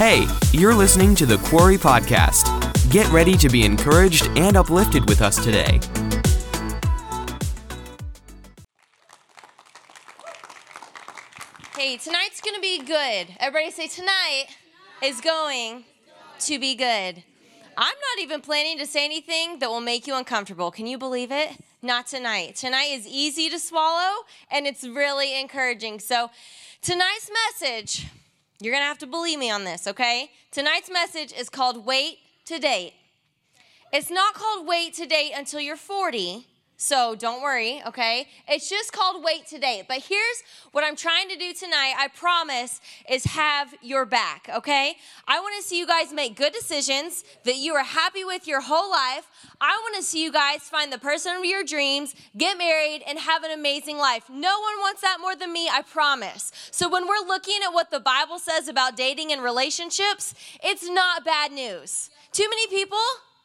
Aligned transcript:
Hey, 0.00 0.26
you're 0.52 0.72
listening 0.74 1.14
to 1.16 1.26
the 1.26 1.36
Quarry 1.36 1.76
Podcast. 1.76 2.48
Get 2.90 3.06
ready 3.12 3.36
to 3.36 3.50
be 3.50 3.66
encouraged 3.66 4.28
and 4.28 4.56
uplifted 4.56 5.06
with 5.06 5.20
us 5.20 5.36
today. 5.44 5.78
Hey, 11.76 11.98
tonight's 11.98 12.40
gonna 12.40 12.60
be 12.60 12.78
good. 12.78 13.26
Everybody 13.38 13.70
say, 13.72 13.88
tonight 13.88 14.46
is 15.02 15.20
going 15.20 15.84
to 16.38 16.58
be 16.58 16.74
good. 16.76 17.22
I'm 17.76 17.94
not 18.16 18.22
even 18.22 18.40
planning 18.40 18.78
to 18.78 18.86
say 18.86 19.04
anything 19.04 19.58
that 19.58 19.68
will 19.68 19.82
make 19.82 20.06
you 20.06 20.16
uncomfortable. 20.16 20.70
Can 20.70 20.86
you 20.86 20.96
believe 20.96 21.30
it? 21.30 21.50
Not 21.82 22.06
tonight. 22.06 22.56
Tonight 22.56 22.88
is 22.92 23.06
easy 23.06 23.50
to 23.50 23.58
swallow 23.58 24.22
and 24.50 24.66
it's 24.66 24.82
really 24.82 25.38
encouraging. 25.38 26.00
So, 26.00 26.30
tonight's 26.80 27.30
message 27.60 28.06
you're 28.60 28.72
going 28.72 28.82
to 28.82 28.88
have 28.88 28.98
to 28.98 29.06
believe 29.06 29.38
me 29.38 29.50
on 29.50 29.64
this, 29.64 29.86
okay? 29.86 30.30
Tonight's 30.50 30.90
message 30.90 31.32
is 31.32 31.48
called 31.48 31.86
Wait 31.86 32.18
to 32.46 32.58
Date. 32.58 32.92
It's 33.92 34.10
not 34.10 34.34
called 34.34 34.66
Wait 34.66 34.94
to 34.94 35.06
Date 35.06 35.32
until 35.34 35.60
you're 35.60 35.76
40. 35.76 36.46
So 36.82 37.14
don't 37.14 37.42
worry, 37.42 37.82
okay? 37.86 38.26
It's 38.48 38.70
just 38.70 38.90
called 38.94 39.22
Wait 39.22 39.46
to 39.48 39.58
Date. 39.58 39.84
But 39.86 39.98
here's 39.98 40.42
what 40.72 40.82
I'm 40.82 40.96
trying 40.96 41.28
to 41.28 41.36
do 41.36 41.52
tonight, 41.52 41.92
I 41.98 42.08
promise, 42.08 42.80
is 43.06 43.24
have 43.24 43.74
your 43.82 44.06
back, 44.06 44.48
okay? 44.48 44.96
I 45.28 45.40
wanna 45.40 45.60
see 45.60 45.78
you 45.78 45.86
guys 45.86 46.10
make 46.10 46.36
good 46.36 46.54
decisions 46.54 47.22
that 47.44 47.56
you 47.56 47.74
are 47.74 47.84
happy 47.84 48.24
with 48.24 48.48
your 48.48 48.62
whole 48.62 48.90
life. 48.90 49.26
I 49.60 49.78
wanna 49.84 50.02
see 50.02 50.24
you 50.24 50.32
guys 50.32 50.62
find 50.62 50.90
the 50.90 50.98
person 50.98 51.36
of 51.36 51.44
your 51.44 51.64
dreams, 51.64 52.14
get 52.38 52.56
married, 52.56 53.02
and 53.06 53.18
have 53.18 53.44
an 53.44 53.50
amazing 53.50 53.98
life. 53.98 54.30
No 54.30 54.58
one 54.58 54.78
wants 54.78 55.02
that 55.02 55.18
more 55.20 55.36
than 55.36 55.52
me, 55.52 55.68
I 55.68 55.82
promise. 55.82 56.50
So 56.70 56.88
when 56.88 57.06
we're 57.06 57.26
looking 57.26 57.58
at 57.62 57.74
what 57.74 57.90
the 57.90 58.00
Bible 58.00 58.38
says 58.38 58.68
about 58.68 58.96
dating 58.96 59.32
and 59.32 59.42
relationships, 59.42 60.34
it's 60.64 60.88
not 60.88 61.26
bad 61.26 61.52
news. 61.52 62.08
Too 62.32 62.48
many 62.48 62.68
people, 62.68 62.98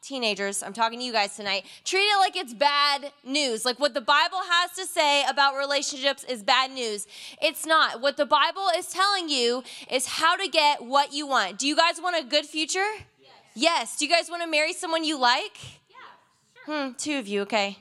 teenagers, 0.05 0.63
I'm 0.63 0.73
talking 0.73 0.99
to 0.99 1.05
you 1.05 1.11
guys 1.11 1.35
tonight, 1.35 1.65
treat 1.83 2.03
it 2.03 2.19
like 2.19 2.35
it's 2.35 2.53
bad 2.53 3.11
news. 3.23 3.65
Like 3.65 3.79
what 3.79 3.93
the 3.93 4.01
Bible 4.01 4.39
has 4.49 4.71
to 4.73 4.85
say 4.85 5.23
about 5.29 5.55
relationships 5.55 6.23
is 6.23 6.43
bad 6.43 6.71
news. 6.71 7.07
It's 7.41 7.65
not. 7.65 8.01
What 8.01 8.17
the 8.17 8.25
Bible 8.25 8.67
is 8.77 8.87
telling 8.87 9.29
you 9.29 9.63
is 9.89 10.05
how 10.07 10.35
to 10.35 10.47
get 10.47 10.83
what 10.83 11.13
you 11.13 11.27
want. 11.27 11.59
Do 11.59 11.67
you 11.67 11.75
guys 11.75 11.99
want 12.01 12.15
a 12.17 12.23
good 12.23 12.45
future? 12.45 12.79
Yes. 13.19 13.31
yes. 13.55 13.97
Do 13.97 14.05
you 14.05 14.11
guys 14.11 14.29
want 14.29 14.43
to 14.43 14.49
marry 14.49 14.73
someone 14.73 15.03
you 15.03 15.19
like? 15.19 15.57
Yeah. 15.89 16.65
Sure. 16.65 16.87
Hmm, 16.87 16.93
two 16.93 17.19
of 17.19 17.27
you, 17.27 17.41
okay. 17.41 17.77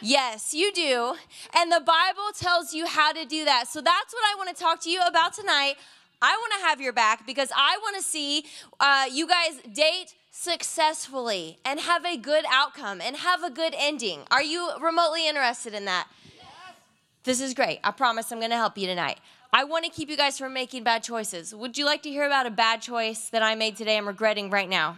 Yes, 0.00 0.52
you 0.52 0.70
do. 0.72 1.14
And 1.56 1.72
the 1.72 1.80
Bible 1.80 2.30
tells 2.38 2.74
you 2.74 2.86
how 2.86 3.12
to 3.12 3.24
do 3.24 3.44
that. 3.46 3.68
So 3.68 3.80
that's 3.80 4.12
what 4.12 4.22
I 4.30 4.34
want 4.36 4.54
to 4.54 4.62
talk 4.62 4.80
to 4.82 4.90
you 4.90 5.00
about 5.00 5.32
tonight. 5.32 5.76
I 6.20 6.36
want 6.36 6.52
to 6.60 6.66
have 6.68 6.80
your 6.80 6.92
back 6.92 7.26
because 7.26 7.50
I 7.56 7.78
want 7.80 7.96
to 7.96 8.02
see 8.02 8.44
uh, 8.80 9.06
you 9.10 9.26
guys 9.26 9.60
date 9.72 10.14
successfully 10.34 11.58
and 11.64 11.78
have 11.78 12.04
a 12.04 12.16
good 12.16 12.44
outcome 12.50 13.00
and 13.00 13.16
have 13.18 13.44
a 13.44 13.50
good 13.50 13.72
ending. 13.78 14.22
Are 14.32 14.42
you 14.42 14.72
remotely 14.80 15.28
interested 15.28 15.74
in 15.74 15.84
that? 15.84 16.08
Yes. 16.36 16.44
This 17.22 17.40
is 17.40 17.54
great. 17.54 17.78
I 17.84 17.92
promise 17.92 18.32
I'm 18.32 18.40
going 18.40 18.50
to 18.50 18.56
help 18.56 18.76
you 18.76 18.88
tonight. 18.88 19.20
I 19.52 19.62
want 19.62 19.84
to 19.84 19.90
keep 19.92 20.10
you 20.10 20.16
guys 20.16 20.36
from 20.36 20.52
making 20.52 20.82
bad 20.82 21.04
choices. 21.04 21.54
Would 21.54 21.78
you 21.78 21.84
like 21.86 22.02
to 22.02 22.10
hear 22.10 22.26
about 22.26 22.46
a 22.46 22.50
bad 22.50 22.82
choice 22.82 23.28
that 23.28 23.44
I 23.44 23.54
made 23.54 23.76
today 23.76 23.96
I'm 23.96 24.08
regretting 24.08 24.50
right 24.50 24.68
now? 24.68 24.96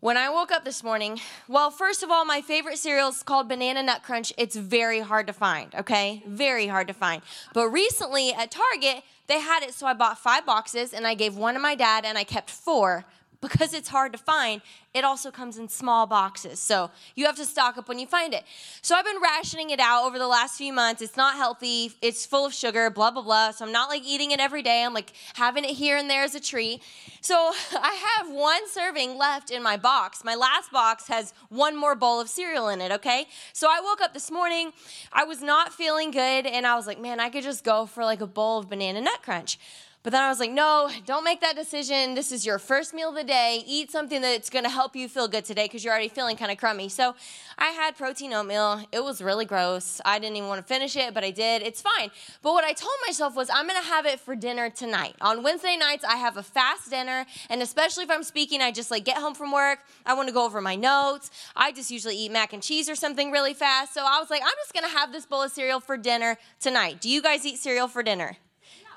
When 0.00 0.16
I 0.16 0.30
woke 0.30 0.52
up 0.52 0.64
this 0.64 0.82
morning, 0.82 1.20
well, 1.46 1.70
first 1.70 2.02
of 2.02 2.10
all, 2.10 2.24
my 2.24 2.40
favorite 2.40 2.78
cereal 2.78 3.10
is 3.10 3.22
called 3.22 3.46
Banana 3.48 3.82
Nut 3.82 4.02
Crunch. 4.02 4.32
It's 4.38 4.56
very 4.56 5.00
hard 5.00 5.26
to 5.26 5.34
find, 5.34 5.74
okay? 5.74 6.22
Very 6.26 6.68
hard 6.68 6.88
to 6.88 6.94
find. 6.94 7.20
But 7.52 7.68
recently 7.68 8.32
at 8.32 8.50
Target, 8.50 9.04
they 9.26 9.40
had 9.40 9.62
it, 9.62 9.74
so 9.74 9.86
I 9.86 9.92
bought 9.92 10.16
five 10.16 10.46
boxes 10.46 10.94
and 10.94 11.06
I 11.06 11.14
gave 11.14 11.36
one 11.36 11.54
to 11.54 11.60
my 11.60 11.74
dad 11.74 12.06
and 12.06 12.16
I 12.16 12.24
kept 12.24 12.48
four 12.48 13.04
because 13.40 13.72
it's 13.72 13.88
hard 13.88 14.12
to 14.12 14.18
find, 14.18 14.60
it 14.94 15.04
also 15.04 15.30
comes 15.30 15.58
in 15.58 15.68
small 15.68 16.06
boxes. 16.06 16.58
So 16.58 16.90
you 17.14 17.26
have 17.26 17.36
to 17.36 17.44
stock 17.44 17.78
up 17.78 17.88
when 17.88 17.98
you 17.98 18.06
find 18.06 18.34
it. 18.34 18.42
So 18.82 18.96
I've 18.96 19.04
been 19.04 19.20
rationing 19.22 19.70
it 19.70 19.78
out 19.78 20.04
over 20.04 20.18
the 20.18 20.26
last 20.26 20.58
few 20.58 20.72
months. 20.72 21.02
It's 21.02 21.16
not 21.16 21.36
healthy, 21.36 21.92
it's 22.02 22.26
full 22.26 22.46
of 22.46 22.52
sugar, 22.52 22.90
blah, 22.90 23.12
blah, 23.12 23.22
blah. 23.22 23.52
So 23.52 23.64
I'm 23.64 23.70
not 23.72 23.88
like 23.88 24.02
eating 24.04 24.32
it 24.32 24.40
every 24.40 24.62
day. 24.62 24.82
I'm 24.82 24.94
like 24.94 25.12
having 25.34 25.64
it 25.64 25.70
here 25.70 25.96
and 25.96 26.10
there 26.10 26.24
as 26.24 26.34
a 26.34 26.40
treat. 26.40 26.82
So 27.20 27.34
I 27.72 28.16
have 28.16 28.30
one 28.30 28.68
serving 28.68 29.16
left 29.16 29.50
in 29.50 29.62
my 29.62 29.76
box. 29.76 30.24
My 30.24 30.34
last 30.34 30.72
box 30.72 31.06
has 31.06 31.32
one 31.48 31.76
more 31.76 31.94
bowl 31.94 32.20
of 32.20 32.28
cereal 32.28 32.68
in 32.68 32.80
it, 32.80 32.90
okay? 32.90 33.26
So 33.52 33.68
I 33.70 33.80
woke 33.80 34.00
up 34.00 34.14
this 34.14 34.30
morning, 34.30 34.72
I 35.12 35.24
was 35.24 35.42
not 35.42 35.72
feeling 35.72 36.10
good, 36.10 36.46
and 36.46 36.66
I 36.66 36.74
was 36.74 36.86
like, 36.86 37.00
man, 37.00 37.20
I 37.20 37.28
could 37.28 37.44
just 37.44 37.62
go 37.62 37.86
for 37.86 38.04
like 38.04 38.20
a 38.20 38.26
bowl 38.26 38.58
of 38.58 38.68
banana 38.68 39.00
nut 39.00 39.22
crunch. 39.22 39.58
But 40.04 40.12
then 40.12 40.22
I 40.22 40.28
was 40.28 40.38
like, 40.38 40.52
no, 40.52 40.88
don't 41.06 41.24
make 41.24 41.40
that 41.40 41.56
decision. 41.56 42.14
This 42.14 42.30
is 42.30 42.46
your 42.46 42.58
first 42.58 42.94
meal 42.94 43.08
of 43.08 43.16
the 43.16 43.24
day. 43.24 43.64
Eat 43.66 43.90
something 43.90 44.20
that's 44.20 44.48
to 44.64 44.70
help 44.70 44.94
you 44.94 45.08
feel 45.08 45.26
good 45.26 45.44
today 45.44 45.64
because 45.64 45.84
you're 45.84 45.92
already 45.92 46.08
feeling 46.08 46.36
kind 46.36 46.52
of 46.52 46.56
crummy. 46.56 46.88
So 46.88 47.16
I 47.58 47.70
had 47.70 47.96
protein 47.96 48.32
oatmeal. 48.32 48.84
It 48.92 49.02
was 49.02 49.20
really 49.20 49.44
gross. 49.44 50.00
I 50.04 50.20
didn't 50.20 50.36
even 50.36 50.48
want 50.48 50.64
to 50.64 50.66
finish 50.66 50.94
it, 50.96 51.14
but 51.14 51.24
I 51.24 51.32
did. 51.32 51.62
It's 51.62 51.82
fine. 51.82 52.10
But 52.42 52.52
what 52.52 52.64
I 52.64 52.72
told 52.72 52.94
myself 53.06 53.34
was, 53.34 53.50
I'm 53.50 53.66
to 53.68 53.88
have 53.88 54.06
it 54.06 54.20
for 54.20 54.36
dinner 54.36 54.70
tonight. 54.70 55.16
On 55.20 55.42
Wednesday 55.42 55.76
nights, 55.76 56.04
I 56.04 56.16
have 56.16 56.36
a 56.36 56.42
fast 56.42 56.90
dinner. 56.90 57.26
And 57.50 57.60
especially 57.60 58.04
if 58.04 58.10
I'm 58.10 58.22
speaking, 58.22 58.62
I 58.62 58.70
just 58.70 58.90
like 58.90 59.04
get 59.04 59.18
home 59.18 59.34
from 59.34 59.52
work. 59.52 59.80
I 60.06 60.14
want 60.14 60.28
to 60.28 60.34
go 60.34 60.44
over 60.44 60.60
my 60.60 60.76
notes. 60.76 61.30
I 61.56 61.72
just 61.72 61.90
usually 61.90 62.16
eat 62.16 62.30
mac 62.30 62.52
and 62.52 62.62
cheese 62.62 62.88
or 62.88 62.94
something 62.94 63.32
really 63.32 63.52
fast. 63.52 63.94
So 63.94 64.02
I 64.02 64.20
was 64.20 64.30
like, 64.30 64.42
I'm 64.42 64.54
just 64.62 64.72
to 64.88 64.98
have 64.98 65.12
this 65.12 65.26
bowl 65.26 65.42
of 65.42 65.50
cereal 65.50 65.80
for 65.80 65.96
dinner 65.96 66.38
tonight. 66.60 67.00
Do 67.00 67.10
you 67.10 67.20
guys 67.20 67.44
eat 67.44 67.58
cereal 67.58 67.88
for 67.88 68.02
dinner? 68.02 68.36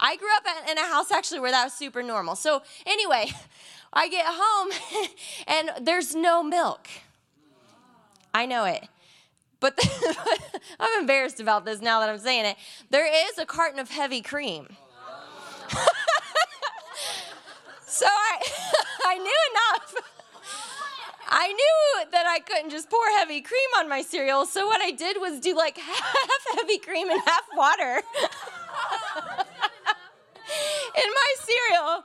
I 0.02 0.16
grew 0.16 0.28
up 0.36 0.44
in 0.70 0.78
a 0.80 0.88
house 0.88 1.12
actually 1.12 1.40
where 1.42 1.52
that 1.52 1.64
was 1.64 1.74
super 1.74 2.02
normal. 2.02 2.36
So, 2.36 2.64
anyway, 2.88 3.32
I 3.94 4.10
get 4.10 4.26
home 4.28 4.72
and 5.48 5.86
there's 5.86 6.16
no 6.16 6.42
milk. 6.42 6.88
I 8.34 8.48
know 8.48 8.66
it. 8.66 8.88
But 9.60 9.76
the, 9.76 10.18
I'm 10.80 11.02
embarrassed 11.02 11.40
about 11.40 11.66
this 11.66 11.82
now 11.82 12.00
that 12.00 12.10
I'm 12.10 12.18
saying 12.18 12.46
it. 12.46 12.58
There 12.90 13.06
is 13.06 13.38
a 13.38 13.46
carton 13.46 13.80
of 13.80 13.92
heavy 13.92 14.22
cream. 14.22 14.70
so 17.86 18.08
I, 18.08 18.42
I 19.06 19.18
knew 19.18 19.40
enough. 19.52 19.96
I 21.34 21.48
knew 21.48 22.12
that 22.12 22.26
I 22.26 22.40
couldn't 22.40 22.72
just 22.72 22.90
pour 22.90 23.00
heavy 23.18 23.42
cream 23.42 23.70
on 23.78 23.88
my 23.88 24.02
cereal. 24.02 24.46
So 24.48 24.66
what 24.66 24.82
I 24.82 24.92
did 24.92 25.18
was 25.22 25.40
do 25.40 25.56
like 25.56 25.78
half 25.78 26.58
heavy 26.58 26.80
cream 26.80 27.10
and 27.10 27.22
half 27.26 27.44
water 27.56 28.02
in 30.96 31.10
my 31.14 31.36
cereal. 31.40 32.04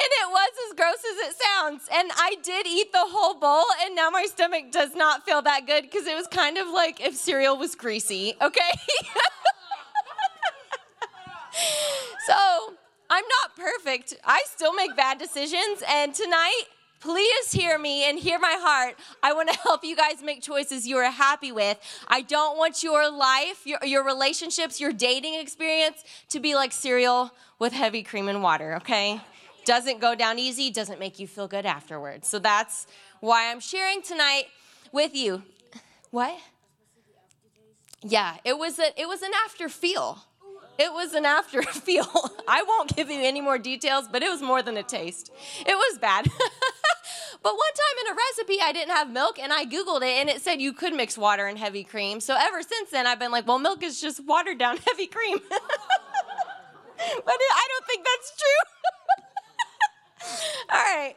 And 0.00 0.08
it 0.22 0.30
was 0.30 0.50
as 0.66 0.76
gross 0.76 1.04
as 1.12 1.28
it 1.28 1.36
sounds. 1.42 1.88
And 1.92 2.10
I 2.16 2.36
did 2.42 2.66
eat 2.66 2.90
the 2.92 3.04
whole 3.04 3.34
bowl, 3.34 3.64
and 3.82 3.94
now 3.94 4.08
my 4.08 4.24
stomach 4.24 4.72
does 4.72 4.94
not 4.94 5.26
feel 5.26 5.42
that 5.42 5.66
good 5.66 5.82
because 5.82 6.06
it 6.06 6.16
was 6.16 6.26
kind 6.26 6.56
of 6.56 6.68
like 6.68 7.00
if 7.00 7.14
cereal 7.16 7.58
was 7.58 7.74
greasy, 7.74 8.34
okay? 8.40 8.70
so 12.26 12.34
I'm 13.10 13.24
not 13.24 13.56
perfect. 13.56 14.14
I 14.24 14.42
still 14.46 14.72
make 14.72 14.96
bad 14.96 15.18
decisions. 15.18 15.82
And 15.86 16.14
tonight, 16.14 16.64
please 17.00 17.52
hear 17.52 17.78
me 17.78 18.08
and 18.08 18.18
hear 18.18 18.38
my 18.38 18.56
heart. 18.58 18.96
I 19.22 19.32
want 19.32 19.50
to 19.50 19.58
help 19.62 19.84
you 19.84 19.96
guys 19.96 20.22
make 20.22 20.42
choices 20.42 20.86
you 20.86 20.96
are 20.98 21.10
happy 21.10 21.50
with. 21.50 21.78
I 22.06 22.20
don't 22.22 22.56
want 22.56 22.82
your 22.82 23.10
life, 23.10 23.66
your, 23.66 23.78
your 23.82 24.04
relationships, 24.04 24.80
your 24.80 24.92
dating 24.92 25.34
experience 25.34 26.04
to 26.28 26.40
be 26.40 26.54
like 26.54 26.72
cereal 26.72 27.32
with 27.58 27.72
heavy 27.72 28.02
cream 28.02 28.28
and 28.28 28.42
water, 28.42 28.76
okay? 28.76 29.20
Doesn't 29.64 30.00
go 30.00 30.14
down 30.14 30.38
easy, 30.38 30.70
doesn't 30.70 31.00
make 31.00 31.18
you 31.18 31.26
feel 31.26 31.48
good 31.48 31.66
afterwards. 31.66 32.28
So 32.28 32.38
that's 32.38 32.86
why 33.20 33.50
I'm 33.50 33.60
sharing 33.60 34.02
tonight 34.02 34.44
with 34.92 35.14
you. 35.14 35.42
What? 36.10 36.38
Yeah, 38.02 38.36
it 38.44 38.58
was 38.58 38.78
a, 38.78 38.98
it 39.00 39.06
was 39.06 39.22
an 39.22 39.30
after 39.44 39.68
feel. 39.68 40.24
It 40.80 40.94
was 40.94 41.12
an 41.12 41.26
after 41.26 41.60
feel. 41.62 42.08
I 42.48 42.62
won't 42.62 42.96
give 42.96 43.10
you 43.10 43.20
any 43.22 43.42
more 43.42 43.58
details, 43.58 44.08
but 44.10 44.22
it 44.22 44.30
was 44.30 44.40
more 44.40 44.62
than 44.62 44.78
a 44.78 44.82
taste. 44.82 45.30
It 45.66 45.74
was 45.74 45.98
bad. 45.98 46.24
but 47.42 47.52
one 47.52 47.74
time 47.74 48.06
in 48.06 48.12
a 48.12 48.16
recipe, 48.16 48.62
I 48.62 48.72
didn't 48.72 48.94
have 48.94 49.10
milk, 49.10 49.38
and 49.38 49.52
I 49.52 49.66
Googled 49.66 50.00
it, 50.00 50.18
and 50.18 50.30
it 50.30 50.40
said 50.40 50.58
you 50.58 50.72
could 50.72 50.94
mix 50.94 51.18
water 51.18 51.46
and 51.46 51.58
heavy 51.58 51.84
cream. 51.84 52.18
So 52.18 52.34
ever 52.34 52.62
since 52.62 52.88
then, 52.88 53.06
I've 53.06 53.18
been 53.18 53.30
like, 53.30 53.46
well, 53.46 53.58
milk 53.58 53.82
is 53.82 54.00
just 54.00 54.24
watered 54.24 54.56
down 54.56 54.78
heavy 54.88 55.06
cream. 55.06 55.38
but 55.50 55.60
I 56.98 57.68
don't 57.68 57.86
think 57.86 58.06
that's 58.06 58.32
true. 58.40 58.62
All 60.70 60.78
right. 60.78 61.16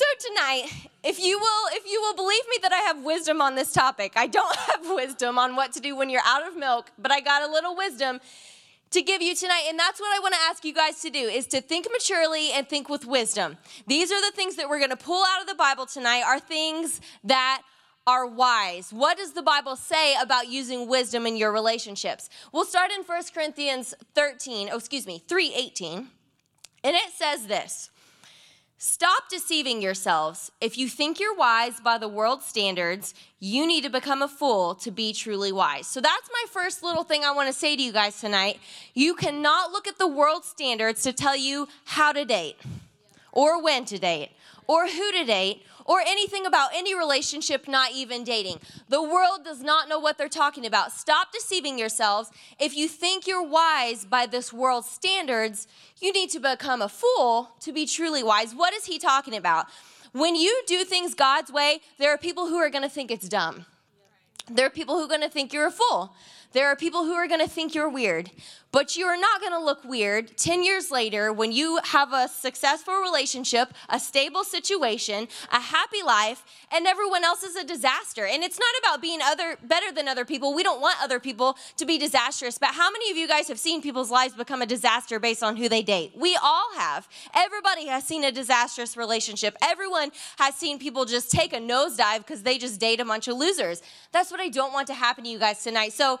So 0.00 0.30
tonight, 0.30 0.64
if 1.04 1.20
you 1.20 1.38
will 1.38 1.68
if 1.72 1.84
you 1.84 2.00
will 2.00 2.14
believe 2.14 2.42
me 2.48 2.56
that 2.62 2.72
I 2.72 2.78
have 2.78 3.04
wisdom 3.04 3.42
on 3.42 3.54
this 3.54 3.70
topic. 3.70 4.14
I 4.16 4.28
don't 4.28 4.56
have 4.70 4.88
wisdom 4.88 5.38
on 5.38 5.56
what 5.56 5.72
to 5.72 5.80
do 5.80 5.94
when 5.94 6.08
you're 6.08 6.22
out 6.24 6.48
of 6.48 6.56
milk, 6.56 6.90
but 6.98 7.12
I 7.12 7.20
got 7.20 7.42
a 7.46 7.52
little 7.52 7.76
wisdom 7.76 8.18
to 8.92 9.02
give 9.02 9.20
you 9.20 9.34
tonight 9.34 9.66
and 9.68 9.78
that's 9.78 10.00
what 10.00 10.08
i 10.16 10.18
want 10.18 10.34
to 10.34 10.40
ask 10.50 10.64
you 10.64 10.74
guys 10.74 11.00
to 11.00 11.10
do 11.10 11.20
is 11.20 11.46
to 11.46 11.60
think 11.60 11.86
maturely 11.92 12.50
and 12.50 12.68
think 12.68 12.88
with 12.88 13.06
wisdom 13.06 13.56
these 13.86 14.10
are 14.10 14.20
the 14.20 14.34
things 14.34 14.56
that 14.56 14.68
we're 14.68 14.80
going 14.80 14.90
to 14.90 14.96
pull 14.96 15.22
out 15.32 15.40
of 15.40 15.46
the 15.46 15.54
bible 15.54 15.86
tonight 15.86 16.24
are 16.26 16.40
things 16.40 17.00
that 17.22 17.62
are 18.04 18.26
wise. 18.26 18.92
What 18.92 19.18
does 19.18 19.34
the 19.34 19.42
Bible 19.42 19.76
say 19.76 20.16
about 20.20 20.48
using 20.48 20.88
wisdom 20.88 21.26
in 21.26 21.36
your 21.36 21.52
relationships? 21.52 22.30
We'll 22.50 22.64
start 22.64 22.90
in 22.90 23.04
1 23.04 23.22
Corinthians 23.32 23.94
13, 24.14 24.70
oh 24.72 24.78
excuse 24.78 25.06
me, 25.06 25.22
3:18. 25.28 26.08
And 26.82 26.96
it 26.96 27.12
says 27.12 27.46
this 27.46 27.90
Stop 28.82 29.28
deceiving 29.28 29.82
yourselves. 29.82 30.50
If 30.58 30.78
you 30.78 30.88
think 30.88 31.20
you're 31.20 31.34
wise 31.34 31.78
by 31.80 31.98
the 31.98 32.08
world's 32.08 32.46
standards, 32.46 33.12
you 33.38 33.66
need 33.66 33.84
to 33.84 33.90
become 33.90 34.22
a 34.22 34.26
fool 34.26 34.74
to 34.76 34.90
be 34.90 35.12
truly 35.12 35.52
wise. 35.52 35.86
So 35.86 36.00
that's 36.00 36.30
my 36.32 36.44
first 36.50 36.82
little 36.82 37.04
thing 37.04 37.22
I 37.22 37.30
want 37.32 37.48
to 37.48 37.52
say 37.52 37.76
to 37.76 37.82
you 37.82 37.92
guys 37.92 38.18
tonight. 38.18 38.58
You 38.94 39.14
cannot 39.14 39.70
look 39.70 39.86
at 39.86 39.98
the 39.98 40.06
world's 40.06 40.48
standards 40.48 41.02
to 41.02 41.12
tell 41.12 41.36
you 41.36 41.68
how 41.84 42.12
to 42.12 42.24
date, 42.24 42.56
or 43.32 43.62
when 43.62 43.84
to 43.86 43.98
date, 43.98 44.30
or 44.66 44.86
who 44.86 45.12
to 45.12 45.24
date, 45.24 45.64
or 45.84 46.00
anything 46.00 46.46
about 46.46 46.70
any 46.74 46.94
relationship, 46.94 47.66
not 47.66 47.92
even 47.92 48.22
dating. 48.22 48.60
The 48.88 49.02
world 49.02 49.44
does 49.44 49.60
not 49.60 49.88
know 49.88 49.98
what 49.98 50.18
they're 50.18 50.28
talking 50.28 50.64
about. 50.64 50.92
Stop 50.92 51.32
deceiving 51.32 51.78
yourselves. 51.78 52.30
If 52.60 52.76
you 52.76 52.86
think 52.86 53.26
you're 53.26 53.42
wise 53.42 54.04
by 54.04 54.26
this 54.26 54.52
world's 54.52 54.88
standards, 54.88 55.66
you 56.00 56.12
need 56.12 56.30
to 56.30 56.38
become 56.38 56.80
a 56.80 56.88
fool 56.88 57.50
to 57.60 57.72
be 57.72 57.86
truly 57.86 58.22
wise. 58.22 58.54
What 58.54 58.72
is 58.72 58.84
he 58.84 58.98
talking 58.98 59.34
about? 59.34 59.66
When 60.12 60.36
you 60.36 60.62
do 60.66 60.84
things 60.84 61.14
God's 61.14 61.50
way, 61.50 61.80
there 61.98 62.12
are 62.12 62.18
people 62.18 62.46
who 62.46 62.56
are 62.56 62.70
to 62.70 62.88
think 62.88 63.10
it's 63.10 63.28
dumb. 63.28 63.66
There 64.48 64.66
are 64.66 64.70
people 64.70 64.96
who 64.96 65.12
are 65.12 65.18
to 65.18 65.28
think 65.28 65.52
you're 65.52 65.66
a 65.66 65.72
fool. 65.72 66.14
There 66.52 66.66
are 66.66 66.74
people 66.74 67.04
who 67.04 67.12
are 67.12 67.28
to 67.28 67.46
think 67.46 67.74
you're 67.74 67.88
weird, 67.88 68.30
but 68.72 68.96
you 68.96 69.06
are 69.06 69.16
not 69.16 69.40
going 69.40 69.52
to 69.52 69.58
look 69.58 69.84
weird 69.84 70.36
10 70.36 70.62
years 70.62 70.90
later 70.90 71.32
when 71.32 71.52
you 71.52 71.78
have 71.84 72.12
a 72.12 72.28
successful 72.28 72.94
relationship, 72.94 73.72
a 73.88 73.98
stable 73.98 74.44
situation, 74.44 75.28
a 75.52 75.60
happy 75.60 76.02
life, 76.04 76.44
and 76.72 76.86
everyone 76.86 77.24
else 77.24 77.42
is 77.42 77.56
a 77.56 77.64
disaster. 77.64 78.26
And 78.26 78.42
it's 78.42 78.58
not 78.58 78.68
about 78.80 79.02
being 79.02 79.20
other 79.22 79.56
better 79.62 79.92
than 79.92 80.08
other 80.08 80.24
people. 80.24 80.54
We 80.54 80.62
don't 80.62 80.80
want 80.80 81.02
other 81.02 81.18
people 81.18 81.56
to 81.76 81.84
be 81.84 81.98
disastrous, 81.98 82.58
but 82.58 82.70
how 82.70 82.90
many 82.90 83.10
of 83.10 83.16
you 83.16 83.26
guys 83.26 83.48
have 83.48 83.58
seen 83.58 83.82
people's 83.82 84.10
lives 84.10 84.34
become 84.34 84.62
a 84.62 84.66
disaster 84.66 85.18
based 85.18 85.42
on 85.42 85.56
who 85.56 85.68
they 85.68 85.82
date? 85.82 86.12
We 86.16 86.38
all 86.42 86.68
have. 86.76 87.08
Everybody 87.34 87.86
has 87.86 88.04
seen 88.04 88.24
a 88.24 88.32
disastrous 88.32 88.96
relationship. 88.96 89.56
Everyone 89.62 90.12
has 90.38 90.54
seen 90.54 90.78
people 90.78 91.04
just 91.04 91.30
take 91.30 91.52
a 91.52 91.58
nosedive 91.58 92.18
because 92.18 92.42
they 92.42 92.58
just 92.58 92.78
date 92.78 93.00
a 93.00 93.04
bunch 93.04 93.26
of 93.28 93.36
losers. 93.36 93.82
That's 94.12 94.30
what 94.30 94.40
I 94.40 94.48
don't 94.48 94.72
want 94.72 94.86
to 94.88 94.94
happen 94.94 95.24
to 95.24 95.30
you 95.30 95.38
guys 95.38 95.62
tonight. 95.62 95.92
So 95.92 96.20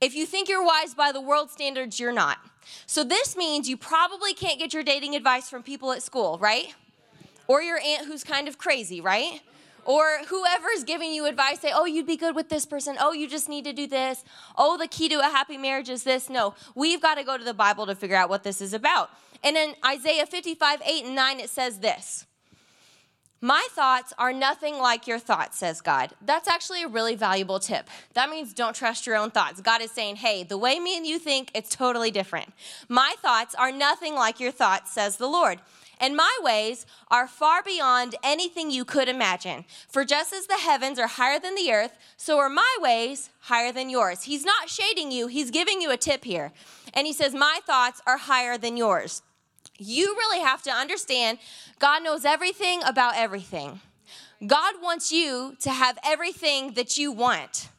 if 0.00 0.14
you 0.14 0.26
think 0.26 0.48
you're 0.48 0.64
wise 0.64 0.94
by 0.94 1.12
the 1.12 1.20
world 1.20 1.50
standards, 1.50 2.00
you're 2.00 2.12
not. 2.12 2.38
So 2.86 3.04
this 3.04 3.36
means 3.36 3.68
you 3.68 3.76
probably 3.76 4.34
can't 4.34 4.58
get 4.58 4.72
your 4.72 4.82
dating 4.82 5.14
advice 5.14 5.48
from 5.48 5.62
people 5.62 5.92
at 5.92 6.02
school, 6.02 6.38
right? 6.38 6.74
Or 7.46 7.62
your 7.62 7.78
aunt 7.78 8.06
who's 8.06 8.24
kind 8.24 8.48
of 8.48 8.58
crazy, 8.58 9.00
right? 9.00 9.40
Or 9.84 10.18
whoever's 10.28 10.84
giving 10.84 11.12
you 11.12 11.26
advice, 11.26 11.60
say, 11.60 11.72
oh, 11.74 11.84
you'd 11.84 12.06
be 12.06 12.16
good 12.16 12.36
with 12.36 12.48
this 12.48 12.66
person. 12.66 12.96
Oh, 13.00 13.12
you 13.12 13.28
just 13.28 13.48
need 13.48 13.64
to 13.64 13.72
do 13.72 13.86
this. 13.86 14.24
Oh, 14.56 14.76
the 14.76 14.86
key 14.86 15.08
to 15.08 15.20
a 15.20 15.24
happy 15.24 15.56
marriage 15.56 15.88
is 15.88 16.04
this. 16.04 16.28
No, 16.30 16.54
we've 16.74 17.00
got 17.00 17.16
to 17.16 17.24
go 17.24 17.36
to 17.36 17.44
the 17.44 17.54
Bible 17.54 17.86
to 17.86 17.94
figure 17.94 18.16
out 18.16 18.28
what 18.28 18.42
this 18.42 18.60
is 18.60 18.72
about. 18.72 19.10
And 19.42 19.56
in 19.56 19.74
Isaiah 19.84 20.26
55, 20.26 20.82
8 20.84 21.04
and 21.06 21.14
9, 21.14 21.40
it 21.40 21.50
says 21.50 21.78
this 21.78 22.26
my 23.40 23.66
thoughts 23.70 24.12
are 24.18 24.32
nothing 24.32 24.78
like 24.78 25.06
your 25.06 25.18
thoughts, 25.18 25.58
says 25.58 25.80
God. 25.80 26.12
That's 26.20 26.46
actually 26.46 26.82
a 26.82 26.88
really 26.88 27.14
valuable 27.14 27.58
tip. 27.58 27.88
That 28.12 28.28
means 28.28 28.52
don't 28.52 28.76
trust 28.76 29.06
your 29.06 29.16
own 29.16 29.30
thoughts. 29.30 29.62
God 29.62 29.80
is 29.80 29.90
saying, 29.90 30.16
hey, 30.16 30.42
the 30.42 30.58
way 30.58 30.78
me 30.78 30.96
and 30.96 31.06
you 31.06 31.18
think, 31.18 31.50
it's 31.54 31.74
totally 31.74 32.10
different. 32.10 32.52
My 32.88 33.14
thoughts 33.22 33.54
are 33.54 33.72
nothing 33.72 34.14
like 34.14 34.40
your 34.40 34.52
thoughts, 34.52 34.92
says 34.92 35.16
the 35.16 35.26
Lord. 35.26 35.58
And 35.98 36.16
my 36.16 36.38
ways 36.42 36.84
are 37.10 37.26
far 37.26 37.62
beyond 37.62 38.14
anything 38.22 38.70
you 38.70 38.84
could 38.84 39.08
imagine. 39.08 39.64
For 39.88 40.04
just 40.04 40.32
as 40.32 40.46
the 40.46 40.56
heavens 40.56 40.98
are 40.98 41.06
higher 41.06 41.38
than 41.38 41.54
the 41.54 41.72
earth, 41.72 41.96
so 42.16 42.38
are 42.38 42.48
my 42.48 42.76
ways 42.80 43.30
higher 43.40 43.72
than 43.72 43.90
yours. 43.90 44.22
He's 44.22 44.44
not 44.44 44.68
shading 44.68 45.12
you, 45.12 45.28
he's 45.28 45.50
giving 45.50 45.80
you 45.80 45.90
a 45.90 45.98
tip 45.98 46.24
here. 46.24 46.52
And 46.94 47.06
he 47.06 47.12
says, 47.12 47.34
My 47.34 47.60
thoughts 47.66 48.00
are 48.06 48.16
higher 48.16 48.56
than 48.56 48.78
yours. 48.78 49.22
You 49.82 50.14
really 50.16 50.40
have 50.40 50.62
to 50.64 50.70
understand 50.70 51.38
God 51.78 52.04
knows 52.04 52.26
everything 52.26 52.82
about 52.84 53.16
everything. 53.16 53.80
God 54.46 54.74
wants 54.82 55.10
you 55.10 55.56
to 55.60 55.70
have 55.70 55.98
everything 56.04 56.74
that 56.74 56.98
you 56.98 57.10
want. 57.10 57.70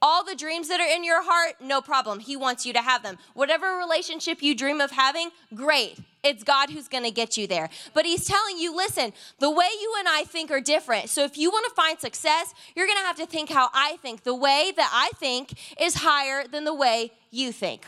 All 0.00 0.24
the 0.24 0.36
dreams 0.36 0.68
that 0.68 0.80
are 0.80 0.86
in 0.86 1.02
your 1.02 1.24
heart, 1.24 1.54
no 1.60 1.80
problem. 1.80 2.20
He 2.20 2.36
wants 2.36 2.64
you 2.64 2.72
to 2.72 2.80
have 2.80 3.02
them. 3.02 3.18
Whatever 3.34 3.76
relationship 3.76 4.40
you 4.40 4.54
dream 4.54 4.80
of 4.80 4.92
having, 4.92 5.30
great. 5.52 5.98
It's 6.22 6.44
God 6.44 6.70
who's 6.70 6.86
going 6.86 7.02
to 7.02 7.10
get 7.10 7.36
you 7.36 7.48
there. 7.48 7.68
But 7.94 8.06
He's 8.06 8.24
telling 8.24 8.58
you, 8.58 8.74
listen, 8.76 9.12
the 9.40 9.50
way 9.50 9.66
you 9.80 9.94
and 9.98 10.08
I 10.08 10.22
think 10.22 10.52
are 10.52 10.60
different. 10.60 11.08
So 11.08 11.24
if 11.24 11.36
you 11.36 11.50
want 11.50 11.66
to 11.68 11.74
find 11.74 11.98
success, 11.98 12.54
you're 12.76 12.86
going 12.86 12.98
to 12.98 13.04
have 13.04 13.16
to 13.16 13.26
think 13.26 13.50
how 13.50 13.70
I 13.74 13.96
think. 14.00 14.22
The 14.22 14.34
way 14.34 14.72
that 14.76 14.90
I 14.92 15.10
think 15.16 15.58
is 15.80 15.96
higher 15.96 16.46
than 16.46 16.62
the 16.62 16.74
way 16.74 17.10
you 17.32 17.50
think. 17.50 17.84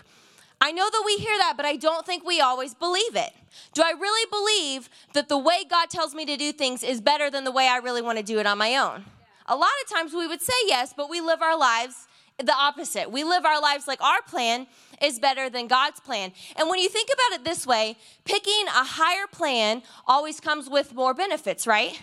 I 0.61 0.73
know 0.73 0.89
that 0.91 1.03
we 1.07 1.17
hear 1.17 1.37
that, 1.39 1.55
but 1.57 1.65
I 1.65 1.77
don't 1.77 2.05
think 2.05 2.25
we 2.25 2.41
always 2.41 2.75
believe 2.75 3.17
it. 3.17 3.33
Do 3.75 3.83
I 3.83 3.93
really 3.93 4.29
believe 4.31 4.89
that 5.15 5.29
the 5.29 5.39
way 5.39 5.65
God 5.69 5.91
tells 5.91 6.15
me 6.15 6.25
to 6.27 6.37
do 6.37 6.53
things 6.53 6.83
is 6.83 7.01
better 7.01 7.31
than 7.31 7.45
the 7.45 7.51
way 7.51 7.67
I 7.67 7.79
really 7.79 8.03
want 8.03 8.19
to 8.19 8.25
do 8.25 8.39
it 8.39 8.47
on 8.47 8.59
my 8.59 8.77
own? 8.77 9.05
A 9.47 9.57
lot 9.57 9.71
of 9.83 9.91
times 9.91 10.13
we 10.13 10.27
would 10.27 10.43
say 10.43 10.53
yes, 10.67 10.93
but 10.97 11.09
we 11.09 11.21
live 11.21 11.43
our 11.43 11.59
lives 11.59 12.07
the 12.39 12.55
opposite. 12.55 13.11
We 13.11 13.25
live 13.25 13.45
our 13.45 13.61
lives 13.61 13.87
like 13.87 14.01
our 14.03 14.23
plan 14.23 14.67
is 15.03 15.19
better 15.19 15.51
than 15.51 15.67
God's 15.67 16.01
plan. 16.01 16.33
And 16.57 16.69
when 16.69 16.79
you 16.79 16.89
think 16.89 17.11
about 17.13 17.39
it 17.39 17.45
this 17.45 17.67
way, 17.67 17.97
picking 18.25 18.65
a 18.69 18.85
higher 18.85 19.27
plan 19.31 19.83
always 20.07 20.41
comes 20.41 20.69
with 20.69 20.95
more 20.95 21.15
benefits, 21.15 21.67
right? 21.67 22.01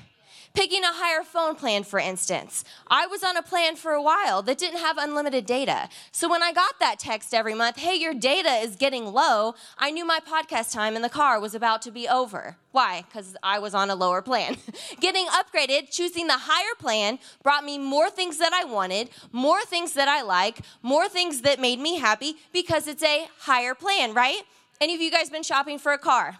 Picking 0.57 0.83
a 0.83 0.91
higher 0.91 1.21
phone 1.21 1.53
plan, 1.53 1.83
for 1.83 1.99
instance. 1.99 2.63
I 2.87 3.05
was 3.05 3.23
on 3.23 3.37
a 3.37 3.43
plan 3.43 3.75
for 3.75 3.91
a 3.91 4.01
while 4.01 4.41
that 4.41 4.57
didn't 4.57 4.79
have 4.79 4.97
unlimited 4.97 5.45
data. 5.45 5.87
So 6.11 6.27
when 6.27 6.41
I 6.41 6.51
got 6.51 6.79
that 6.79 6.97
text 6.97 7.31
every 7.31 7.53
month, 7.53 7.77
hey, 7.77 7.93
your 7.93 8.15
data 8.15 8.49
is 8.49 8.75
getting 8.75 9.05
low, 9.05 9.53
I 9.77 9.91
knew 9.91 10.03
my 10.03 10.19
podcast 10.19 10.73
time 10.73 10.95
in 10.95 11.03
the 11.03 11.09
car 11.09 11.39
was 11.39 11.53
about 11.53 11.83
to 11.83 11.91
be 11.91 12.07
over. 12.07 12.55
Why? 12.71 13.03
Because 13.07 13.37
I 13.43 13.59
was 13.59 13.75
on 13.75 13.91
a 13.91 13.95
lower 13.95 14.23
plan. 14.23 14.57
Getting 14.99 15.27
upgraded, 15.27 15.91
choosing 15.91 16.25
the 16.25 16.39
higher 16.39 16.75
plan, 16.79 17.19
brought 17.43 17.63
me 17.63 17.77
more 17.77 18.09
things 18.09 18.39
that 18.39 18.51
I 18.51 18.63
wanted, 18.65 19.11
more 19.31 19.63
things 19.63 19.93
that 19.93 20.07
I 20.07 20.23
like, 20.23 20.61
more 20.81 21.07
things 21.07 21.41
that 21.41 21.59
made 21.59 21.79
me 21.79 21.99
happy 21.99 22.33
because 22.51 22.87
it's 22.87 23.03
a 23.03 23.27
higher 23.41 23.75
plan, 23.75 24.15
right? 24.15 24.41
Any 24.81 24.95
of 24.95 25.01
you 25.01 25.11
guys 25.11 25.29
been 25.29 25.43
shopping 25.43 25.77
for 25.77 25.91
a 25.91 25.99
car? 25.99 26.39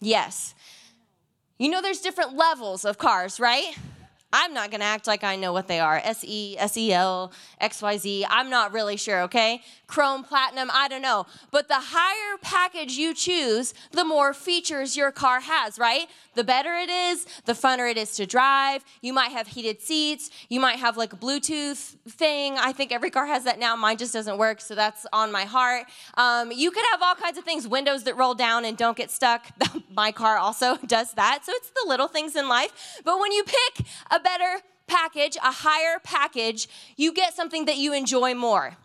Yes. 0.00 0.54
yes. 0.54 0.81
You 1.58 1.68
know, 1.70 1.80
there's 1.82 2.00
different 2.00 2.36
levels 2.36 2.84
of 2.84 2.98
cars, 2.98 3.38
right? 3.38 3.74
I'm 4.32 4.54
not 4.54 4.70
gonna 4.70 4.84
act 4.84 5.06
like 5.06 5.24
I 5.24 5.36
know 5.36 5.52
what 5.52 5.68
they 5.68 5.78
are. 5.78 6.00
SE, 6.02 6.56
SEL, 6.66 7.32
XYZ. 7.60 8.24
I'm 8.28 8.48
not 8.48 8.72
really 8.72 8.96
sure, 8.96 9.22
okay? 9.22 9.62
Chrome, 9.92 10.24
platinum, 10.24 10.70
I 10.72 10.88
don't 10.88 11.02
know. 11.02 11.26
But 11.50 11.68
the 11.68 11.78
higher 11.78 12.38
package 12.40 12.92
you 12.92 13.12
choose, 13.12 13.74
the 13.90 14.06
more 14.06 14.32
features 14.32 14.96
your 14.96 15.12
car 15.12 15.40
has, 15.40 15.78
right? 15.78 16.08
The 16.34 16.42
better 16.42 16.74
it 16.76 16.88
is, 16.88 17.26
the 17.44 17.52
funner 17.52 17.90
it 17.90 17.98
is 17.98 18.16
to 18.16 18.24
drive. 18.24 18.86
You 19.02 19.12
might 19.12 19.32
have 19.32 19.48
heated 19.48 19.82
seats. 19.82 20.30
You 20.48 20.60
might 20.60 20.78
have 20.78 20.96
like 20.96 21.12
a 21.12 21.16
Bluetooth 21.16 21.94
thing. 22.08 22.56
I 22.56 22.72
think 22.72 22.90
every 22.90 23.10
car 23.10 23.26
has 23.26 23.44
that 23.44 23.58
now. 23.58 23.76
Mine 23.76 23.98
just 23.98 24.14
doesn't 24.14 24.38
work, 24.38 24.62
so 24.62 24.74
that's 24.74 25.04
on 25.12 25.30
my 25.30 25.44
heart. 25.44 25.84
Um, 26.14 26.50
you 26.50 26.70
could 26.70 26.84
have 26.92 27.02
all 27.02 27.14
kinds 27.14 27.36
of 27.36 27.44
things 27.44 27.68
windows 27.68 28.04
that 28.04 28.16
roll 28.16 28.32
down 28.32 28.64
and 28.64 28.78
don't 28.78 28.96
get 28.96 29.10
stuck. 29.10 29.46
my 29.94 30.10
car 30.10 30.38
also 30.38 30.76
does 30.86 31.12
that. 31.12 31.40
So 31.44 31.52
it's 31.54 31.68
the 31.68 31.84
little 31.86 32.08
things 32.08 32.34
in 32.34 32.48
life. 32.48 33.02
But 33.04 33.20
when 33.20 33.30
you 33.30 33.44
pick 33.44 33.86
a 34.10 34.18
better 34.18 34.62
package, 34.86 35.36
a 35.36 35.52
higher 35.52 35.98
package, 36.02 36.66
you 36.96 37.12
get 37.12 37.34
something 37.34 37.66
that 37.66 37.76
you 37.76 37.92
enjoy 37.92 38.32
more. 38.32 38.78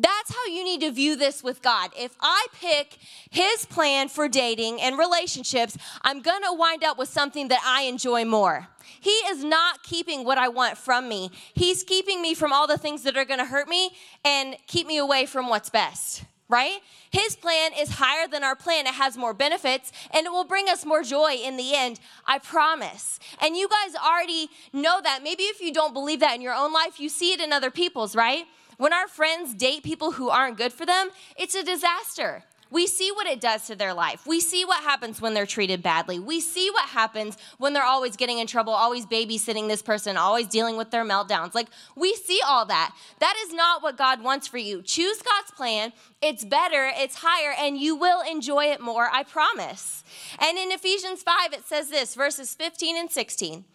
That's 0.00 0.34
how 0.34 0.46
you 0.46 0.64
need 0.64 0.80
to 0.80 0.90
view 0.92 1.14
this 1.14 1.44
with 1.44 1.60
God. 1.60 1.90
If 1.96 2.16
I 2.20 2.46
pick 2.58 2.96
His 3.30 3.66
plan 3.66 4.08
for 4.08 4.28
dating 4.28 4.80
and 4.80 4.98
relationships, 4.98 5.76
I'm 6.02 6.22
going 6.22 6.42
to 6.42 6.54
wind 6.54 6.84
up 6.84 6.96
with 6.96 7.10
something 7.10 7.48
that 7.48 7.60
I 7.64 7.82
enjoy 7.82 8.24
more. 8.24 8.68
He 8.98 9.10
is 9.10 9.44
not 9.44 9.82
keeping 9.82 10.24
what 10.24 10.38
I 10.38 10.48
want 10.48 10.78
from 10.78 11.08
me, 11.08 11.30
He's 11.52 11.82
keeping 11.82 12.22
me 12.22 12.34
from 12.34 12.52
all 12.52 12.66
the 12.66 12.78
things 12.78 13.02
that 13.02 13.16
are 13.16 13.26
going 13.26 13.40
to 13.40 13.44
hurt 13.44 13.68
me 13.68 13.90
and 14.24 14.56
keep 14.66 14.86
me 14.86 14.96
away 14.96 15.26
from 15.26 15.48
what's 15.48 15.68
best 15.68 16.24
right? 16.48 16.80
His 17.10 17.36
plan 17.36 17.70
is 17.78 17.90
higher 17.90 18.26
than 18.26 18.42
our 18.42 18.56
plan. 18.56 18.88
It 18.88 18.94
has 18.94 19.16
more 19.16 19.32
benefits 19.32 19.92
and 20.12 20.26
it 20.26 20.32
will 20.32 20.42
bring 20.42 20.68
us 20.68 20.84
more 20.84 21.04
joy 21.04 21.34
in 21.34 21.56
the 21.56 21.76
end. 21.76 22.00
I 22.26 22.40
promise. 22.40 23.20
And 23.40 23.56
you 23.56 23.68
guys 23.68 23.94
already 23.94 24.48
know 24.72 25.00
that. 25.00 25.20
Maybe 25.22 25.44
if 25.44 25.60
you 25.60 25.72
don't 25.72 25.94
believe 25.94 26.18
that 26.20 26.34
in 26.34 26.42
your 26.42 26.54
own 26.54 26.72
life, 26.72 26.98
you 26.98 27.08
see 27.08 27.32
it 27.32 27.40
in 27.40 27.52
other 27.52 27.70
people's, 27.70 28.16
right? 28.16 28.46
When 28.80 28.94
our 28.94 29.08
friends 29.08 29.52
date 29.52 29.82
people 29.82 30.12
who 30.12 30.30
aren't 30.30 30.56
good 30.56 30.72
for 30.72 30.86
them, 30.86 31.10
it's 31.36 31.54
a 31.54 31.62
disaster. 31.62 32.44
We 32.70 32.86
see 32.86 33.12
what 33.12 33.26
it 33.26 33.38
does 33.38 33.66
to 33.66 33.76
their 33.76 33.92
life. 33.92 34.26
We 34.26 34.40
see 34.40 34.64
what 34.64 34.82
happens 34.82 35.20
when 35.20 35.34
they're 35.34 35.44
treated 35.44 35.82
badly. 35.82 36.18
We 36.18 36.40
see 36.40 36.70
what 36.70 36.88
happens 36.88 37.36
when 37.58 37.74
they're 37.74 37.84
always 37.84 38.16
getting 38.16 38.38
in 38.38 38.46
trouble, 38.46 38.72
always 38.72 39.04
babysitting 39.04 39.68
this 39.68 39.82
person, 39.82 40.16
always 40.16 40.46
dealing 40.46 40.78
with 40.78 40.92
their 40.92 41.04
meltdowns. 41.04 41.54
Like, 41.54 41.68
we 41.94 42.14
see 42.14 42.40
all 42.42 42.64
that. 42.64 42.94
That 43.18 43.34
is 43.44 43.52
not 43.52 43.82
what 43.82 43.98
God 43.98 44.22
wants 44.22 44.46
for 44.46 44.56
you. 44.56 44.80
Choose 44.80 45.20
God's 45.20 45.50
plan. 45.50 45.92
It's 46.22 46.46
better, 46.46 46.90
it's 46.94 47.16
higher, 47.16 47.54
and 47.58 47.76
you 47.76 47.96
will 47.96 48.22
enjoy 48.22 48.72
it 48.72 48.80
more, 48.80 49.10
I 49.12 49.24
promise. 49.24 50.04
And 50.38 50.56
in 50.56 50.72
Ephesians 50.72 51.22
5, 51.22 51.52
it 51.52 51.66
says 51.66 51.90
this 51.90 52.14
verses 52.14 52.54
15 52.54 52.96
and 52.96 53.10
16. 53.10 53.66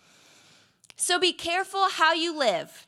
So 0.96 1.20
be 1.20 1.32
careful 1.32 1.90
how 1.92 2.14
you 2.16 2.36
live 2.36 2.85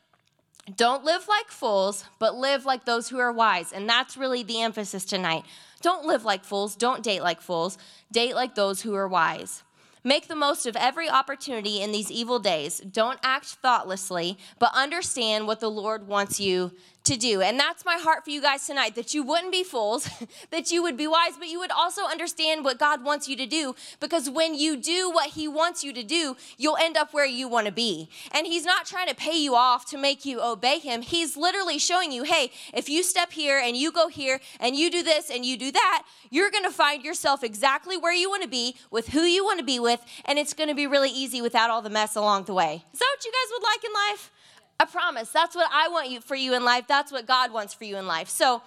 Don't 0.76 1.04
live 1.04 1.26
like 1.28 1.48
fools, 1.48 2.04
but 2.18 2.34
live 2.34 2.64
like 2.64 2.84
those 2.84 3.08
who 3.08 3.18
are 3.18 3.32
wise. 3.32 3.72
And 3.72 3.88
that's 3.88 4.16
really 4.16 4.42
the 4.42 4.60
emphasis 4.60 5.04
tonight. 5.04 5.44
Don't 5.80 6.06
live 6.06 6.24
like 6.24 6.44
fools. 6.44 6.76
Don't 6.76 7.02
date 7.02 7.22
like 7.22 7.40
fools. 7.40 7.78
Date 8.12 8.34
like 8.34 8.54
those 8.54 8.82
who 8.82 8.94
are 8.94 9.08
wise. 9.08 9.62
Make 10.04 10.28
the 10.28 10.36
most 10.36 10.66
of 10.66 10.76
every 10.76 11.08
opportunity 11.08 11.82
in 11.82 11.92
these 11.92 12.10
evil 12.10 12.38
days. 12.38 12.80
Don't 12.80 13.18
act 13.22 13.46
thoughtlessly, 13.46 14.38
but 14.58 14.70
understand 14.74 15.46
what 15.46 15.60
the 15.60 15.70
Lord 15.70 16.06
wants 16.06 16.38
you 16.38 16.72
to 17.08 17.16
do. 17.16 17.40
And 17.40 17.58
that's 17.58 17.84
my 17.84 17.96
heart 17.96 18.24
for 18.24 18.30
you 18.30 18.40
guys 18.40 18.66
tonight 18.66 18.94
that 18.94 19.14
you 19.14 19.22
wouldn't 19.22 19.50
be 19.50 19.64
fools, 19.64 20.08
that 20.50 20.70
you 20.70 20.82
would 20.82 20.96
be 20.96 21.06
wise, 21.06 21.36
but 21.38 21.48
you 21.48 21.58
would 21.58 21.70
also 21.70 22.04
understand 22.04 22.64
what 22.64 22.78
God 22.78 23.02
wants 23.02 23.28
you 23.28 23.36
to 23.36 23.46
do 23.46 23.74
because 23.98 24.28
when 24.30 24.54
you 24.54 24.76
do 24.76 25.10
what 25.10 25.30
He 25.30 25.48
wants 25.48 25.82
you 25.82 25.92
to 25.92 26.02
do, 26.02 26.36
you'll 26.56 26.76
end 26.76 26.96
up 26.96 27.12
where 27.12 27.26
you 27.26 27.48
want 27.48 27.66
to 27.66 27.72
be. 27.72 28.10
And 28.32 28.46
He's 28.46 28.64
not 28.64 28.86
trying 28.86 29.08
to 29.08 29.14
pay 29.14 29.36
you 29.36 29.54
off 29.54 29.86
to 29.86 29.98
make 29.98 30.24
you 30.24 30.40
obey 30.42 30.78
Him. 30.78 31.02
He's 31.02 31.36
literally 31.36 31.78
showing 31.78 32.12
you, 32.12 32.24
hey, 32.24 32.52
if 32.74 32.88
you 32.88 33.02
step 33.02 33.32
here 33.32 33.58
and 33.58 33.76
you 33.76 33.90
go 33.90 34.08
here 34.08 34.40
and 34.60 34.76
you 34.76 34.90
do 34.90 35.02
this 35.02 35.30
and 35.30 35.44
you 35.44 35.56
do 35.56 35.72
that, 35.72 36.04
you're 36.30 36.50
going 36.50 36.64
to 36.64 36.70
find 36.70 37.02
yourself 37.02 37.42
exactly 37.42 37.96
where 37.96 38.14
you 38.14 38.28
want 38.28 38.42
to 38.42 38.48
be 38.48 38.76
with 38.90 39.08
who 39.08 39.22
you 39.22 39.44
want 39.44 39.58
to 39.58 39.64
be 39.64 39.80
with, 39.80 40.04
and 40.26 40.38
it's 40.38 40.52
going 40.52 40.68
to 40.68 40.74
be 40.74 40.86
really 40.86 41.10
easy 41.10 41.40
without 41.40 41.70
all 41.70 41.80
the 41.80 41.90
mess 41.90 42.16
along 42.16 42.44
the 42.44 42.54
way. 42.54 42.84
Is 42.92 42.98
that 42.98 43.06
what 43.16 43.24
you 43.24 43.32
guys 43.32 43.50
would 43.52 43.62
like 43.62 43.84
in 43.84 43.92
life? 43.92 44.30
I 44.80 44.84
promise. 44.84 45.30
That's 45.30 45.56
what 45.56 45.68
I 45.72 45.88
want 45.88 46.08
you 46.08 46.20
for 46.20 46.36
you 46.36 46.54
in 46.54 46.64
life. 46.64 46.84
That's 46.86 47.10
what 47.10 47.26
God 47.26 47.52
wants 47.52 47.74
for 47.74 47.84
you 47.84 47.96
in 47.96 48.06
life. 48.06 48.28
So, 48.28 48.62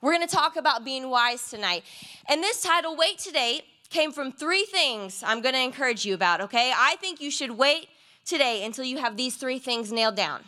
we're 0.00 0.12
going 0.12 0.26
to 0.26 0.34
talk 0.34 0.56
about 0.56 0.84
being 0.84 1.08
wise 1.08 1.48
tonight. 1.48 1.84
And 2.28 2.42
this 2.42 2.60
title, 2.60 2.96
Wait 2.96 3.18
to 3.20 3.30
Date, 3.30 3.62
came 3.88 4.10
from 4.10 4.32
three 4.32 4.64
things 4.64 5.22
I'm 5.24 5.40
going 5.40 5.54
to 5.54 5.60
encourage 5.60 6.04
you 6.04 6.14
about, 6.14 6.40
okay? 6.40 6.72
I 6.76 6.96
think 6.96 7.20
you 7.20 7.30
should 7.30 7.52
wait 7.52 7.88
to 8.24 8.38
date 8.38 8.64
until 8.64 8.84
you 8.84 8.98
have 8.98 9.16
these 9.16 9.36
three 9.36 9.60
things 9.60 9.92
nailed 9.92 10.16
down. 10.16 10.42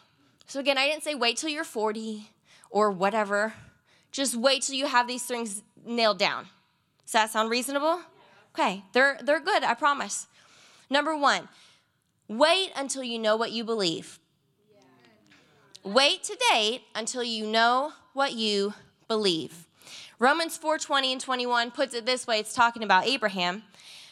So, 0.48 0.58
again, 0.58 0.78
I 0.78 0.88
didn't 0.88 1.04
say 1.04 1.14
wait 1.14 1.36
till 1.36 1.50
you're 1.50 1.62
40 1.62 2.28
or 2.70 2.90
whatever. 2.90 3.54
Just 4.10 4.34
wait 4.34 4.62
till 4.62 4.74
you 4.74 4.86
have 4.86 5.06
these 5.06 5.22
things 5.22 5.62
nailed 5.86 6.18
down. 6.18 6.48
Does 7.04 7.12
that 7.12 7.30
sound 7.30 7.50
reasonable? 7.50 8.00
Okay, 8.52 8.82
they're, 8.92 9.20
they're 9.22 9.38
good, 9.38 9.62
I 9.62 9.74
promise. 9.74 10.26
Number 10.90 11.16
one, 11.16 11.48
wait 12.26 12.72
until 12.74 13.04
you 13.04 13.20
know 13.20 13.36
what 13.36 13.52
you 13.52 13.62
believe. 13.62 14.18
Wait 15.84 16.24
to 16.24 16.34
date 16.50 16.80
until 16.94 17.22
you 17.22 17.46
know 17.46 17.92
what 18.14 18.32
you 18.32 18.72
believe. 19.06 19.66
Romans 20.18 20.56
4:20 20.56 21.12
and 21.12 21.20
21 21.20 21.70
puts 21.70 21.94
it 21.94 22.06
this 22.06 22.26
way, 22.26 22.38
it's 22.38 22.54
talking 22.54 22.82
about 22.82 23.06
Abraham. 23.06 23.64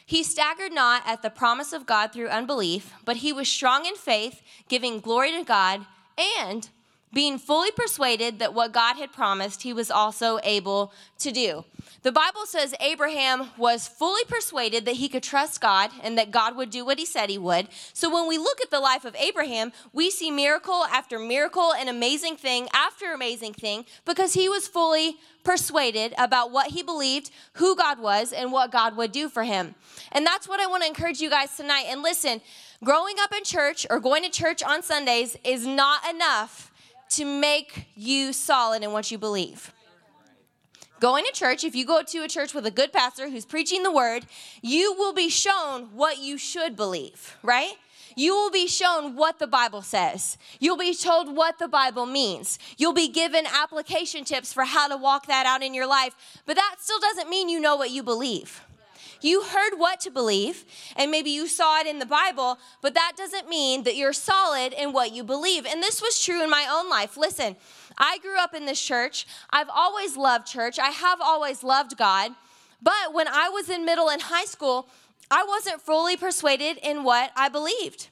He 0.05 0.23
staggered 0.23 0.73
not 0.73 1.03
at 1.07 1.23
the 1.23 1.31
promise 1.31 1.73
of 1.73 1.87
God 1.87 2.13
through 2.13 2.29
unbelief, 2.29 2.93
but 3.07 3.19
he 3.19 3.33
was 3.33 3.49
strong 3.49 3.87
in 3.87 3.97
faith, 3.97 4.43
giving 4.69 5.01
glory 5.01 5.33
to 5.33 5.45
God, 5.45 5.87
and 6.19 6.69
being 7.13 7.39
fully 7.39 7.71
persuaded 7.71 8.39
that 8.39 8.55
what 8.55 8.73
God 8.73 8.97
had 8.97 9.13
promised, 9.13 9.63
he 9.63 9.73
was 9.73 9.91
also 9.91 10.39
able 10.43 10.93
to 11.19 11.31
do. 11.31 11.65
The 12.03 12.13
Bible 12.13 12.47
says 12.47 12.75
Abraham 12.81 13.51
was 13.57 13.87
fully 13.87 14.25
persuaded 14.27 14.87
that 14.87 14.97
he 14.97 15.09
could 15.09 15.23
trust 15.23 15.61
God 15.61 15.91
and 16.03 16.19
that 16.19 16.31
God 16.31 16.57
would 16.57 16.71
do 16.71 16.85
what 16.85 16.99
he 16.99 17.07
said 17.07 17.31
he 17.31 17.39
would. 17.39 17.69
So 17.93 18.13
when 18.13 18.27
we 18.27 18.39
look 18.39 18.61
at 18.61 18.71
the 18.71 18.81
life 18.81 19.05
of 19.05 19.15
Abraham, 19.17 19.73
we 19.93 20.11
see 20.11 20.31
miracle 20.31 20.85
after 20.91 21.19
miracle 21.19 21.73
and 21.73 21.89
amazing 21.89 22.37
thing 22.37 22.69
after 22.75 23.13
amazing 23.13 23.55
thing 23.55 23.85
because 24.05 24.35
he 24.35 24.49
was 24.49 24.67
fully 24.67 25.17
persuaded 25.45 26.15
about 26.19 26.51
what 26.51 26.73
he 26.73 26.83
believed, 26.83 27.31
who 27.55 27.77
God 27.77 28.01
was, 28.01 28.33
and 28.33 28.53
what 28.53 28.73
God 28.73 28.97
would 28.97 29.13
do 29.13 29.29
for 29.29 29.45
him. 29.45 29.75
And 30.13 30.27
that's 30.27 30.49
what 30.49 30.61
I 30.61 30.67
want 30.67 30.83
to 30.83 30.89
encourage 30.89 31.21
you 31.21 31.31
guys 31.31 31.57
tonight. 31.57 31.87
And 31.89 32.03
listen, 32.03 32.41
growing 32.83 33.17
up 33.21 33.33
in 33.33 33.45
church 33.45 33.87
or 33.91 34.01
going 34.01 34.23
to 34.25 34.31
church 34.31 34.63
on 34.63 34.83
Sundays 34.83 35.37
is 35.45 35.67
not 35.67 36.09
enough 36.09 36.72
to 37.17 37.25
make 37.25 37.87
you 37.95 38.33
solid 38.33 38.83
in 38.83 38.93
what 38.93 39.11
you 39.11 39.19
believe 39.19 39.73
going 41.03 41.25
to 41.25 41.33
church, 41.33 41.65
if 41.65 41.75
you 41.75 41.85
go 41.85 42.01
to 42.01 42.19
a 42.19 42.29
church 42.29 42.55
with 42.55 42.65
a 42.65 42.71
good 42.71 42.93
pastor 42.93 43.29
who's 43.29 43.45
preaching 43.45 43.83
the 43.83 43.91
word, 43.91 44.25
you 44.63 44.95
will 44.95 45.13
be 45.13 45.29
shown 45.29 45.87
what 45.95 46.19
you 46.19 46.39
should 46.39 46.77
believe, 46.77 47.37
right? 47.43 47.73
You 48.15 48.37
will 48.37 48.53
be 48.53 48.69
shown 48.69 49.17
what 49.17 49.41
the 49.41 49.49
Bible 49.49 49.83
says. 49.83 50.39
You'll 50.61 50.77
be 50.77 50.95
told 50.95 51.35
what 51.35 51.59
the 51.59 51.67
Bible 51.67 52.07
means. 52.07 52.57
You'll 52.79 52.93
be 52.93 53.09
given 53.09 53.47
application 53.53 54.25
tips 54.25 54.53
for 54.53 54.63
how 54.63 54.87
to 54.87 54.97
walk 54.97 55.27
that 55.27 55.45
out 55.45 55.61
in 55.61 55.75
your 55.75 55.89
life. 55.89 56.15
But 56.47 56.55
that 56.55 56.77
still 56.79 57.01
doesn't 57.01 57.29
mean 57.29 57.49
you 57.49 57.59
know 57.59 57.75
what 57.75 57.91
you 57.91 58.05
believe. 58.05 58.63
You 59.23 59.43
heard 59.43 59.79
what 59.79 60.01
to 60.01 60.11
believe, 60.11 60.65
and 60.97 61.11
maybe 61.11 61.31
you 61.31 61.47
saw 61.47 61.81
it 61.81 61.87
in 61.87 62.01
the 62.01 62.07
Bible, 62.07 62.59
but 62.81 62.95
that 62.95 63.13
doesn't 63.17 63.49
mean 63.49 63.85
that 63.85 63.97
you're 63.97 64.13
solid 64.13 64.73
in 64.73 64.93
what 64.93 65.13
you 65.13 65.23
believe. 65.23 65.65
And 65.65 65.83
this 65.83 66.03
was 66.03 66.23
true 66.23 66.43
in 66.43 66.51
my 66.51 66.67
own 66.71 66.91
life. 66.91 67.17
Listen, 67.17 67.57
I 67.97 68.19
grew 68.19 68.39
up 68.39 68.53
in 68.53 68.67
this 68.67 68.83
church. 68.83 69.27
I've 69.51 69.71
always 69.73 70.17
loved 70.17 70.47
church. 70.47 70.79
I 70.79 70.91
have 70.91 71.21
always 71.21 71.63
loved 71.63 71.97
God. 71.97 72.33
But 72.83 73.15
when 73.15 73.29
I 73.29 73.49
was 73.49 73.71
in 73.71 73.85
middle 73.85 74.11
and 74.11 74.23
high 74.23 74.45
school, 74.45 74.89
I 75.31 75.45
wasn't 75.45 75.81
fully 75.81 76.17
persuaded 76.17 76.79
in 76.83 77.05
what 77.05 77.31
I 77.37 77.49
believed. 77.49 78.09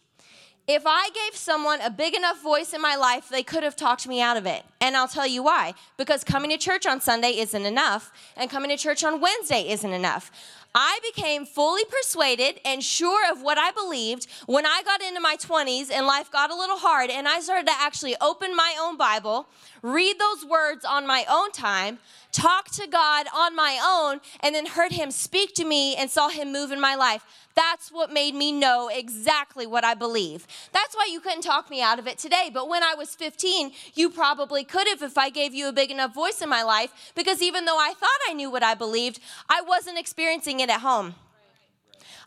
If 0.68 0.84
I 0.86 1.10
gave 1.10 1.36
someone 1.36 1.80
a 1.80 1.90
big 1.90 2.14
enough 2.14 2.40
voice 2.40 2.72
in 2.72 2.80
my 2.80 2.94
life, 2.94 3.28
they 3.28 3.42
could 3.42 3.64
have 3.64 3.74
talked 3.74 4.06
me 4.06 4.20
out 4.22 4.36
of 4.36 4.46
it. 4.46 4.62
And 4.80 4.96
I'll 4.96 5.08
tell 5.08 5.26
you 5.26 5.42
why. 5.42 5.74
Because 5.96 6.22
coming 6.22 6.50
to 6.50 6.58
church 6.58 6.86
on 6.86 7.00
Sunday 7.00 7.38
isn't 7.38 7.66
enough, 7.66 8.12
and 8.36 8.48
coming 8.48 8.70
to 8.70 8.76
church 8.76 9.02
on 9.02 9.20
Wednesday 9.20 9.68
isn't 9.68 9.92
enough. 9.92 10.30
I 10.74 11.00
became 11.14 11.46
fully 11.46 11.82
persuaded 11.84 12.60
and 12.64 12.82
sure 12.82 13.30
of 13.30 13.42
what 13.42 13.58
I 13.58 13.72
believed 13.72 14.28
when 14.46 14.66
I 14.66 14.82
got 14.84 15.02
into 15.02 15.20
my 15.20 15.36
20s 15.36 15.90
and 15.90 16.06
life 16.06 16.30
got 16.30 16.50
a 16.50 16.54
little 16.54 16.78
hard 16.78 17.10
and 17.10 17.26
I 17.26 17.40
started 17.40 17.66
to 17.66 17.74
actually 17.76 18.14
open 18.20 18.54
my 18.54 18.76
own 18.80 18.96
Bible, 18.96 19.48
read 19.82 20.16
those 20.20 20.44
words 20.44 20.84
on 20.84 21.06
my 21.06 21.24
own 21.28 21.50
time, 21.50 21.98
talk 22.30 22.70
to 22.72 22.86
God 22.86 23.26
on 23.34 23.56
my 23.56 23.80
own, 23.84 24.20
and 24.40 24.54
then 24.54 24.66
heard 24.66 24.92
Him 24.92 25.10
speak 25.10 25.54
to 25.54 25.64
me 25.64 25.96
and 25.96 26.08
saw 26.08 26.28
Him 26.28 26.52
move 26.52 26.70
in 26.70 26.80
my 26.80 26.94
life. 26.94 27.24
That's 27.60 27.92
what 27.92 28.10
made 28.10 28.34
me 28.34 28.52
know 28.52 28.88
exactly 28.90 29.66
what 29.66 29.84
I 29.84 29.92
believe. 29.92 30.46
That's 30.72 30.96
why 30.96 31.10
you 31.12 31.20
couldn't 31.20 31.42
talk 31.42 31.68
me 31.68 31.82
out 31.82 31.98
of 31.98 32.06
it 32.06 32.16
today. 32.16 32.50
But 32.50 32.70
when 32.70 32.82
I 32.82 32.94
was 32.94 33.14
15, 33.14 33.72
you 33.92 34.08
probably 34.08 34.64
could 34.64 34.88
have 34.88 35.02
if 35.02 35.18
I 35.18 35.28
gave 35.28 35.52
you 35.52 35.68
a 35.68 35.72
big 35.72 35.90
enough 35.90 36.14
voice 36.14 36.40
in 36.40 36.48
my 36.48 36.62
life, 36.62 37.12
because 37.14 37.42
even 37.42 37.66
though 37.66 37.76
I 37.76 37.92
thought 37.92 38.08
I 38.26 38.32
knew 38.32 38.50
what 38.50 38.62
I 38.62 38.72
believed, 38.72 39.20
I 39.50 39.60
wasn't 39.60 39.98
experiencing 39.98 40.60
it 40.60 40.70
at 40.70 40.80
home. 40.80 41.16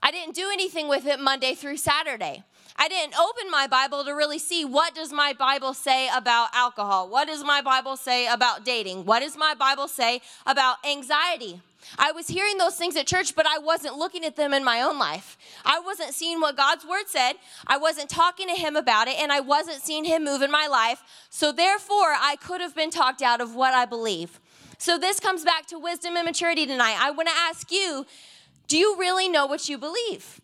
I 0.03 0.11
didn't 0.11 0.35
do 0.35 0.51
anything 0.53 0.87
with 0.87 1.07
it 1.07 1.19
Monday 1.19 1.55
through 1.55 1.77
Saturday. 1.77 2.43
I 2.77 2.87
didn't 2.87 3.17
open 3.17 3.49
my 3.49 3.65
Bible 3.65 4.03
to 4.05 4.11
really 4.11 4.37
see 4.37 4.63
what 4.63 4.93
does 4.93 5.11
my 5.11 5.33
Bible 5.33 5.73
say 5.73 6.09
about 6.15 6.49
alcohol? 6.53 7.09
What 7.09 7.27
does 7.27 7.43
my 7.43 7.63
Bible 7.63 7.97
say 7.97 8.27
about 8.27 8.63
dating? 8.63 9.05
What 9.05 9.21
does 9.21 9.35
my 9.35 9.55
Bible 9.55 9.87
say 9.87 10.21
about 10.45 10.77
anxiety? 10.85 11.59
I 11.97 12.11
was 12.11 12.27
hearing 12.27 12.57
those 12.57 12.75
things 12.75 12.95
at 12.95 13.07
church, 13.07 13.35
but 13.35 13.45
I 13.45 13.57
wasn't 13.59 13.97
looking 13.97 14.23
at 14.25 14.35
them 14.35 14.53
in 14.53 14.63
my 14.63 14.81
own 14.81 14.97
life. 14.99 15.37
I 15.65 15.79
wasn't 15.79 16.13
seeing 16.13 16.39
what 16.39 16.57
God's 16.57 16.85
word 16.85 17.07
said. 17.07 17.33
I 17.67 17.77
wasn't 17.77 18.09
talking 18.09 18.47
to 18.47 18.55
Him 18.55 18.75
about 18.75 19.07
it, 19.07 19.15
and 19.19 19.31
I 19.31 19.39
wasn't 19.39 19.81
seeing 19.81 20.05
Him 20.05 20.23
move 20.23 20.41
in 20.41 20.51
my 20.51 20.67
life. 20.67 21.01
So, 21.29 21.51
therefore, 21.51 22.13
I 22.19 22.37
could 22.41 22.61
have 22.61 22.75
been 22.75 22.91
talked 22.91 23.21
out 23.21 23.41
of 23.41 23.55
what 23.55 23.73
I 23.73 23.85
believe. 23.85 24.39
So, 24.77 24.97
this 24.97 25.19
comes 25.19 25.43
back 25.43 25.65
to 25.67 25.79
wisdom 25.79 26.15
and 26.15 26.25
maturity 26.25 26.65
tonight. 26.65 26.97
I 26.99 27.11
want 27.11 27.29
to 27.29 27.35
ask 27.35 27.71
you 27.71 28.05
do 28.67 28.77
you 28.77 28.97
really 28.97 29.29
know 29.29 29.45
what 29.45 29.69
you 29.69 29.77
believe? 29.77 30.41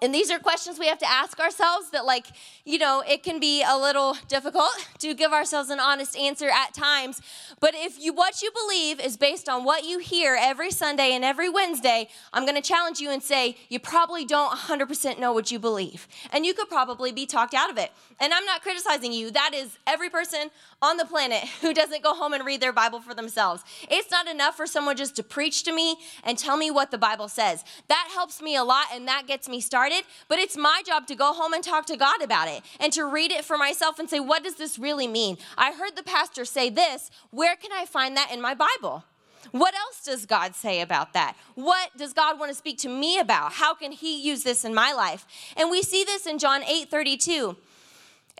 And 0.00 0.14
these 0.14 0.30
are 0.30 0.38
questions 0.38 0.78
we 0.78 0.86
have 0.86 0.98
to 0.98 1.10
ask 1.10 1.40
ourselves 1.40 1.90
that, 1.90 2.04
like, 2.04 2.26
you 2.64 2.78
know, 2.78 3.02
it 3.08 3.22
can 3.22 3.40
be 3.40 3.64
a 3.66 3.76
little 3.76 4.16
difficult 4.28 4.70
to 4.98 5.14
give 5.14 5.32
ourselves 5.32 5.70
an 5.70 5.80
honest 5.80 6.16
answer 6.16 6.48
at 6.48 6.72
times. 6.74 7.20
But 7.60 7.74
if 7.74 7.98
you 7.98 8.12
what 8.12 8.40
you 8.42 8.50
believe 8.52 9.00
is 9.00 9.16
based 9.16 9.48
on 9.48 9.64
what 9.64 9.84
you 9.84 9.98
hear 9.98 10.36
every 10.40 10.70
Sunday 10.70 11.12
and 11.12 11.24
every 11.24 11.48
Wednesday, 11.48 12.08
I'm 12.32 12.44
going 12.44 12.54
to 12.54 12.66
challenge 12.66 13.00
you 13.00 13.10
and 13.10 13.22
say 13.22 13.56
you 13.68 13.80
probably 13.80 14.24
don't 14.24 14.56
100% 14.56 15.18
know 15.18 15.32
what 15.32 15.50
you 15.50 15.58
believe. 15.58 16.06
And 16.32 16.46
you 16.46 16.54
could 16.54 16.68
probably 16.68 17.10
be 17.10 17.26
talked 17.26 17.54
out 17.54 17.70
of 17.70 17.78
it. 17.78 17.90
And 18.20 18.32
I'm 18.34 18.44
not 18.44 18.62
criticizing 18.62 19.12
you. 19.12 19.30
That 19.30 19.52
is 19.54 19.78
every 19.86 20.10
person 20.10 20.50
on 20.82 20.96
the 20.96 21.04
planet 21.04 21.44
who 21.60 21.72
doesn't 21.74 22.02
go 22.02 22.14
home 22.14 22.32
and 22.32 22.44
read 22.44 22.60
their 22.60 22.72
Bible 22.72 23.00
for 23.00 23.14
themselves. 23.14 23.64
It's 23.90 24.10
not 24.10 24.28
enough 24.28 24.56
for 24.56 24.66
someone 24.66 24.96
just 24.96 25.16
to 25.16 25.22
preach 25.22 25.62
to 25.64 25.72
me 25.72 25.96
and 26.24 26.38
tell 26.38 26.56
me 26.56 26.70
what 26.70 26.90
the 26.90 26.98
Bible 26.98 27.28
says. 27.28 27.64
That 27.88 28.08
helps 28.14 28.42
me 28.42 28.56
a 28.56 28.64
lot 28.64 28.86
and 28.92 29.08
that 29.08 29.26
gets 29.26 29.48
me 29.48 29.60
started, 29.60 29.87
but 30.28 30.38
it's 30.38 30.56
my 30.56 30.82
job 30.86 31.06
to 31.08 31.14
go 31.14 31.32
home 31.32 31.52
and 31.52 31.62
talk 31.62 31.86
to 31.86 31.96
God 31.96 32.22
about 32.22 32.48
it 32.48 32.62
and 32.80 32.92
to 32.92 33.04
read 33.04 33.30
it 33.30 33.44
for 33.44 33.58
myself 33.58 33.98
and 33.98 34.08
say, 34.08 34.20
what 34.20 34.44
does 34.44 34.56
this 34.56 34.78
really 34.78 35.06
mean? 35.06 35.38
I 35.56 35.72
heard 35.72 35.96
the 35.96 36.02
pastor 36.02 36.44
say 36.44 36.70
this. 36.70 37.10
Where 37.30 37.56
can 37.56 37.72
I 37.72 37.84
find 37.84 38.16
that 38.16 38.30
in 38.32 38.40
my 38.40 38.54
Bible? 38.54 39.04
What 39.50 39.74
else 39.74 40.04
does 40.04 40.26
God 40.26 40.54
say 40.54 40.80
about 40.80 41.12
that? 41.14 41.36
What 41.54 41.96
does 41.96 42.12
God 42.12 42.38
want 42.38 42.50
to 42.50 42.54
speak 42.54 42.78
to 42.78 42.88
me 42.88 43.18
about? 43.18 43.52
How 43.52 43.74
can 43.74 43.92
He 43.92 44.20
use 44.20 44.42
this 44.42 44.64
in 44.64 44.74
my 44.74 44.92
life? 44.92 45.26
And 45.56 45.70
we 45.70 45.82
see 45.82 46.04
this 46.04 46.26
in 46.26 46.38
John 46.38 46.62
8 46.62 46.90
32. 46.90 47.56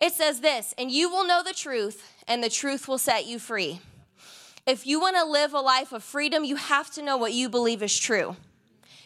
It 0.01 0.13
says 0.13 0.41
this, 0.41 0.75
and 0.79 0.93
you 0.93 1.11
will 1.11 1.27
know 1.27 1.43
the 1.43 1.53
truth, 1.53 2.13
and 2.29 2.43
the 2.43 2.49
truth 2.49 2.87
will 2.87 2.99
set 2.99 3.27
you 3.27 3.39
free. 3.39 3.81
If 4.67 4.87
you 4.87 5.01
want 5.01 5.17
to 5.17 5.25
live 5.25 5.55
a 5.55 5.61
life 5.61 5.93
of 5.93 6.05
freedom, 6.05 6.45
you 6.45 6.57
have 6.57 6.91
to 6.93 7.03
know 7.03 7.17
what 7.17 7.33
you 7.33 7.49
believe 7.49 7.83
is 7.83 7.99
true. 7.99 8.37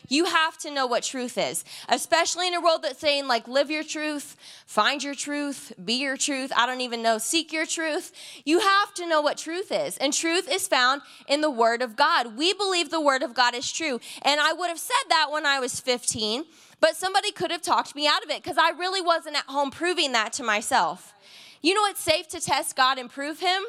You 0.09 0.27
have 0.27 0.59
to 0.59 0.71
know 0.71 0.87
what 0.87 1.03
truth 1.03 1.39
is, 1.39 1.65
especially 1.89 2.49
in 2.49 2.55
a 2.55 2.61
world 2.61 2.83
that's 2.83 2.99
saying, 2.99 3.27
like, 3.29 3.49
live 3.49 3.71
your 3.71 3.85
truth, 3.85 4.37
find 4.67 5.03
your 5.03 5.15
truth, 5.15 5.73
be 5.83 5.95
your 5.95 6.17
truth. 6.17 6.53
I 6.57 6.67
don't 6.67 6.81
even 6.81 7.03
know, 7.03 7.19
seek 7.19 7.53
your 7.53 7.67
truth. 7.67 8.13
You 8.45 8.61
have 8.61 8.95
to 8.95 9.07
know 9.07 9.21
what 9.21 9.39
truth 9.39 9.73
is. 9.73 9.97
And 9.99 10.13
truth 10.13 10.51
is 10.51 10.69
found 10.69 11.03
in 11.29 11.41
the 11.41 11.51
Word 11.51 11.83
of 11.83 11.97
God. 11.97 12.37
We 12.37 12.53
believe 12.53 12.91
the 12.91 13.01
Word 13.01 13.23
of 13.23 13.35
God 13.35 13.55
is 13.55 13.71
true. 13.71 14.01
And 14.23 14.41
I 14.41 14.53
would 14.53 14.69
have 14.69 14.79
said 14.79 15.05
that 15.09 15.29
when 15.31 15.47
I 15.47 15.61
was 15.61 15.81
15, 15.81 16.45
but 16.81 16.97
somebody 16.97 17.31
could 17.31 17.51
have 17.51 17.63
talked 17.63 17.95
me 17.95 18.07
out 18.07 18.25
of 18.25 18.31
it 18.31 18.43
because 18.43 18.59
I 18.59 18.71
really 18.71 19.01
wasn't 19.01 19.37
at 19.37 19.45
home 19.45 19.71
proving 19.71 20.13
that 20.13 20.33
to 20.35 20.43
myself. 20.43 21.15
You 21.63 21.75
know, 21.75 21.85
it's 21.87 22.01
safe 22.01 22.27
to 22.29 22.41
test 22.41 22.75
God 22.75 22.99
and 22.99 23.09
prove 23.09 23.39
Him. 23.39 23.63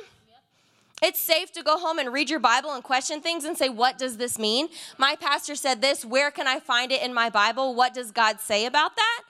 It's 1.02 1.20
safe 1.20 1.52
to 1.54 1.64
go 1.64 1.78
home 1.78 2.00
and 2.00 2.14
read 2.14 2.30
your 2.30 2.40
Bible 2.40 2.72
and 2.72 2.84
question 2.84 3.22
things 3.22 3.44
and 3.44 3.58
say, 3.58 3.70
What 3.70 3.98
does 3.98 4.18
this 4.18 4.40
mean? 4.40 4.70
My 4.98 5.16
pastor 5.16 5.56
said 5.56 5.82
this. 5.82 6.06
Where 6.06 6.32
can 6.32 6.48
I 6.48 6.60
find 6.60 6.92
it 6.92 7.02
in 7.02 7.14
my 7.14 7.30
Bible? 7.30 7.76
What 7.76 7.94
does 7.94 8.12
God 8.12 8.40
say 8.40 8.66
about 8.66 8.96
that? 8.96 9.22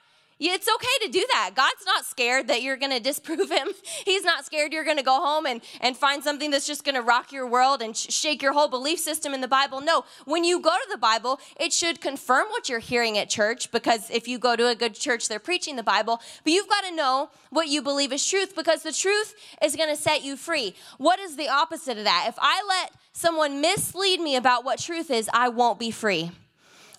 It's 0.46 0.68
okay 0.68 1.06
to 1.06 1.10
do 1.10 1.24
that. 1.32 1.52
God's 1.54 1.86
not 1.86 2.04
scared 2.04 2.48
that 2.48 2.62
you're 2.62 2.76
going 2.76 2.90
to 2.96 3.00
disprove 3.00 3.50
him. 3.50 3.68
He's 4.04 4.24
not 4.24 4.44
scared 4.44 4.72
you're 4.72 4.84
going 4.84 4.98
to 4.98 5.02
go 5.02 5.20
home 5.20 5.46
and, 5.46 5.60
and 5.80 5.96
find 5.96 6.22
something 6.22 6.50
that's 6.50 6.66
just 6.66 6.84
going 6.84 6.94
to 6.94 7.02
rock 7.02 7.32
your 7.32 7.46
world 7.46 7.82
and 7.82 7.96
sh- 7.96 8.12
shake 8.12 8.42
your 8.42 8.52
whole 8.52 8.68
belief 8.68 8.98
system 8.98 9.32
in 9.32 9.40
the 9.40 9.48
Bible. 9.48 9.80
No, 9.80 10.04
when 10.24 10.44
you 10.44 10.60
go 10.60 10.70
to 10.70 10.88
the 10.90 10.98
Bible, 10.98 11.40
it 11.58 11.72
should 11.72 12.00
confirm 12.00 12.48
what 12.50 12.68
you're 12.68 12.78
hearing 12.78 13.16
at 13.16 13.30
church 13.30 13.70
because 13.70 14.10
if 14.10 14.28
you 14.28 14.38
go 14.38 14.56
to 14.56 14.68
a 14.68 14.74
good 14.74 14.94
church, 14.94 15.28
they're 15.28 15.38
preaching 15.38 15.76
the 15.76 15.82
Bible. 15.82 16.20
But 16.42 16.52
you've 16.52 16.68
got 16.68 16.84
to 16.84 16.94
know 16.94 17.30
what 17.50 17.68
you 17.68 17.82
believe 17.82 18.12
is 18.12 18.26
truth 18.26 18.54
because 18.54 18.82
the 18.82 18.92
truth 18.92 19.34
is 19.62 19.76
going 19.76 19.94
to 19.94 20.00
set 20.00 20.22
you 20.22 20.36
free. 20.36 20.74
What 20.98 21.18
is 21.18 21.36
the 21.36 21.48
opposite 21.48 21.98
of 21.98 22.04
that? 22.04 22.26
If 22.28 22.34
I 22.38 22.62
let 22.68 22.92
someone 23.12 23.60
mislead 23.60 24.20
me 24.20 24.36
about 24.36 24.64
what 24.64 24.78
truth 24.78 25.10
is, 25.10 25.30
I 25.32 25.48
won't 25.48 25.78
be 25.78 25.90
free. 25.90 26.32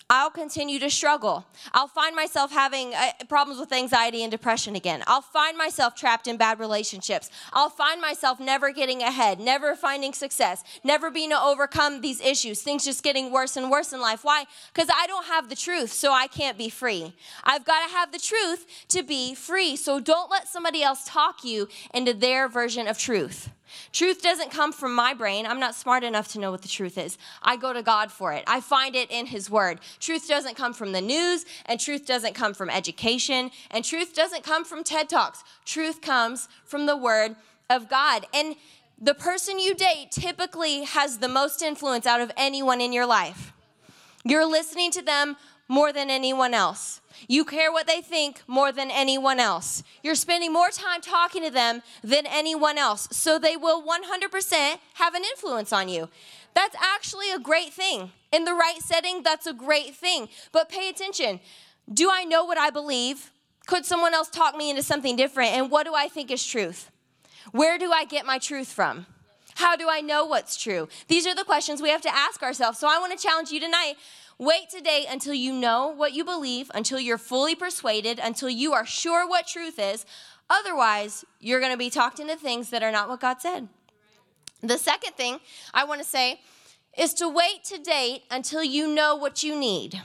I'll 0.07 0.29
continue 0.29 0.77
to 0.79 0.89
struggle. 0.91 1.47
I'll 1.73 1.87
find 1.87 2.15
myself 2.15 2.51
having 2.51 2.93
uh, 2.93 3.11
problems 3.27 3.59
with 3.59 3.71
anxiety 3.73 4.21
and 4.21 4.29
depression 4.29 4.75
again. 4.75 5.03
I'll 5.07 5.23
find 5.23 5.57
myself 5.57 5.95
trapped 5.95 6.27
in 6.27 6.37
bad 6.37 6.59
relationships. 6.59 7.31
I'll 7.51 7.71
find 7.71 7.99
myself 7.99 8.39
never 8.39 8.71
getting 8.71 9.01
ahead, 9.01 9.39
never 9.39 9.75
finding 9.75 10.13
success, 10.13 10.63
never 10.83 11.09
being 11.09 11.31
to 11.31 11.41
overcome 11.41 12.01
these 12.01 12.21
issues, 12.21 12.61
things 12.61 12.85
just 12.85 13.03
getting 13.03 13.31
worse 13.31 13.57
and 13.57 13.71
worse 13.71 13.93
in 13.93 13.99
life. 13.99 14.23
Why? 14.23 14.45
Because 14.71 14.89
I 14.95 15.07
don't 15.07 15.25
have 15.25 15.49
the 15.49 15.55
truth, 15.55 15.91
so 15.91 16.13
I 16.13 16.27
can't 16.27 16.57
be 16.57 16.69
free. 16.69 17.15
I've 17.43 17.65
got 17.65 17.87
to 17.87 17.91
have 17.91 18.11
the 18.11 18.19
truth 18.19 18.67
to 18.89 19.01
be 19.01 19.33
free. 19.33 19.75
So 19.75 19.99
don't 19.99 20.29
let 20.29 20.47
somebody 20.47 20.83
else 20.83 21.05
talk 21.07 21.43
you 21.43 21.67
into 21.95 22.13
their 22.13 22.47
version 22.47 22.87
of 22.87 22.99
truth. 22.99 23.49
Truth 23.91 24.21
doesn't 24.21 24.51
come 24.51 24.71
from 24.71 24.93
my 24.93 25.13
brain. 25.13 25.45
I'm 25.45 25.59
not 25.59 25.75
smart 25.75 26.03
enough 26.03 26.27
to 26.29 26.39
know 26.39 26.51
what 26.51 26.61
the 26.61 26.67
truth 26.67 26.97
is. 26.97 27.17
I 27.41 27.55
go 27.57 27.73
to 27.73 27.81
God 27.81 28.11
for 28.11 28.33
it. 28.33 28.43
I 28.47 28.61
find 28.61 28.95
it 28.95 29.09
in 29.11 29.27
His 29.27 29.49
Word. 29.49 29.79
Truth 29.99 30.27
doesn't 30.27 30.55
come 30.55 30.73
from 30.73 30.91
the 30.91 31.01
news, 31.01 31.45
and 31.65 31.79
truth 31.79 32.05
doesn't 32.05 32.35
come 32.35 32.53
from 32.53 32.69
education, 32.69 33.51
and 33.71 33.83
truth 33.83 34.15
doesn't 34.15 34.43
come 34.43 34.65
from 34.65 34.83
TED 34.83 35.09
Talks. 35.09 35.43
Truth 35.65 36.01
comes 36.01 36.47
from 36.65 36.85
the 36.85 36.97
Word 36.97 37.35
of 37.69 37.89
God. 37.89 38.25
And 38.33 38.55
the 39.01 39.13
person 39.13 39.59
you 39.59 39.75
date 39.75 40.11
typically 40.11 40.83
has 40.83 41.17
the 41.17 41.27
most 41.27 41.61
influence 41.61 42.05
out 42.05 42.21
of 42.21 42.31
anyone 42.37 42.81
in 42.81 42.93
your 42.93 43.05
life. 43.05 43.53
You're 44.23 44.49
listening 44.49 44.91
to 44.91 45.01
them 45.01 45.35
more 45.67 45.91
than 45.91 46.09
anyone 46.09 46.53
else. 46.53 47.01
You 47.27 47.45
care 47.45 47.71
what 47.71 47.87
they 47.87 48.01
think 48.01 48.41
more 48.47 48.71
than 48.71 48.91
anyone 48.91 49.39
else. 49.39 49.83
You're 50.03 50.15
spending 50.15 50.53
more 50.53 50.69
time 50.69 51.01
talking 51.01 51.43
to 51.43 51.49
them 51.49 51.81
than 52.03 52.25
anyone 52.25 52.77
else. 52.77 53.07
So 53.11 53.39
they 53.39 53.57
will 53.57 53.83
100% 53.83 54.77
have 54.95 55.15
an 55.15 55.23
influence 55.23 55.73
on 55.73 55.89
you. 55.89 56.09
That's 56.53 56.75
actually 56.81 57.31
a 57.31 57.39
great 57.39 57.73
thing. 57.73 58.11
In 58.31 58.45
the 58.45 58.53
right 58.53 58.79
setting, 58.79 59.23
that's 59.23 59.47
a 59.47 59.53
great 59.53 59.95
thing. 59.95 60.29
But 60.51 60.69
pay 60.69 60.89
attention. 60.89 61.39
Do 61.91 62.09
I 62.11 62.23
know 62.23 62.45
what 62.45 62.57
I 62.57 62.69
believe? 62.69 63.31
Could 63.67 63.85
someone 63.85 64.13
else 64.13 64.29
talk 64.29 64.55
me 64.55 64.69
into 64.69 64.83
something 64.83 65.15
different? 65.15 65.51
And 65.51 65.71
what 65.71 65.85
do 65.85 65.93
I 65.93 66.07
think 66.07 66.31
is 66.31 66.45
truth? 66.45 66.91
Where 67.51 67.77
do 67.77 67.91
I 67.91 68.05
get 68.05 68.25
my 68.25 68.37
truth 68.37 68.67
from? 68.67 69.05
How 69.55 69.77
do 69.77 69.87
I 69.89 70.01
know 70.01 70.25
what's 70.25 70.57
true? 70.57 70.89
These 71.07 71.25
are 71.25 71.33
the 71.33 71.45
questions 71.45 71.81
we 71.81 71.89
have 71.89 72.01
to 72.01 72.13
ask 72.13 72.43
ourselves. 72.43 72.77
So 72.77 72.87
I 72.87 72.99
want 72.99 73.17
to 73.17 73.23
challenge 73.23 73.51
you 73.51 73.59
tonight 73.59 73.95
Wait 74.37 74.69
to 74.69 74.81
date 74.81 75.07
until 75.09 75.33
you 75.33 75.53
know 75.53 75.87
what 75.87 76.13
you 76.13 76.25
believe, 76.25 76.69
until 76.73 76.99
you're 76.99 77.17
fully 77.17 77.55
persuaded, 77.55 78.19
until 78.21 78.49
you 78.49 78.73
are 78.73 78.85
sure 78.85 79.27
what 79.27 79.47
truth 79.47 79.79
is. 79.79 80.05
Otherwise, 80.49 81.23
you're 81.39 81.59
going 81.59 81.71
to 81.71 81.77
be 81.77 81.89
talked 81.89 82.19
into 82.19 82.35
things 82.35 82.69
that 82.69 82.83
are 82.83 82.91
not 82.91 83.07
what 83.07 83.21
God 83.21 83.41
said. 83.41 83.67
The 84.61 84.77
second 84.77 85.13
thing 85.13 85.39
I 85.73 85.85
want 85.85 86.01
to 86.01 86.07
say 86.07 86.41
is 86.97 87.13
to 87.15 87.29
wait 87.29 87.63
to 87.65 87.77
date 87.77 88.23
until 88.29 88.63
you 88.63 88.87
know 88.87 89.15
what 89.15 89.43
you 89.43 89.57
need. 89.57 90.01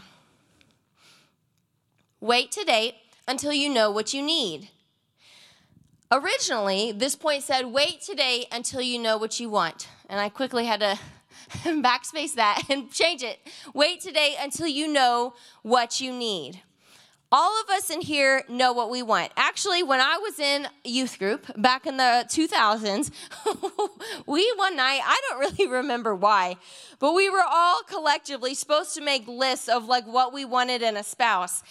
Wait 2.20 2.52
to 2.52 2.64
date 2.64 2.94
until 3.26 3.52
you 3.52 3.68
know 3.68 3.90
what 3.90 4.12
you 4.12 4.22
need. 4.22 4.68
Originally, 6.12 6.92
this 6.92 7.14
point 7.14 7.42
said, 7.42 7.66
wait 7.66 8.00
to 8.02 8.14
date 8.14 8.46
until 8.50 8.80
you 8.80 9.00
know 9.00 9.16
what 9.16 9.38
you 9.38 9.48
want. 9.48 9.88
And 10.08 10.20
I 10.20 10.28
quickly 10.28 10.66
had 10.66 10.80
to 10.80 10.98
backspace 11.64 12.34
that 12.34 12.62
and 12.70 12.90
change 12.90 13.22
it. 13.22 13.38
Wait 13.74 14.00
to 14.02 14.12
date 14.12 14.36
until 14.40 14.66
you 14.66 14.88
know 14.88 15.34
what 15.62 16.00
you 16.00 16.12
need. 16.12 16.62
All 17.32 17.60
of 17.62 17.70
us 17.70 17.90
in 17.90 18.00
here 18.00 18.42
know 18.48 18.72
what 18.72 18.90
we 18.90 19.02
want. 19.02 19.30
Actually, 19.36 19.84
when 19.84 20.00
I 20.00 20.18
was 20.18 20.40
in 20.40 20.66
youth 20.82 21.16
group 21.16 21.46
back 21.56 21.86
in 21.86 21.96
the 21.96 22.26
2000s, 22.28 23.12
we 24.26 24.52
one 24.56 24.74
night, 24.74 25.00
I 25.04 25.20
don't 25.28 25.38
really 25.38 25.70
remember 25.70 26.12
why, 26.12 26.56
but 26.98 27.14
we 27.14 27.30
were 27.30 27.44
all 27.48 27.82
collectively 27.82 28.54
supposed 28.54 28.94
to 28.96 29.00
make 29.00 29.28
lists 29.28 29.68
of 29.68 29.84
like 29.84 30.08
what 30.08 30.32
we 30.32 30.44
wanted 30.44 30.82
in 30.82 30.96
a 30.96 31.04
spouse. 31.04 31.62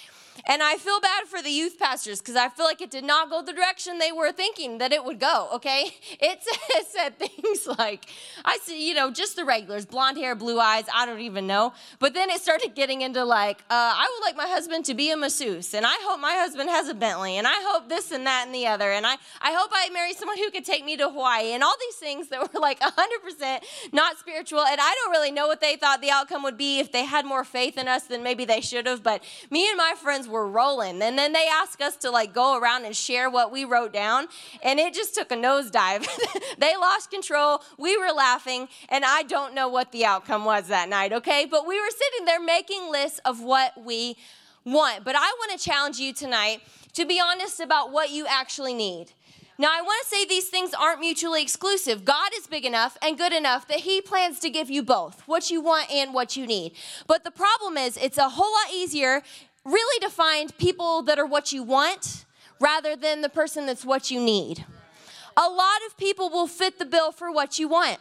And 0.46 0.64
I 0.64 0.76
feel 0.78 1.00
bad 1.00 1.26
for 1.28 1.42
the 1.42 1.50
youth 1.50 1.80
pastors 1.80 2.20
because 2.20 2.36
I 2.36 2.50
feel 2.50 2.66
like 2.66 2.82
it 2.82 2.92
did 2.92 3.04
not 3.04 3.30
go 3.30 3.42
the 3.42 3.54
direction 3.54 4.00
they 4.00 4.12
were 4.12 4.32
thinking 4.32 4.78
that 4.80 4.92
it 4.92 5.04
would 5.04 5.20
go, 5.20 5.50
okay? 5.54 5.92
It 6.22 6.44
said 6.90 7.18
things 7.18 7.66
like, 7.78 8.06
I 8.44 8.58
see, 8.64 8.88
you 8.88 8.94
know, 8.94 9.10
just 9.10 9.36
the 9.36 9.46
regulars, 9.46 9.86
blonde 9.86 10.18
hair, 10.18 10.36
blue 10.36 10.60
eyes, 10.60 10.86
I 10.94 11.06
don't 11.06 11.22
even 11.22 11.48
know. 11.48 11.74
But 12.00 12.14
then 12.14 12.30
it 12.30 12.42
started 12.42 12.76
getting 12.76 13.02
into 13.02 13.24
like, 13.24 13.60
uh, 13.70 13.94
I 13.96 14.10
would 14.14 14.26
like 14.26 14.36
my 14.36 14.48
husband 14.48 14.86
to 14.86 14.94
be 14.94 15.12
a 15.12 15.18
masseuse, 15.18 15.74
and 15.74 15.86
I 15.86 15.96
hope 16.02 16.20
my 16.20 16.34
husband 16.34 16.70
has 16.70 16.88
a 16.90 16.94
Bentley, 16.94 17.38
and 17.38 17.48
I 17.48 17.56
hope 17.62 17.90
this 17.90 18.12
and 18.12 18.26
that 18.26 18.44
and 18.46 18.54
the 18.54 18.68
other, 18.68 18.92
and 18.92 19.06
I, 19.06 19.16
I 19.42 19.54
hope 19.54 19.72
I 19.74 19.90
marry 19.92 20.14
someone 20.14 20.38
who 20.38 20.52
could 20.52 20.66
take 20.66 20.84
me 20.84 20.98
to 20.98 21.10
Hawaii, 21.10 21.54
and 21.54 21.64
all 21.64 21.76
these 21.80 21.96
things 21.96 22.28
that 22.30 22.42
were 22.42 22.60
like 22.60 22.80
100% 22.80 23.60
not 23.92 24.18
spiritual. 24.18 24.62
And 24.62 24.80
I 24.80 24.96
don't 25.02 25.12
really 25.12 25.32
know 25.32 25.48
what 25.48 25.62
they 25.62 25.76
thought 25.76 26.02
the 26.02 26.12
outcome 26.12 26.44
would 26.44 26.58
be 26.58 26.80
if 26.80 26.92
they 26.92 27.06
had 27.06 27.26
more 27.26 27.44
faith 27.44 27.78
in 27.78 27.88
us 27.88 28.04
than 28.04 28.24
maybe 28.24 28.46
they 28.46 28.62
should 28.62 28.86
have. 28.86 29.04
But 29.04 29.24
me 29.50 29.68
and 29.68 29.78
my 29.78 29.94
friends 29.98 30.28
were 30.30 30.48
rolling. 30.48 31.02
And 31.02 31.18
then 31.18 31.34
they 31.34 31.48
asked 31.52 31.82
us 31.82 31.96
to 31.98 32.12
like 32.12 32.34
go 32.34 32.58
around 32.58 32.86
and 32.86 32.96
share 32.96 33.30
what 33.30 33.52
we 33.52 33.66
wrote 33.66 33.92
down. 33.92 34.28
And 34.64 34.80
it 34.80 34.94
just 34.94 35.16
took 35.16 35.32
a 35.32 35.36
nosedive. 35.36 36.08
they 36.58 36.76
lost 36.78 37.12
control. 37.12 37.62
We 37.78 37.98
were 37.98 38.12
laughing. 38.12 38.68
And 38.90 39.04
I 39.06 39.24
don't 39.24 39.54
know 39.54 39.68
what 39.68 39.92
the 39.92 40.06
outcome 40.06 40.46
was 40.46 40.68
that 40.68 40.90
night, 40.90 41.12
okay? 41.12 41.46
But 41.50 41.68
we 41.68 41.80
were 41.80 41.90
sitting 41.90 42.26
there 42.26 42.42
making 42.42 42.90
lists 42.92 43.20
of 43.26 43.42
what 43.42 43.74
we 43.84 44.16
want. 44.64 45.04
But 45.04 45.16
I 45.16 45.34
want 45.40 45.60
to 45.60 45.64
challenge 45.64 45.98
you 45.98 46.14
tonight 46.14 46.62
to 46.94 47.06
be 47.06 47.20
honest 47.20 47.60
about 47.60 47.92
what 47.92 48.10
you 48.12 48.26
actually 48.28 48.74
need. 48.74 49.12
Now, 49.60 49.68
I 49.74 49.82
want 49.82 50.02
to 50.04 50.10
say 50.10 50.24
these 50.24 50.48
things 50.48 50.74
aren't 50.74 51.02
mutually 51.02 51.42
exclusive. 51.42 52.06
God 52.06 52.32
is 52.38 52.48
big 52.48 52.64
enough 52.64 52.98
and 53.02 53.18
good 53.18 53.34
enough 53.34 53.68
that 53.68 53.82
He 53.82 54.00
plans 54.00 54.40
to 54.40 54.50
give 54.50 54.70
you 54.70 54.82
both 54.82 55.22
what 55.28 55.52
you 55.52 55.60
want 55.60 55.92
and 55.92 56.14
what 56.14 56.38
you 56.38 56.48
need. 56.48 56.76
But 57.08 57.26
the 57.26 57.32
problem 57.32 57.76
is, 57.76 57.98
it's 57.98 58.18
a 58.18 58.30
whole 58.30 58.50
lot 58.54 58.74
easier 58.74 59.22
really 59.72 60.00
to 60.02 60.10
find 60.10 60.58
people 60.58 61.02
that 61.04 61.20
are 61.20 61.26
what 61.26 61.52
you 61.54 61.64
want 61.64 62.26
rather 62.60 62.96
than 62.96 63.22
the 63.22 63.30
person 63.30 63.66
that's 63.66 63.86
what 63.86 64.12
you 64.12 64.20
need. 64.20 64.66
A 65.38 65.50
lot 65.50 65.80
of 65.88 65.98
people 65.98 66.30
will 66.30 66.48
fit 66.48 66.80
the 66.80 66.86
bill 66.86 67.12
for 67.12 67.32
what 67.32 67.60
you 67.60 67.68
want. 67.68 68.00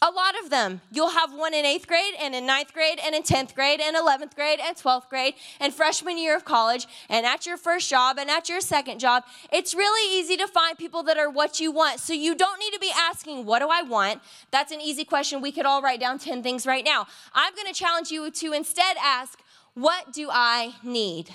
A 0.00 0.10
lot 0.12 0.38
of 0.40 0.50
them. 0.50 0.80
You'll 0.92 1.10
have 1.10 1.34
one 1.34 1.52
in 1.54 1.64
eighth 1.64 1.88
grade, 1.88 2.14
and 2.20 2.32
in 2.32 2.46
ninth 2.46 2.72
grade, 2.72 3.00
and 3.04 3.16
in 3.16 3.22
10th 3.24 3.52
grade, 3.52 3.80
and 3.80 3.96
11th 3.96 4.36
grade, 4.36 4.60
and 4.60 4.76
12th 4.76 5.08
grade, 5.08 5.34
and 5.58 5.74
freshman 5.74 6.18
year 6.18 6.36
of 6.36 6.44
college, 6.44 6.86
and 7.08 7.26
at 7.26 7.46
your 7.46 7.56
first 7.56 7.90
job, 7.90 8.16
and 8.16 8.30
at 8.30 8.48
your 8.48 8.60
second 8.60 9.00
job. 9.00 9.24
It's 9.52 9.74
really 9.74 10.16
easy 10.16 10.36
to 10.36 10.46
find 10.46 10.78
people 10.78 11.02
that 11.04 11.18
are 11.18 11.28
what 11.28 11.58
you 11.58 11.72
want. 11.72 11.98
So 11.98 12.12
you 12.12 12.36
don't 12.36 12.60
need 12.60 12.72
to 12.74 12.78
be 12.78 12.92
asking, 12.96 13.44
What 13.44 13.58
do 13.58 13.68
I 13.70 13.82
want? 13.82 14.20
That's 14.52 14.70
an 14.70 14.80
easy 14.80 15.04
question. 15.04 15.40
We 15.40 15.50
could 15.50 15.66
all 15.66 15.82
write 15.82 15.98
down 15.98 16.20
10 16.20 16.44
things 16.44 16.64
right 16.64 16.84
now. 16.84 17.08
I'm 17.34 17.54
going 17.56 17.66
to 17.66 17.74
challenge 17.74 18.12
you 18.12 18.30
to 18.30 18.52
instead 18.52 18.96
ask, 19.02 19.40
what 19.78 20.12
do 20.12 20.28
I 20.32 20.74
need? 20.82 21.30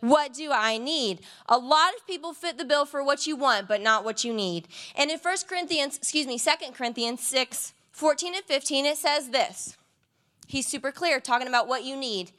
What 0.00 0.34
do 0.34 0.50
I 0.52 0.76
need? 0.76 1.20
A 1.48 1.56
lot 1.56 1.94
of 1.94 2.06
people 2.06 2.34
fit 2.34 2.58
the 2.58 2.64
bill 2.64 2.84
for 2.84 3.02
what 3.02 3.26
you 3.26 3.36
want, 3.36 3.68
but 3.68 3.80
not 3.80 4.04
what 4.04 4.22
you 4.22 4.34
need. 4.34 4.68
And 4.94 5.10
in 5.10 5.18
1 5.18 5.36
Corinthians, 5.48 5.96
excuse 5.96 6.26
me, 6.26 6.38
2 6.38 6.72
Corinthians 6.74 7.26
6, 7.26 7.72
14 7.92 8.34
and 8.34 8.44
15, 8.44 8.84
it 8.84 8.98
says 8.98 9.30
this. 9.30 9.78
He's 10.46 10.66
super 10.66 10.92
clear 10.92 11.20
talking 11.20 11.48
about 11.48 11.66
what 11.66 11.84
you 11.84 11.96
need. 11.96 12.32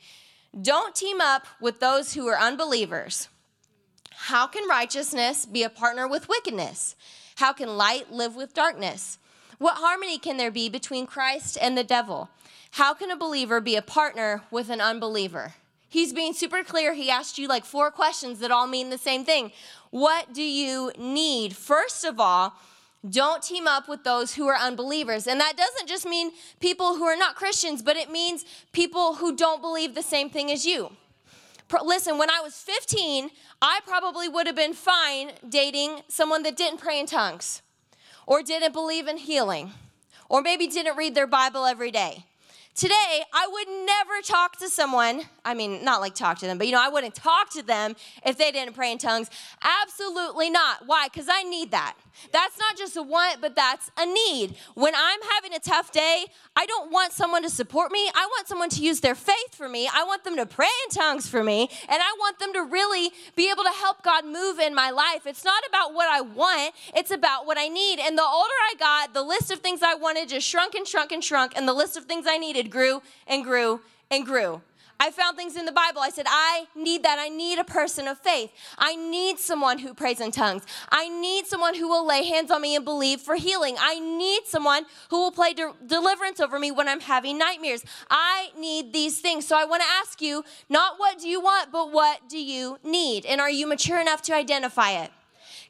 Don't 0.62 0.94
team 0.94 1.20
up 1.20 1.48
with 1.60 1.80
those 1.80 2.14
who 2.14 2.28
are 2.28 2.38
unbelievers. 2.38 3.28
How 4.12 4.46
can 4.46 4.70
righteousness 4.70 5.48
be 5.48 5.64
a 5.64 5.70
partner 5.70 6.08
with 6.08 6.30
wickedness? 6.30 6.96
How 7.38 7.52
can 7.52 7.78
light 7.78 8.12
live 8.12 8.36
with 8.36 8.54
darkness? 8.54 9.18
What 9.58 9.78
harmony 9.78 10.20
can 10.20 10.38
there 10.38 10.52
be 10.52 10.70
between 10.70 11.08
Christ 11.08 11.58
and 11.60 11.76
the 11.76 11.84
devil? 11.84 12.30
How 12.76 12.94
can 12.94 13.10
a 13.10 13.16
believer 13.16 13.62
be 13.62 13.78
a 13.78 13.82
partner 13.82 14.42
with 14.52 14.70
an 14.70 14.82
unbeliever? 14.82 15.54
He's 15.88 16.12
being 16.12 16.34
super 16.34 16.62
clear. 16.62 16.94
He 16.94 17.10
asked 17.10 17.38
you 17.38 17.48
like 17.48 17.64
four 17.64 17.90
questions 17.90 18.40
that 18.40 18.52
all 18.52 18.68
mean 18.68 18.90
the 18.90 18.98
same 18.98 19.24
thing. 19.24 19.54
What 19.92 20.34
do 20.34 20.44
you 20.44 20.92
need? 20.98 21.56
First 21.56 22.04
of 22.04 22.20
all, 22.20 22.56
don't 23.10 23.42
team 23.42 23.66
up 23.66 23.88
with 23.88 24.04
those 24.04 24.36
who 24.36 24.46
are 24.48 24.58
unbelievers. 24.58 25.26
And 25.26 25.40
that 25.40 25.56
doesn't 25.56 25.88
just 25.88 26.06
mean 26.06 26.32
people 26.60 26.98
who 26.98 27.06
are 27.06 27.16
not 27.16 27.38
Christians, 27.38 27.82
but 27.82 27.96
it 27.96 28.12
means 28.12 28.44
people 28.74 29.16
who 29.16 29.38
don't 29.38 29.62
believe 29.62 29.96
the 29.96 30.02
same 30.02 30.30
thing 30.30 30.52
as 30.52 30.66
you. 30.66 30.92
Listen, 31.82 32.18
when 32.18 32.30
I 32.30 32.42
was 32.42 32.56
15, 32.56 33.30
I 33.62 33.80
probably 33.88 34.28
would 34.28 34.48
have 34.48 34.56
been 34.58 34.74
fine 34.74 35.32
dating 35.48 36.02
someone 36.10 36.44
that 36.44 36.58
didn't 36.58 36.82
pray 36.82 37.00
in 37.00 37.06
tongues 37.06 37.62
or 38.28 38.44
didn't 38.44 38.74
believe 38.74 39.08
in 39.08 39.16
healing 39.16 39.72
or 40.28 40.42
maybe 40.42 40.68
didn't 40.68 40.98
read 40.98 41.16
their 41.16 41.26
Bible 41.26 41.66
every 41.66 41.90
day. 41.90 42.26
Today, 42.76 43.24
I 43.34 43.48
would 43.50 43.70
never 43.86 44.22
talk 44.22 44.58
to 44.58 44.68
someone, 44.68 45.22
I 45.46 45.54
mean, 45.54 45.86
not 45.86 46.02
like 46.02 46.14
talk 46.14 46.40
to 46.40 46.46
them, 46.46 46.58
but 46.58 46.68
you 46.68 46.74
know, 46.74 46.84
I 46.84 46.90
wouldn't 46.90 47.16
talk 47.16 47.50
to 47.52 47.64
them 47.64 47.96
if 48.26 48.38
they 48.38 48.52
didn't 48.52 48.74
pray 48.74 48.92
in 48.92 48.98
tongues. 48.98 49.30
Absolutely 49.62 50.50
not. 50.50 50.86
Why? 50.86 51.08
Because 51.08 51.28
I 51.30 51.44
need 51.44 51.72
that. 51.72 51.96
That's 52.32 52.58
not 52.58 52.78
just 52.78 52.98
a 52.98 53.04
want, 53.04 53.42
but 53.42 53.56
that's 53.56 53.92
a 53.98 54.06
need. 54.06 54.56
When 54.74 54.94
I'm 54.96 55.20
having 55.34 55.54
a 55.54 55.60
tough 55.60 55.92
day, 55.92 56.26
I 56.56 56.66
don't 56.66 56.92
want 56.92 57.12
someone 57.12 57.44
to 57.44 57.50
support 57.50 57.92
me. 57.92 58.10
I 58.16 58.26
want 58.26 58.48
someone 58.48 58.70
to 58.70 58.82
use 58.82 59.02
their 59.02 59.16
faith 59.16 59.54
for 59.54 59.68
me. 59.70 59.90
I 59.94 60.04
want 60.04 60.24
them 60.24 60.36
to 60.38 60.46
pray 60.46 60.70
in 60.86 60.90
tongues 60.90 61.28
for 61.28 61.44
me. 61.44 61.70
And 61.90 62.02
I 62.02 62.16
want 62.20 62.40
them 62.40 62.54
to 62.54 62.64
really 62.64 63.12
be 63.36 63.50
able 63.52 63.64
to 63.64 63.70
help 63.70 64.04
God 64.04 64.26
move 64.26 64.60
in 64.60 64.74
my 64.74 64.92
life. 64.92 65.26
It's 65.26 65.46
not 65.46 65.64
about 65.68 65.94
what 65.94 66.10
I 66.10 66.22
want, 66.22 66.74
it's 66.96 67.12
about 67.12 67.46
what 67.46 67.58
I 67.58 67.68
need. 67.68 68.00
And 68.00 68.18
the 68.18 68.24
older 68.24 68.56
I 68.72 68.74
got, 68.80 69.14
the 69.14 69.24
list 69.24 69.52
of 69.52 69.60
things 69.60 69.82
I 69.84 69.96
wanted 69.96 70.30
just 70.30 70.48
shrunk 70.48 70.76
and 70.76 70.88
shrunk 70.88 71.12
and 71.12 71.24
shrunk. 71.24 71.54
And 71.56 71.68
the 71.68 71.74
list 71.74 71.98
of 71.98 72.06
things 72.06 72.26
I 72.28 72.38
needed 72.38 72.72
grew 72.72 73.02
and 73.28 73.44
grew 73.44 73.82
and 74.10 74.26
grew. 74.26 74.62
I 75.00 75.12
found 75.12 75.38
things 75.38 75.58
in 75.58 75.66
the 75.66 75.72
Bible. 75.72 76.02
I 76.02 76.10
said, 76.10 76.26
I 76.28 76.68
need 76.76 77.04
that. 77.04 77.20
I 77.20 77.28
need 77.30 77.60
a 77.60 77.64
person 77.64 78.08
of 78.08 78.18
faith. 78.20 78.52
I 78.78 78.96
need 78.96 79.40
someone 79.40 79.80
who 79.80 79.94
prays 79.94 80.22
in 80.22 80.32
tongues. 80.32 80.64
I 80.90 81.10
need 81.10 81.48
someone 81.48 81.76
who 81.76 81.90
will 81.90 82.08
lay 82.08 82.24
hands 82.24 82.50
on 82.50 82.62
me 82.62 82.76
and 82.76 82.86
believe 82.86 83.20
for 83.20 83.36
healing. 83.36 83.76
I 83.80 84.00
need 84.00 84.46
someone 84.46 84.86
who 85.10 85.20
will 85.20 85.32
play 85.32 85.54
de- 85.54 85.74
deliverance 85.86 86.40
over 86.40 86.58
me 86.60 86.72
when 86.72 86.88
I'm 86.88 87.02
having 87.02 87.38
nightmares. 87.38 87.84
I 88.10 88.52
need 88.58 88.94
these 88.94 89.20
things. 89.20 89.46
So 89.46 89.58
I 89.58 89.66
want 89.66 89.82
to 89.82 89.88
ask 90.02 90.22
you 90.22 90.44
not 90.70 90.98
what 90.98 91.20
do 91.20 91.28
you 91.28 91.42
want, 91.42 91.72
but 91.72 91.92
what 91.92 92.30
do 92.30 92.38
you 92.38 92.80
need? 92.84 93.26
And 93.26 93.42
are 93.42 93.52
you 93.52 93.68
mature 93.68 94.00
enough 94.00 94.22
to 94.24 94.36
identify 94.36 94.92
it? 94.92 95.12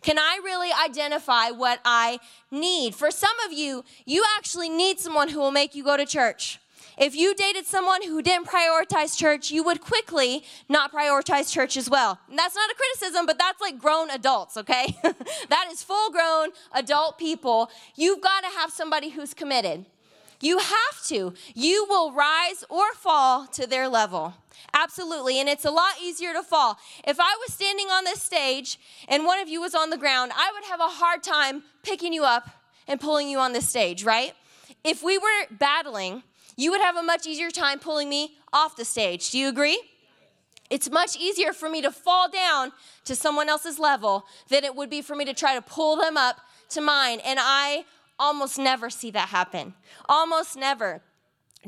Can 0.02 0.20
I 0.20 0.40
really 0.44 0.70
identify 0.72 1.50
what 1.50 1.80
I 1.84 2.20
need? 2.52 2.94
For 2.94 3.10
some 3.10 3.40
of 3.48 3.52
you, 3.52 3.84
you 4.06 4.24
actually 4.38 4.70
need 4.70 5.00
someone 5.00 5.30
who 5.30 5.40
will 5.40 5.52
make 5.52 5.74
you 5.74 5.84
go 5.84 5.98
to 5.98 6.06
church. 6.06 6.60
If 6.98 7.16
you 7.16 7.36
dated 7.36 7.66
someone 7.66 8.04
who 8.04 8.22
didn't 8.22 8.48
prioritize 8.48 9.18
church, 9.18 9.52
you 9.52 9.64
would 9.64 9.82
quickly 9.82 10.44
not 10.70 10.94
prioritize 10.94 11.52
church 11.52 11.76
as 11.78 11.90
well. 11.90 12.20
And 12.30 12.40
that's 12.40 12.56
not 12.56 12.70
a 12.70 12.76
criticism, 12.76 13.26
but 13.26 13.38
that's 13.38 13.62
like 13.62 13.80
grown 13.80 14.10
adults, 14.10 14.58
okay? 14.58 14.96
that 15.50 15.68
is 15.72 15.84
full 15.84 16.12
grown 16.12 16.50
adult 16.74 17.18
people. 17.18 17.70
You've 17.96 18.22
got 18.22 18.42
to 18.42 18.50
have 18.58 18.72
somebody 18.72 19.10
who's 19.10 19.34
committed. 19.34 19.86
You 20.42 20.60
have 20.60 21.04
to. 21.06 21.34
You 21.54 21.86
will 21.90 22.12
rise 22.12 22.64
or 22.70 22.94
fall 22.94 23.48
to 23.48 23.66
their 23.66 23.88
level. 23.88 24.34
Absolutely. 24.74 25.40
And 25.40 25.50
it's 25.50 25.66
a 25.66 25.72
lot 25.72 25.94
easier 26.02 26.34
to 26.34 26.44
fall. 26.44 26.78
If 27.06 27.20
I 27.20 27.36
was 27.46 27.54
standing 27.54 27.88
on 27.88 28.04
this 28.04 28.22
stage 28.22 28.80
and 29.08 29.26
one 29.26 29.40
of 29.40 29.48
you 29.48 29.62
was 29.62 29.74
on 29.74 29.90
the 29.90 29.98
ground, 29.98 30.32
I 30.36 30.52
would 30.54 30.66
have 30.66 30.80
a 30.80 30.88
hard 30.88 31.24
time 31.24 31.64
picking 31.84 32.14
you 32.14 32.24
up 32.24 32.50
and 32.88 33.00
pulling 33.00 33.30
you 33.30 33.40
on 33.40 33.54
this 33.54 33.68
stage, 33.68 34.04
right? 34.04 34.34
If 34.84 35.02
we 35.02 35.18
were 35.18 35.46
battling, 35.52 36.24
you 36.56 36.72
would 36.72 36.82
have 36.82 36.96
a 36.96 37.04
much 37.04 37.28
easier 37.28 37.50
time 37.52 37.80
pulling 37.80 38.10
me 38.10 38.38
off 38.54 38.76
the 38.76 38.86
stage. 38.86 39.32
Do 39.32 39.38
you 39.38 39.50
agree? 39.50 39.82
It's 40.70 40.90
much 40.90 41.16
easier 41.16 41.54
for 41.54 41.70
me 41.70 41.82
to 41.82 41.92
fall 41.92 42.30
down 42.30 42.72
to 43.06 43.16
someone 43.16 43.50
else's 43.50 43.78
level 43.78 44.26
than 44.50 44.64
it 44.64 44.76
would 44.76 44.90
be 44.90 45.02
for 45.02 45.16
me 45.16 45.26
to 45.26 45.34
try 45.34 45.54
to 45.56 45.62
pull 45.62 45.96
them 45.96 46.18
up 46.18 46.38
to 46.70 46.82
mine. 46.82 47.20
And 47.24 47.40
I 47.42 47.86
almost 48.18 48.58
never 48.58 48.90
see 48.90 49.12
that 49.12 49.30
happen. 49.30 49.76
Almost 50.10 50.56
never. 50.56 51.02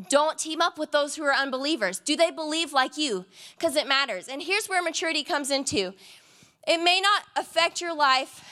Don't 0.09 0.37
team 0.37 0.61
up 0.61 0.77
with 0.77 0.91
those 0.91 1.15
who 1.15 1.23
are 1.23 1.33
unbelievers. 1.33 1.99
Do 1.99 2.15
they 2.15 2.31
believe 2.31 2.73
like 2.73 2.97
you? 2.97 3.25
Because 3.57 3.75
it 3.75 3.87
matters. 3.87 4.27
And 4.27 4.41
here's 4.41 4.67
where 4.67 4.81
maturity 4.81 5.23
comes 5.23 5.51
into 5.51 5.93
it 6.67 6.83
may 6.83 6.99
not 6.99 7.23
affect 7.37 7.79
your 7.79 7.95
life 7.95 8.43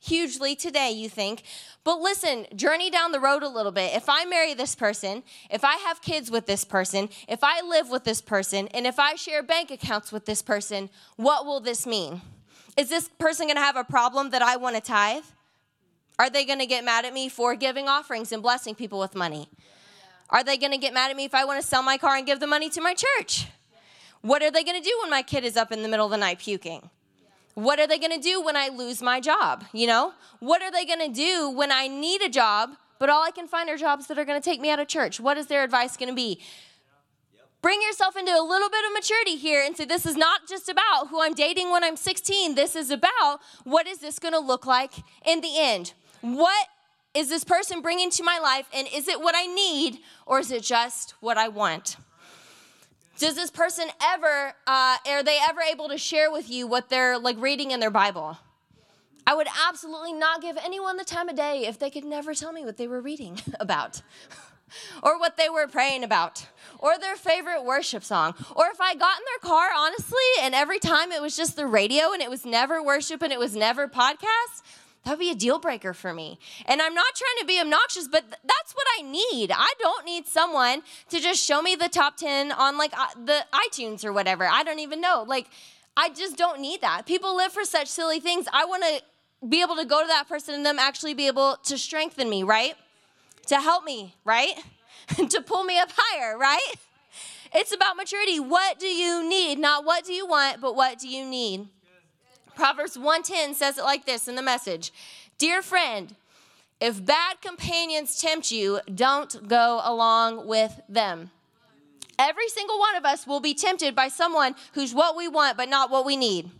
hugely 0.00 0.56
today, 0.56 0.90
you 0.90 1.08
think. 1.08 1.42
But 1.82 2.00
listen, 2.00 2.46
journey 2.54 2.90
down 2.90 3.12
the 3.12 3.20
road 3.20 3.42
a 3.42 3.48
little 3.48 3.72
bit. 3.72 3.94
If 3.94 4.08
I 4.08 4.26
marry 4.26 4.52
this 4.52 4.74
person, 4.74 5.22
if 5.50 5.64
I 5.64 5.76
have 5.76 6.02
kids 6.02 6.30
with 6.30 6.46
this 6.46 6.64
person, 6.64 7.08
if 7.26 7.40
I 7.42 7.62
live 7.62 7.88
with 7.88 8.04
this 8.04 8.20
person, 8.20 8.68
and 8.68 8.86
if 8.86 8.98
I 8.98 9.14
share 9.14 9.42
bank 9.42 9.70
accounts 9.70 10.12
with 10.12 10.26
this 10.26 10.42
person, 10.42 10.90
what 11.16 11.46
will 11.46 11.60
this 11.60 11.86
mean? 11.86 12.20
Is 12.76 12.90
this 12.90 13.08
person 13.18 13.48
gonna 13.48 13.60
have 13.60 13.76
a 13.76 13.84
problem 13.84 14.30
that 14.30 14.42
I 14.42 14.56
wanna 14.56 14.80
tithe? 14.82 15.24
Are 16.18 16.28
they 16.28 16.44
gonna 16.44 16.66
get 16.66 16.84
mad 16.84 17.06
at 17.06 17.14
me 17.14 17.30
for 17.30 17.54
giving 17.54 17.88
offerings 17.88 18.30
and 18.30 18.42
blessing 18.42 18.74
people 18.74 18.98
with 18.98 19.14
money? 19.14 19.48
Are 20.28 20.44
they 20.44 20.58
gonna 20.58 20.78
get 20.78 20.92
mad 20.92 21.10
at 21.10 21.16
me 21.16 21.24
if 21.24 21.34
I 21.34 21.46
wanna 21.46 21.62
sell 21.62 21.82
my 21.82 21.96
car 21.96 22.16
and 22.16 22.26
give 22.26 22.40
the 22.40 22.46
money 22.46 22.68
to 22.70 22.80
my 22.82 22.94
church? 22.94 23.46
What 24.20 24.42
are 24.42 24.50
they 24.50 24.64
gonna 24.64 24.82
do 24.82 24.96
when 25.00 25.10
my 25.10 25.22
kid 25.22 25.44
is 25.44 25.56
up 25.56 25.72
in 25.72 25.82
the 25.82 25.88
middle 25.88 26.04
of 26.04 26.12
the 26.12 26.18
night 26.18 26.40
puking? 26.40 26.90
What 27.54 27.78
are 27.80 27.86
they 27.86 27.98
going 27.98 28.12
to 28.12 28.20
do 28.20 28.40
when 28.42 28.56
I 28.56 28.68
lose 28.68 29.02
my 29.02 29.20
job? 29.20 29.64
You 29.72 29.86
know? 29.86 30.12
What 30.38 30.62
are 30.62 30.70
they 30.70 30.84
going 30.84 31.00
to 31.00 31.12
do 31.12 31.50
when 31.50 31.72
I 31.72 31.88
need 31.88 32.22
a 32.22 32.28
job, 32.28 32.70
but 32.98 33.10
all 33.10 33.22
I 33.22 33.30
can 33.30 33.48
find 33.48 33.68
are 33.68 33.76
jobs 33.76 34.06
that 34.06 34.18
are 34.18 34.24
going 34.24 34.40
to 34.40 34.44
take 34.44 34.60
me 34.60 34.70
out 34.70 34.78
of 34.78 34.88
church? 34.88 35.20
What 35.20 35.36
is 35.36 35.46
their 35.46 35.64
advice 35.64 35.96
going 35.96 36.08
to 36.08 36.14
be? 36.14 36.40
Bring 37.62 37.82
yourself 37.82 38.16
into 38.16 38.32
a 38.32 38.40
little 38.40 38.70
bit 38.70 38.84
of 38.86 38.92
maturity 38.94 39.36
here 39.36 39.62
and 39.62 39.76
say, 39.76 39.84
this 39.84 40.06
is 40.06 40.16
not 40.16 40.48
just 40.48 40.70
about 40.70 41.08
who 41.08 41.20
I'm 41.20 41.34
dating 41.34 41.70
when 41.70 41.84
I'm 41.84 41.96
16. 41.96 42.54
This 42.54 42.74
is 42.74 42.90
about 42.90 43.40
what 43.64 43.86
is 43.86 43.98
this 43.98 44.18
going 44.18 44.32
to 44.32 44.40
look 44.40 44.64
like 44.64 44.92
in 45.26 45.42
the 45.42 45.52
end? 45.58 45.92
What 46.22 46.68
is 47.12 47.28
this 47.28 47.44
person 47.44 47.82
bringing 47.82 48.10
to 48.10 48.22
my 48.22 48.38
life? 48.38 48.66
And 48.72 48.88
is 48.94 49.08
it 49.08 49.20
what 49.20 49.34
I 49.36 49.46
need 49.46 49.98
or 50.24 50.38
is 50.38 50.50
it 50.50 50.62
just 50.62 51.14
what 51.20 51.36
I 51.36 51.48
want? 51.48 51.96
Does 53.20 53.34
this 53.34 53.50
person 53.50 53.84
ever, 54.02 54.54
uh, 54.66 54.96
are 55.06 55.22
they 55.22 55.38
ever 55.46 55.60
able 55.60 55.90
to 55.90 55.98
share 55.98 56.32
with 56.32 56.48
you 56.48 56.66
what 56.66 56.88
they're 56.88 57.18
like 57.18 57.38
reading 57.38 57.70
in 57.70 57.78
their 57.78 57.90
Bible? 57.90 58.38
I 59.26 59.34
would 59.34 59.46
absolutely 59.68 60.14
not 60.14 60.40
give 60.40 60.56
anyone 60.56 60.96
the 60.96 61.04
time 61.04 61.28
of 61.28 61.36
day 61.36 61.66
if 61.66 61.78
they 61.78 61.90
could 61.90 62.04
never 62.04 62.32
tell 62.32 62.50
me 62.50 62.64
what 62.64 62.78
they 62.78 62.88
were 62.88 63.02
reading 63.02 63.38
about, 63.60 64.00
or 65.02 65.18
what 65.18 65.36
they 65.36 65.50
were 65.50 65.66
praying 65.66 66.02
about, 66.02 66.46
or 66.78 66.96
their 66.96 67.14
favorite 67.14 67.62
worship 67.62 68.04
song. 68.04 68.34
Or 68.56 68.68
if 68.68 68.80
I 68.80 68.94
got 68.94 69.18
in 69.18 69.24
their 69.26 69.50
car, 69.50 69.68
honestly, 69.76 70.16
and 70.40 70.54
every 70.54 70.78
time 70.78 71.12
it 71.12 71.20
was 71.20 71.36
just 71.36 71.56
the 71.56 71.66
radio 71.66 72.14
and 72.14 72.22
it 72.22 72.30
was 72.30 72.46
never 72.46 72.82
worship 72.82 73.20
and 73.20 73.34
it 73.34 73.38
was 73.38 73.54
never 73.54 73.86
podcast, 73.86 74.62
that 75.04 75.12
would 75.12 75.18
be 75.18 75.30
a 75.30 75.34
deal 75.34 75.58
breaker 75.58 75.94
for 75.94 76.12
me. 76.12 76.38
And 76.66 76.82
I'm 76.82 76.94
not 76.94 77.14
trying 77.14 77.40
to 77.40 77.46
be 77.46 77.58
obnoxious, 77.58 78.06
but 78.06 78.20
th- 78.22 78.40
that's 78.44 78.74
what 78.74 78.86
I 78.98 79.02
need. 79.02 79.50
I 79.50 79.72
don't 79.78 80.04
need 80.04 80.26
someone 80.26 80.82
to 81.08 81.20
just 81.20 81.42
show 81.44 81.62
me 81.62 81.74
the 81.74 81.88
top 81.88 82.16
10 82.16 82.52
on 82.52 82.76
like 82.76 82.92
uh, 82.96 83.06
the 83.24 83.44
iTunes 83.52 84.04
or 84.04 84.12
whatever. 84.12 84.46
I 84.46 84.62
don't 84.62 84.78
even 84.78 85.00
know. 85.00 85.24
Like, 85.26 85.46
I 85.96 86.10
just 86.10 86.36
don't 86.36 86.60
need 86.60 86.82
that. 86.82 87.06
People 87.06 87.34
live 87.34 87.52
for 87.52 87.64
such 87.64 87.88
silly 87.88 88.20
things. 88.20 88.46
I 88.52 88.66
want 88.66 88.84
to 88.84 89.46
be 89.48 89.62
able 89.62 89.76
to 89.76 89.86
go 89.86 90.02
to 90.02 90.06
that 90.06 90.28
person 90.28 90.54
and 90.54 90.66
them 90.66 90.78
actually 90.78 91.14
be 91.14 91.26
able 91.26 91.56
to 91.64 91.78
strengthen 91.78 92.28
me, 92.28 92.42
right? 92.42 92.74
To 93.46 93.56
help 93.56 93.84
me, 93.84 94.14
right? 94.24 94.52
to 95.16 95.40
pull 95.40 95.64
me 95.64 95.78
up 95.78 95.90
higher, 95.96 96.36
right? 96.36 96.74
It's 97.54 97.74
about 97.74 97.96
maturity. 97.96 98.38
What 98.38 98.78
do 98.78 98.86
you 98.86 99.28
need? 99.28 99.58
Not 99.58 99.84
what 99.84 100.04
do 100.04 100.12
you 100.12 100.26
want, 100.26 100.60
but 100.60 100.76
what 100.76 100.98
do 100.98 101.08
you 101.08 101.24
need? 101.24 101.68
Proverbs 102.54 102.96
110 102.96 103.54
says 103.54 103.78
it 103.78 103.84
like 103.84 104.04
this 104.06 104.28
in 104.28 104.34
the 104.34 104.42
message 104.42 104.92
Dear 105.38 105.62
friend, 105.62 106.14
if 106.80 107.04
bad 107.04 107.40
companions 107.42 108.20
tempt 108.20 108.50
you, 108.50 108.80
don't 108.94 109.48
go 109.48 109.80
along 109.84 110.46
with 110.46 110.80
them. 110.88 111.30
Every 112.18 112.48
single 112.48 112.78
one 112.78 112.96
of 112.96 113.04
us 113.04 113.26
will 113.26 113.40
be 113.40 113.54
tempted 113.54 113.94
by 113.94 114.08
someone 114.08 114.54
who's 114.74 114.94
what 114.94 115.16
we 115.16 115.28
want, 115.28 115.56
but 115.56 115.68
not 115.68 115.90
what 115.90 116.04
we 116.04 116.16
need. 116.16 116.50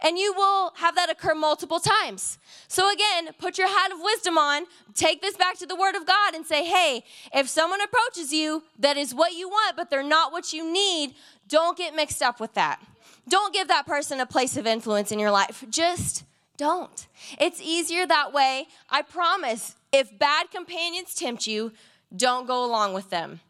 And 0.00 0.18
you 0.18 0.32
will 0.32 0.72
have 0.76 0.94
that 0.94 1.10
occur 1.10 1.34
multiple 1.34 1.80
times. 1.80 2.38
So, 2.68 2.90
again, 2.90 3.30
put 3.38 3.58
your 3.58 3.68
hat 3.68 3.90
of 3.90 3.98
wisdom 4.00 4.38
on, 4.38 4.66
take 4.94 5.20
this 5.22 5.36
back 5.36 5.58
to 5.58 5.66
the 5.66 5.74
Word 5.74 5.96
of 5.96 6.06
God, 6.06 6.34
and 6.34 6.46
say, 6.46 6.64
hey, 6.64 7.04
if 7.34 7.48
someone 7.48 7.80
approaches 7.80 8.32
you 8.32 8.62
that 8.78 8.96
is 8.96 9.14
what 9.14 9.32
you 9.32 9.48
want, 9.48 9.76
but 9.76 9.90
they're 9.90 10.02
not 10.02 10.30
what 10.30 10.52
you 10.52 10.70
need, 10.70 11.14
don't 11.48 11.76
get 11.76 11.96
mixed 11.96 12.22
up 12.22 12.38
with 12.38 12.54
that. 12.54 12.80
Don't 13.28 13.54
give 13.54 13.68
that 13.68 13.86
person 13.86 14.20
a 14.20 14.26
place 14.26 14.56
of 14.56 14.66
influence 14.66 15.12
in 15.12 15.18
your 15.18 15.30
life. 15.30 15.64
Just 15.68 16.24
don't. 16.56 17.06
It's 17.40 17.60
easier 17.62 18.06
that 18.06 18.32
way. 18.32 18.68
I 18.90 19.02
promise. 19.02 19.76
If 19.92 20.18
bad 20.18 20.50
companions 20.50 21.14
tempt 21.14 21.46
you, 21.46 21.72
don't 22.14 22.46
go 22.46 22.64
along 22.64 22.94
with 22.94 23.10
them. 23.10 23.40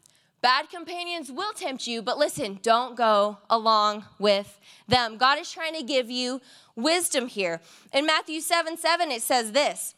Bad 0.41 0.69
companions 0.69 1.29
will 1.29 1.51
tempt 1.51 1.85
you, 1.85 2.01
but 2.01 2.17
listen, 2.17 2.59
don't 2.61 2.95
go 2.95 3.39
along 3.49 4.05
with 4.19 4.57
them. 4.87 5.17
God 5.17 5.37
is 5.37 5.51
trying 5.51 5.73
to 5.73 5.83
give 5.83 6.09
you 6.09 6.39
wisdom 6.77 7.27
here. 7.27 7.59
In 7.91 8.05
Matthew 8.05 8.39
7 8.39 8.77
7, 8.77 9.11
it 9.11 9.21
says 9.21 9.51
this 9.51 9.95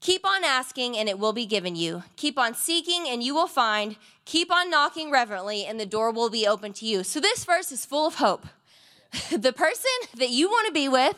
Keep 0.00 0.24
on 0.24 0.44
asking 0.44 0.96
and 0.96 1.08
it 1.08 1.18
will 1.18 1.32
be 1.32 1.46
given 1.46 1.74
you. 1.74 2.04
Keep 2.16 2.38
on 2.38 2.54
seeking 2.54 3.08
and 3.08 3.22
you 3.22 3.34
will 3.34 3.48
find. 3.48 3.96
Keep 4.26 4.52
on 4.52 4.70
knocking 4.70 5.10
reverently 5.10 5.64
and 5.64 5.80
the 5.80 5.86
door 5.86 6.12
will 6.12 6.30
be 6.30 6.46
open 6.46 6.72
to 6.74 6.86
you. 6.86 7.02
So 7.02 7.18
this 7.18 7.44
verse 7.44 7.72
is 7.72 7.84
full 7.84 8.06
of 8.06 8.16
hope. 8.16 8.46
the 9.30 9.52
person 9.52 9.90
that 10.16 10.30
you 10.30 10.48
want 10.48 10.66
to 10.66 10.72
be 10.72 10.88
with, 10.88 11.16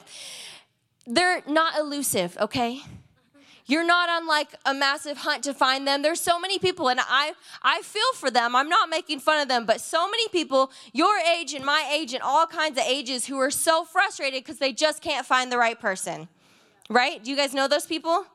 they're 1.07 1.43
not 1.47 1.79
elusive, 1.79 2.37
okay? 2.41 2.83
You're 3.67 3.85
not 3.85 4.09
on 4.09 4.29
like 4.29 4.55
a 4.65 4.73
massive 4.73 5.19
hunt 5.19 5.43
to 5.45 5.53
find 5.53 5.87
them. 5.89 6.03
There's 6.03 6.21
so 6.21 6.39
many 6.39 6.59
people, 6.59 6.89
and 6.89 7.01
I, 7.01 7.33
I 7.63 7.83
feel 7.83 8.13
for 8.15 8.31
them. 8.31 8.55
I'm 8.55 8.69
not 8.69 8.89
making 8.89 9.21
fun 9.21 9.41
of 9.41 9.49
them, 9.49 9.67
but 9.67 9.81
so 9.81 10.09
many 10.09 10.29
people, 10.29 10.71
your 10.93 11.19
age 11.19 11.53
and 11.53 11.65
my 11.65 11.89
age, 11.93 12.15
and 12.15 12.23
all 12.23 12.47
kinds 12.47 12.79
of 12.79 12.85
ages, 12.85 13.27
who 13.27 13.39
are 13.39 13.51
so 13.51 13.85
frustrated 13.85 14.45
because 14.45 14.59
they 14.59 14.73
just 14.73 15.03
can't 15.03 15.27
find 15.27 15.51
the 15.51 15.59
right 15.59 15.79
person. 15.79 16.29
Right? 16.89 17.23
Do 17.23 17.31
you 17.31 17.37
guys 17.37 17.55
know 17.55 17.67
those 17.67 17.87
people? 17.87 18.27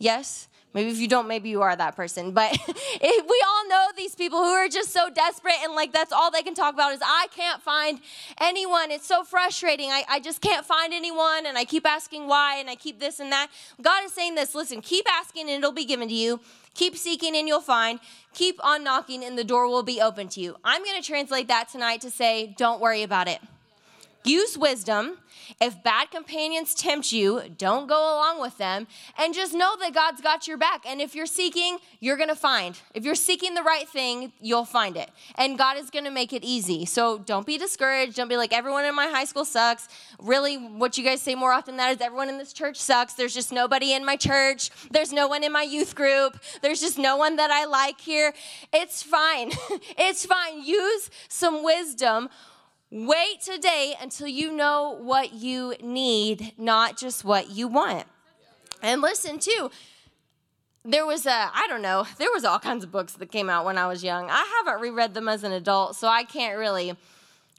Yes? 0.00 0.48
Maybe 0.78 0.90
if 0.90 0.98
you 0.98 1.08
don't, 1.08 1.26
maybe 1.26 1.48
you 1.48 1.60
are 1.62 1.74
that 1.74 1.96
person. 1.96 2.30
But 2.30 2.56
we 3.02 3.44
all 3.48 3.68
know 3.68 3.88
these 3.96 4.14
people 4.14 4.38
who 4.38 4.50
are 4.50 4.68
just 4.68 4.92
so 4.92 5.10
desperate 5.10 5.56
and 5.64 5.74
like 5.74 5.92
that's 5.92 6.12
all 6.12 6.30
they 6.30 6.42
can 6.42 6.54
talk 6.54 6.72
about 6.72 6.92
is 6.92 7.00
I 7.02 7.26
can't 7.34 7.60
find 7.60 7.98
anyone. 8.40 8.92
It's 8.92 9.04
so 9.04 9.24
frustrating. 9.24 9.90
I, 9.90 10.04
I 10.08 10.20
just 10.20 10.40
can't 10.40 10.64
find 10.64 10.92
anyone 10.92 11.46
and 11.46 11.58
I 11.58 11.64
keep 11.64 11.84
asking 11.84 12.28
why 12.28 12.58
and 12.58 12.70
I 12.70 12.76
keep 12.76 13.00
this 13.00 13.18
and 13.18 13.32
that. 13.32 13.48
God 13.82 14.04
is 14.04 14.12
saying 14.12 14.36
this 14.36 14.54
listen, 14.54 14.80
keep 14.80 15.04
asking 15.10 15.48
and 15.50 15.58
it'll 15.58 15.72
be 15.72 15.84
given 15.84 16.06
to 16.06 16.14
you. 16.14 16.38
Keep 16.74 16.96
seeking 16.96 17.34
and 17.34 17.48
you'll 17.48 17.60
find. 17.60 17.98
Keep 18.32 18.64
on 18.64 18.84
knocking 18.84 19.24
and 19.24 19.36
the 19.36 19.42
door 19.42 19.66
will 19.66 19.82
be 19.82 20.00
open 20.00 20.28
to 20.28 20.40
you. 20.40 20.54
I'm 20.62 20.84
going 20.84 21.02
to 21.02 21.04
translate 21.04 21.48
that 21.48 21.70
tonight 21.70 22.02
to 22.02 22.10
say, 22.12 22.54
don't 22.56 22.80
worry 22.80 23.02
about 23.02 23.26
it. 23.26 23.40
Use 24.24 24.58
wisdom 24.58 25.18
if 25.60 25.82
bad 25.82 26.10
companions 26.10 26.74
tempt 26.74 27.12
you, 27.12 27.42
don't 27.56 27.88
go 27.88 27.98
along 27.98 28.40
with 28.40 28.58
them 28.58 28.86
and 29.16 29.34
just 29.34 29.54
know 29.54 29.76
that 29.80 29.94
God's 29.94 30.20
got 30.20 30.46
your 30.46 30.56
back. 30.56 30.84
And 30.86 31.00
if 31.00 31.14
you're 31.14 31.26
seeking, 31.26 31.78
you're 32.00 32.16
going 32.16 32.28
to 32.28 32.36
find. 32.36 32.78
If 32.94 33.04
you're 33.04 33.14
seeking 33.14 33.54
the 33.54 33.62
right 33.62 33.88
thing, 33.88 34.32
you'll 34.40 34.64
find 34.64 34.96
it. 34.96 35.10
And 35.36 35.58
God 35.58 35.76
is 35.76 35.90
going 35.90 36.04
to 36.04 36.10
make 36.10 36.32
it 36.32 36.44
easy. 36.44 36.84
So 36.84 37.18
don't 37.18 37.46
be 37.46 37.58
discouraged. 37.58 38.16
Don't 38.16 38.28
be 38.28 38.36
like, 38.36 38.52
everyone 38.52 38.84
in 38.84 38.94
my 38.94 39.06
high 39.06 39.24
school 39.24 39.44
sucks. 39.44 39.88
Really, 40.20 40.56
what 40.56 40.98
you 40.98 41.04
guys 41.04 41.22
say 41.22 41.34
more 41.34 41.52
often 41.52 41.76
than 41.76 41.86
that 41.86 41.96
is 41.96 42.00
everyone 42.00 42.28
in 42.28 42.38
this 42.38 42.52
church 42.52 42.76
sucks. 42.76 43.14
There's 43.14 43.34
just 43.34 43.52
nobody 43.52 43.92
in 43.92 44.04
my 44.04 44.16
church. 44.16 44.70
There's 44.90 45.12
no 45.12 45.28
one 45.28 45.44
in 45.44 45.52
my 45.52 45.62
youth 45.62 45.94
group. 45.94 46.38
There's 46.62 46.80
just 46.80 46.98
no 46.98 47.16
one 47.16 47.36
that 47.36 47.50
I 47.50 47.64
like 47.64 48.00
here. 48.00 48.34
It's 48.72 49.02
fine. 49.02 49.50
it's 49.98 50.26
fine. 50.26 50.62
Use 50.62 51.10
some 51.28 51.64
wisdom 51.64 52.28
Wait 52.90 53.40
to 53.42 53.58
date 53.58 53.96
until 54.00 54.26
you 54.26 54.50
know 54.50 54.98
what 55.00 55.34
you 55.34 55.74
need, 55.82 56.52
not 56.56 56.96
just 56.96 57.24
what 57.24 57.50
you 57.50 57.68
want. 57.68 58.06
And 58.82 59.02
listen, 59.02 59.38
too, 59.38 59.70
there 60.84 61.04
was 61.04 61.26
a, 61.26 61.50
I 61.52 61.66
don't 61.68 61.82
know, 61.82 62.06
there 62.18 62.30
was 62.32 62.44
all 62.44 62.58
kinds 62.58 62.84
of 62.84 62.90
books 62.90 63.12
that 63.14 63.30
came 63.30 63.50
out 63.50 63.66
when 63.66 63.76
I 63.76 63.86
was 63.86 64.02
young. 64.02 64.30
I 64.30 64.62
haven't 64.64 64.80
reread 64.80 65.12
them 65.12 65.28
as 65.28 65.44
an 65.44 65.52
adult, 65.52 65.96
so 65.96 66.08
I 66.08 66.24
can't 66.24 66.58
really 66.58 66.96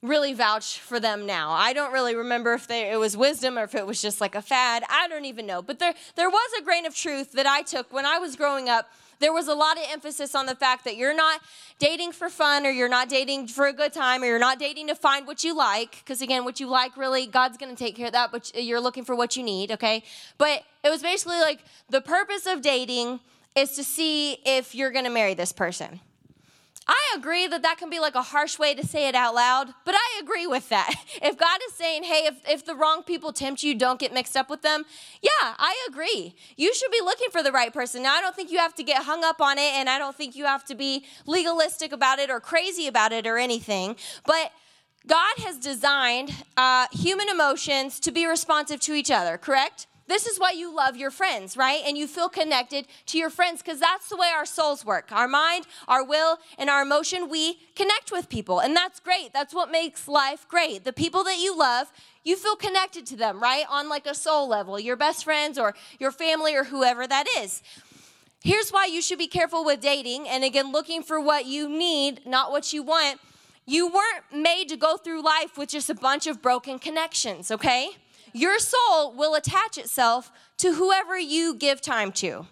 really 0.02 0.34
vouch 0.34 0.80
for 0.80 1.00
them 1.00 1.26
now. 1.26 1.52
I 1.52 1.74
don't 1.74 1.92
really 1.92 2.16
remember 2.16 2.54
if 2.54 2.68
they, 2.68 2.90
it 2.92 2.98
was 2.98 3.18
wisdom 3.18 3.58
or 3.58 3.64
if 3.64 3.76
it 3.76 3.86
was 3.86 4.02
just 4.02 4.22
like 4.22 4.36
a 4.36 4.42
fad. 4.42 4.84
I 4.90 5.08
don't 5.08 5.26
even 5.26 5.46
know. 5.46 5.62
But 5.62 5.80
there, 5.80 5.94
there 6.16 6.30
was 6.30 6.52
a 6.58 6.64
grain 6.64 6.86
of 6.86 6.96
truth 6.96 7.34
that 7.34 7.46
I 7.46 7.64
took 7.64 7.92
when 7.92 8.06
I 8.06 8.18
was 8.18 8.36
growing 8.36 8.70
up 8.70 8.90
there 9.20 9.34
was 9.34 9.48
a 9.48 9.54
lot 9.54 9.78
of 9.78 9.84
emphasis 9.90 10.34
on 10.36 10.46
the 10.46 10.56
fact 10.56 10.84
that 10.86 10.96
you're 10.98 11.16
not 11.16 11.42
dating 11.78 12.12
for 12.12 12.30
fun 12.30 12.66
or 12.66 12.70
you're 12.70 12.90
not 12.90 13.10
dating 13.10 13.48
for 13.48 13.68
a 13.68 13.74
good 13.74 13.94
time 13.94 14.24
or 14.24 14.26
you're 14.26 14.40
not 14.40 14.60
dating 14.60 14.88
to 14.88 14.96
find 14.96 15.28
what 15.28 15.44
you 15.44 15.56
like. 15.56 15.98
Because 16.00 16.22
again, 16.22 16.46
what 16.46 16.60
you 16.60 16.68
like 16.68 16.98
really, 16.98 17.28
God's 17.28 17.58
going 17.58 17.76
to 17.76 17.78
take 17.78 17.96
care 17.96 18.08
of 18.08 18.14
that, 18.14 18.32
but 18.32 18.52
you're 18.56 18.82
looking 18.82 19.06
for 19.06 19.16
what 19.16 19.36
you 19.36 19.44
need, 19.44 19.72
okay? 19.72 20.04
But 20.38 20.64
it 20.84 20.90
was 20.90 21.02
basically 21.02 21.40
like 21.40 21.60
the 21.90 22.02
purpose 22.02 22.46
of 22.46 22.62
dating 22.62 23.20
is 23.56 23.76
to 23.76 23.84
see 23.84 24.38
if 24.46 24.74
you're 24.74 24.92
going 24.92 25.06
to 25.06 25.12
marry 25.12 25.34
this 25.34 25.52
person. 25.52 26.00
I 26.92 27.16
agree 27.16 27.46
that 27.46 27.62
that 27.62 27.78
can 27.78 27.92
be 27.92 28.00
like 28.00 28.16
a 28.16 28.24
harsh 28.24 28.58
way 28.58 28.74
to 28.74 28.84
say 28.84 29.08
it 29.08 29.14
out 29.14 29.36
loud, 29.36 29.76
but 29.86 29.94
I 29.96 30.22
agree 30.24 30.48
with 30.48 30.70
that. 30.70 30.94
If 31.22 31.38
God 31.38 31.60
is 31.68 31.74
saying, 31.74 32.04
hey, 32.04 32.26
if, 32.28 32.50
if 32.50 32.66
the 32.66 32.76
wrong 32.76 33.04
people 33.04 33.34
tempt 33.34 33.62
you, 33.62 33.76
don't 33.76 34.00
get 34.00 34.14
mixed 34.14 34.38
up 34.38 34.50
with 34.50 34.62
them, 34.62 34.86
yeah, 35.22 35.54
I 35.58 35.76
agree. 35.90 36.34
You 36.56 36.74
should 36.74 36.92
be 36.92 37.02
looking 37.04 37.30
for 37.30 37.44
the 37.44 37.52
right 37.52 37.74
person. 37.74 38.04
Now, 38.04 38.14
I 38.14 38.22
don't 38.22 38.36
think 38.36 38.52
you 38.52 38.58
have 38.58 38.74
to 38.76 38.84
get 38.84 39.04
hung 39.04 39.24
up 39.24 39.42
on 39.42 39.58
it, 39.58 39.74
and 39.74 39.90
I 39.90 40.00
don't 40.00 40.16
think 40.16 40.36
you 40.36 40.46
have 40.46 40.64
to 40.66 40.76
be 40.76 41.04
legalistic 41.26 41.92
about 41.92 42.20
it 42.20 42.30
or 42.30 42.40
crazy 42.40 42.88
about 42.88 43.12
it 43.12 43.28
or 43.28 43.38
anything, 43.38 43.98
but 44.26 44.52
God 45.06 45.36
has 45.40 45.58
designed 45.58 46.32
uh, 46.56 46.88
human 46.92 47.28
emotions 47.30 48.00
to 48.02 48.12
be 48.12 48.26
responsive 48.26 48.80
to 48.82 48.94
each 48.94 49.12
other, 49.12 49.38
correct? 49.38 49.88
This 50.10 50.26
is 50.26 50.40
why 50.40 50.54
you 50.54 50.76
love 50.76 50.98
your 50.98 51.12
friends, 51.12 51.56
right? 51.56 51.84
And 51.86 51.96
you 51.96 52.08
feel 52.08 52.30
connected 52.30 52.88
to 53.06 53.20
your 53.20 53.30
friends 53.30 53.62
because 53.62 53.80
that's 53.80 54.10
the 54.10 54.18
way 54.18 54.30
our 54.36 54.46
souls 54.46 54.84
work. 54.84 55.12
Our 55.12 55.28
mind, 55.28 55.68
our 55.88 56.04
will, 56.04 56.40
and 56.58 56.68
our 56.68 56.82
emotion, 56.82 57.30
we 57.30 57.60
connect 57.76 58.12
with 58.12 58.28
people. 58.28 58.60
And 58.60 58.76
that's 58.76 59.00
great. 59.00 59.34
That's 59.34 59.54
what 59.54 59.70
makes 59.70 60.08
life 60.08 60.48
great. 60.50 60.84
The 60.84 60.94
people 60.94 61.24
that 61.26 61.38
you 61.38 61.56
love, 61.56 61.92
you 62.24 62.38
feel 62.38 62.56
connected 62.56 63.06
to 63.06 63.16
them, 63.16 63.40
right? 63.40 63.66
On 63.70 63.88
like 63.88 64.08
a 64.08 64.16
soul 64.16 64.48
level, 64.48 64.80
your 64.80 64.96
best 64.96 65.24
friends 65.24 65.60
or 65.60 65.76
your 66.00 66.12
family 66.12 66.56
or 66.56 66.64
whoever 66.64 67.06
that 67.06 67.28
is. 67.38 67.62
Here's 68.42 68.72
why 68.72 68.88
you 68.88 69.04
should 69.04 69.20
be 69.20 69.28
careful 69.28 69.64
with 69.64 69.80
dating 69.80 70.28
and 70.28 70.44
again, 70.44 70.72
looking 70.72 71.04
for 71.04 71.22
what 71.22 71.46
you 71.46 71.70
need, 71.70 72.26
not 72.26 72.50
what 72.50 72.74
you 72.74 72.82
want. 72.82 73.20
You 73.68 73.86
weren't 73.86 74.24
made 74.34 74.70
to 74.70 74.76
go 74.76 74.98
through 74.98 75.22
life 75.22 75.56
with 75.56 75.70
just 75.70 75.88
a 75.88 75.94
bunch 75.94 76.26
of 76.26 76.42
broken 76.42 76.80
connections, 76.80 77.52
okay? 77.52 77.92
Your 78.34 78.60
soul 78.60 79.14
will 79.14 79.36
attach 79.36 79.78
itself 79.78 80.32
to 80.58 80.74
whoever 80.74 81.18
you 81.18 81.56
give 81.56 81.82
time 81.82 82.12
to. 82.14 82.46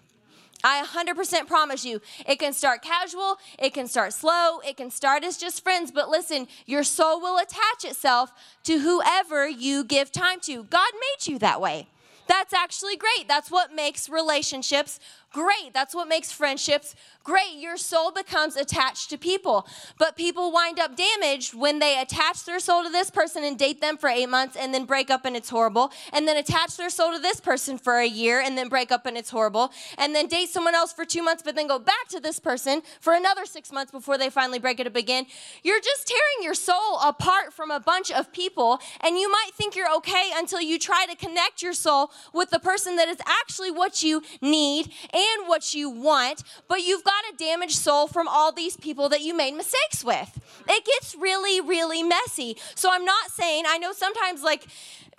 I 0.64 0.84
100% 0.84 1.46
promise 1.46 1.84
you, 1.84 2.00
it 2.26 2.40
can 2.40 2.52
start 2.52 2.82
casual, 2.82 3.38
it 3.58 3.74
can 3.74 3.86
start 3.86 4.12
slow, 4.12 4.58
it 4.66 4.76
can 4.76 4.90
start 4.90 5.22
as 5.22 5.36
just 5.36 5.62
friends, 5.62 5.92
but 5.92 6.08
listen, 6.08 6.48
your 6.66 6.82
soul 6.82 7.20
will 7.20 7.38
attach 7.38 7.84
itself 7.84 8.32
to 8.64 8.80
whoever 8.80 9.48
you 9.48 9.84
give 9.84 10.10
time 10.10 10.40
to. 10.40 10.64
God 10.64 10.90
made 10.94 11.30
you 11.30 11.38
that 11.38 11.60
way. 11.60 11.86
That's 12.26 12.52
actually 12.52 12.96
great. 12.96 13.26
That's 13.26 13.50
what 13.50 13.74
makes 13.74 14.08
relationships 14.08 15.00
great. 15.32 15.72
That's 15.74 15.94
what 15.94 16.08
makes 16.08 16.32
friendships 16.32 16.94
great. 17.22 17.58
Your 17.58 17.76
soul 17.76 18.10
becomes 18.10 18.56
attached 18.56 19.10
to 19.10 19.18
people. 19.18 19.66
But 19.98 20.16
people 20.16 20.50
wind 20.50 20.80
up 20.80 20.96
damaged 20.96 21.52
when 21.52 21.78
they 21.78 22.00
attach 22.00 22.46
their 22.46 22.58
soul 22.58 22.84
to 22.84 22.88
this 22.88 23.10
person 23.10 23.44
and 23.44 23.58
date 23.58 23.82
them 23.82 23.98
for 23.98 24.08
eight 24.08 24.28
months 24.28 24.56
and 24.56 24.72
then 24.72 24.86
break 24.86 25.10
up 25.10 25.26
and 25.26 25.36
it's 25.36 25.50
horrible. 25.50 25.92
And 26.12 26.26
then 26.26 26.38
attach 26.38 26.76
their 26.76 26.88
soul 26.88 27.12
to 27.12 27.18
this 27.18 27.40
person 27.40 27.76
for 27.76 27.98
a 27.98 28.06
year 28.06 28.40
and 28.40 28.56
then 28.56 28.68
break 28.68 28.90
up 28.90 29.04
and 29.04 29.16
it's 29.16 29.28
horrible. 29.28 29.72
And 29.98 30.14
then 30.14 30.26
date 30.26 30.48
someone 30.48 30.74
else 30.74 30.92
for 30.92 31.04
two 31.04 31.22
months, 31.22 31.42
but 31.42 31.54
then 31.54 31.66
go 31.66 31.78
back 31.78 32.08
to 32.10 32.20
this 32.20 32.40
person 32.40 32.80
for 33.00 33.14
another 33.14 33.44
six 33.44 33.70
months 33.70 33.92
before 33.92 34.16
they 34.16 34.30
finally 34.30 34.58
break 34.58 34.80
it 34.80 34.86
up 34.86 34.96
again. 34.96 35.26
You're 35.62 35.80
just 35.80 36.06
tearing 36.06 36.42
your 36.42 36.54
soul 36.54 36.98
apart 37.04 37.52
from 37.52 37.70
a 37.70 37.80
bunch 37.80 38.10
of 38.10 38.32
people. 38.32 38.80
And 39.00 39.18
you 39.18 39.30
might 39.30 39.50
think 39.54 39.76
you're 39.76 39.94
okay 39.96 40.30
until 40.34 40.62
you 40.62 40.78
try 40.78 41.04
to 41.04 41.16
connect 41.16 41.62
your 41.62 41.74
soul 41.74 42.10
with 42.32 42.48
the 42.48 42.58
person 42.58 42.96
that 42.96 43.08
is 43.08 43.18
actually 43.26 43.70
what 43.70 44.02
you 44.02 44.22
need 44.40 44.92
and 45.18 45.48
what 45.48 45.74
you 45.74 45.90
want, 45.90 46.42
but 46.68 46.82
you've 46.82 47.04
got 47.04 47.22
a 47.32 47.36
damaged 47.36 47.76
soul 47.76 48.06
from 48.06 48.28
all 48.28 48.52
these 48.52 48.76
people 48.76 49.08
that 49.08 49.20
you 49.20 49.34
made 49.34 49.54
mistakes 49.54 50.04
with. 50.04 50.40
It 50.68 50.84
gets 50.84 51.16
really, 51.16 51.60
really 51.60 52.02
messy. 52.02 52.56
So 52.74 52.90
I'm 52.92 53.04
not 53.04 53.30
saying, 53.30 53.64
I 53.66 53.78
know 53.78 53.92
sometimes 53.92 54.42
like, 54.42 54.66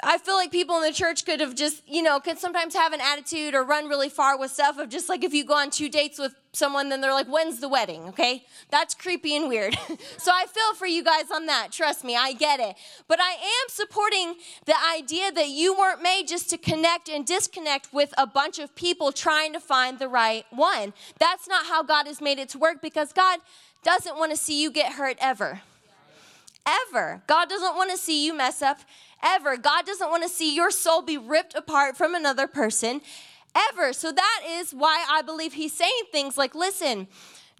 I 0.01 0.17
feel 0.17 0.35
like 0.35 0.51
people 0.51 0.77
in 0.77 0.83
the 0.83 0.93
church 0.93 1.25
could 1.25 1.41
have 1.41 1.55
just, 1.55 1.83
you 1.87 2.01
know, 2.01 2.19
could 2.19 2.39
sometimes 2.39 2.73
have 2.73 2.93
an 2.93 3.01
attitude 3.01 3.53
or 3.53 3.63
run 3.63 3.89
really 3.89 4.07
far 4.07 4.37
with 4.37 4.51
stuff 4.51 4.77
of 4.77 4.89
just 4.89 5.09
like 5.09 5.23
if 5.25 5.33
you 5.33 5.43
go 5.43 5.55
on 5.55 5.71
two 5.71 5.89
dates 5.89 6.17
with 6.17 6.33
someone, 6.53 6.87
then 6.87 7.01
they're 7.01 7.13
like, 7.13 7.27
when's 7.27 7.59
the 7.59 7.67
wedding? 7.67 8.03
Okay? 8.07 8.45
That's 8.69 8.95
creepy 8.95 9.35
and 9.35 9.49
weird. 9.49 9.77
so 10.17 10.31
I 10.33 10.45
feel 10.45 10.73
for 10.75 10.87
you 10.87 11.03
guys 11.03 11.29
on 11.31 11.47
that. 11.47 11.71
Trust 11.71 12.05
me, 12.05 12.15
I 12.15 12.31
get 12.31 12.61
it. 12.61 12.75
But 13.07 13.19
I 13.19 13.31
am 13.31 13.67
supporting 13.67 14.35
the 14.65 14.75
idea 14.95 15.33
that 15.33 15.49
you 15.49 15.77
weren't 15.77 16.01
made 16.01 16.27
just 16.27 16.49
to 16.51 16.57
connect 16.57 17.09
and 17.09 17.25
disconnect 17.25 17.93
with 17.93 18.13
a 18.17 18.25
bunch 18.25 18.57
of 18.57 18.73
people 18.75 19.11
trying 19.11 19.51
to 19.51 19.59
find 19.59 19.99
the 19.99 20.07
right 20.07 20.45
one. 20.49 20.93
That's 21.19 21.47
not 21.47 21.65
how 21.65 21.83
God 21.83 22.07
has 22.07 22.21
made 22.21 22.39
it 22.39 22.47
to 22.49 22.57
work 22.57 22.81
because 22.81 23.11
God 23.11 23.39
doesn't 23.83 24.17
want 24.17 24.31
to 24.31 24.37
see 24.37 24.61
you 24.61 24.71
get 24.71 24.93
hurt 24.93 25.17
ever. 25.19 25.61
Ever. 26.87 27.21
God 27.27 27.49
doesn't 27.49 27.75
want 27.75 27.91
to 27.91 27.97
see 27.97 28.25
you 28.25 28.33
mess 28.33 28.61
up 28.61 28.79
ever. 29.23 29.57
God 29.57 29.85
doesn't 29.85 30.09
want 30.09 30.23
to 30.23 30.29
see 30.29 30.55
your 30.55 30.71
soul 30.71 31.01
be 31.01 31.17
ripped 31.17 31.55
apart 31.55 31.97
from 31.97 32.15
another 32.15 32.47
person 32.47 33.01
ever. 33.71 33.93
So 33.93 34.11
that 34.11 34.41
is 34.47 34.71
why 34.71 35.05
I 35.09 35.21
believe 35.21 35.53
he's 35.53 35.73
saying 35.73 36.03
things 36.11 36.37
like, 36.37 36.55
listen, 36.55 37.07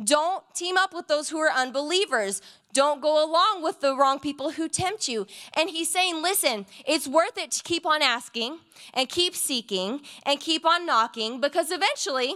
don't 0.04 0.44
team 0.54 0.78
up 0.78 0.94
with 0.94 1.08
those 1.08 1.30
who 1.30 1.40
are 1.40 1.52
unbelievers. 1.52 2.42
Don't 2.72 3.02
go 3.02 3.24
along 3.24 3.64
with 3.64 3.82
the 3.82 3.96
wrong 3.96 4.20
people 4.20 4.52
who 4.52 4.70
tempt 4.70 5.08
you. 5.08 5.26
And 5.56 5.70
he's 5.70 5.92
saying, 5.92 6.22
listen, 6.22 6.66
it's 6.86 7.08
worth 7.08 7.38
it 7.38 7.52
to 7.52 7.64
keep 7.64 7.86
on 7.86 8.02
asking 8.02 8.60
and 8.94 9.10
keep 9.10 9.36
seeking 9.36 10.02
and 10.26 10.40
keep 10.40 10.66
on 10.66 10.86
knocking 10.86 11.42
because 11.42 11.72
eventually 11.72 12.36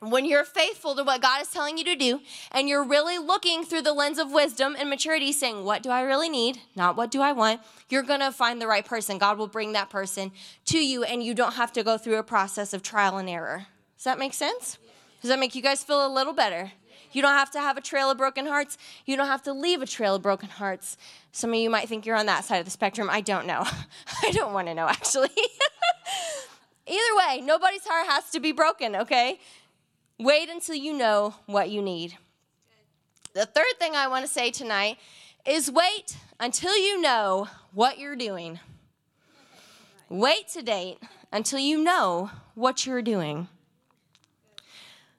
when 0.00 0.24
you're 0.24 0.44
faithful 0.44 0.94
to 0.94 1.02
what 1.02 1.22
God 1.22 1.42
is 1.42 1.48
telling 1.48 1.78
you 1.78 1.84
to 1.84 1.96
do, 1.96 2.20
and 2.52 2.68
you're 2.68 2.84
really 2.84 3.18
looking 3.18 3.64
through 3.64 3.82
the 3.82 3.92
lens 3.92 4.18
of 4.18 4.30
wisdom 4.30 4.76
and 4.78 4.90
maturity, 4.90 5.32
saying, 5.32 5.64
What 5.64 5.82
do 5.82 5.90
I 5.90 6.02
really 6.02 6.28
need? 6.28 6.58
Not 6.74 6.96
what 6.96 7.10
do 7.10 7.22
I 7.22 7.32
want? 7.32 7.60
You're 7.88 8.02
gonna 8.02 8.32
find 8.32 8.60
the 8.60 8.66
right 8.66 8.84
person. 8.84 9.18
God 9.18 9.38
will 9.38 9.46
bring 9.46 9.72
that 9.72 9.90
person 9.90 10.32
to 10.66 10.78
you, 10.78 11.04
and 11.04 11.22
you 11.22 11.34
don't 11.34 11.54
have 11.54 11.72
to 11.72 11.82
go 11.82 11.96
through 11.96 12.16
a 12.16 12.22
process 12.22 12.72
of 12.72 12.82
trial 12.82 13.16
and 13.16 13.28
error. 13.28 13.66
Does 13.96 14.04
that 14.04 14.18
make 14.18 14.34
sense? 14.34 14.78
Does 15.22 15.30
that 15.30 15.38
make 15.38 15.54
you 15.54 15.62
guys 15.62 15.82
feel 15.82 16.06
a 16.06 16.12
little 16.12 16.34
better? 16.34 16.72
You 17.12 17.22
don't 17.22 17.32
have 17.32 17.50
to 17.52 17.60
have 17.60 17.78
a 17.78 17.80
trail 17.80 18.10
of 18.10 18.18
broken 18.18 18.46
hearts. 18.46 18.76
You 19.06 19.16
don't 19.16 19.28
have 19.28 19.42
to 19.44 19.52
leave 19.52 19.80
a 19.80 19.86
trail 19.86 20.16
of 20.16 20.22
broken 20.22 20.50
hearts. 20.50 20.98
Some 21.32 21.50
of 21.50 21.56
you 21.56 21.70
might 21.70 21.88
think 21.88 22.04
you're 22.04 22.16
on 22.16 22.26
that 22.26 22.44
side 22.44 22.58
of 22.58 22.64
the 22.66 22.70
spectrum. 22.70 23.08
I 23.10 23.22
don't 23.22 23.46
know. 23.46 23.64
I 24.22 24.30
don't 24.32 24.52
wanna 24.52 24.74
know, 24.74 24.86
actually. 24.86 25.30
Either 26.86 27.16
way, 27.16 27.40
nobody's 27.40 27.86
heart 27.86 28.06
has 28.06 28.30
to 28.30 28.40
be 28.40 28.52
broken, 28.52 28.94
okay? 28.94 29.40
Wait 30.18 30.48
until 30.48 30.74
you 30.74 30.96
know 30.96 31.34
what 31.44 31.70
you 31.70 31.82
need. 31.82 32.16
The 33.34 33.44
third 33.44 33.78
thing 33.78 33.94
I 33.94 34.08
want 34.08 34.24
to 34.24 34.32
say 34.32 34.50
tonight 34.50 34.96
is 35.46 35.70
wait 35.70 36.16
until 36.40 36.76
you 36.76 37.00
know 37.00 37.48
what 37.72 37.98
you're 37.98 38.16
doing. 38.16 38.58
Wait 40.08 40.48
to 40.48 40.62
date 40.62 40.98
until 41.32 41.58
you 41.58 41.82
know 41.82 42.30
what 42.54 42.86
you're 42.86 43.02
doing. 43.02 43.48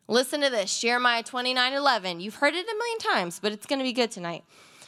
Listen 0.07 0.41
to 0.41 0.49
this 0.49 0.79
Jeremiah 0.79 1.21
29 1.21 1.73
11. 1.73 2.19
You've 2.19 2.35
heard 2.35 2.55
it 2.55 2.65
a 2.65 2.77
million 2.77 2.97
times, 2.97 3.39
but 3.39 3.51
it's 3.51 3.65
going 3.65 3.79
to 3.79 3.83
be 3.83 3.93
good 3.93 4.09
tonight. 4.09 4.43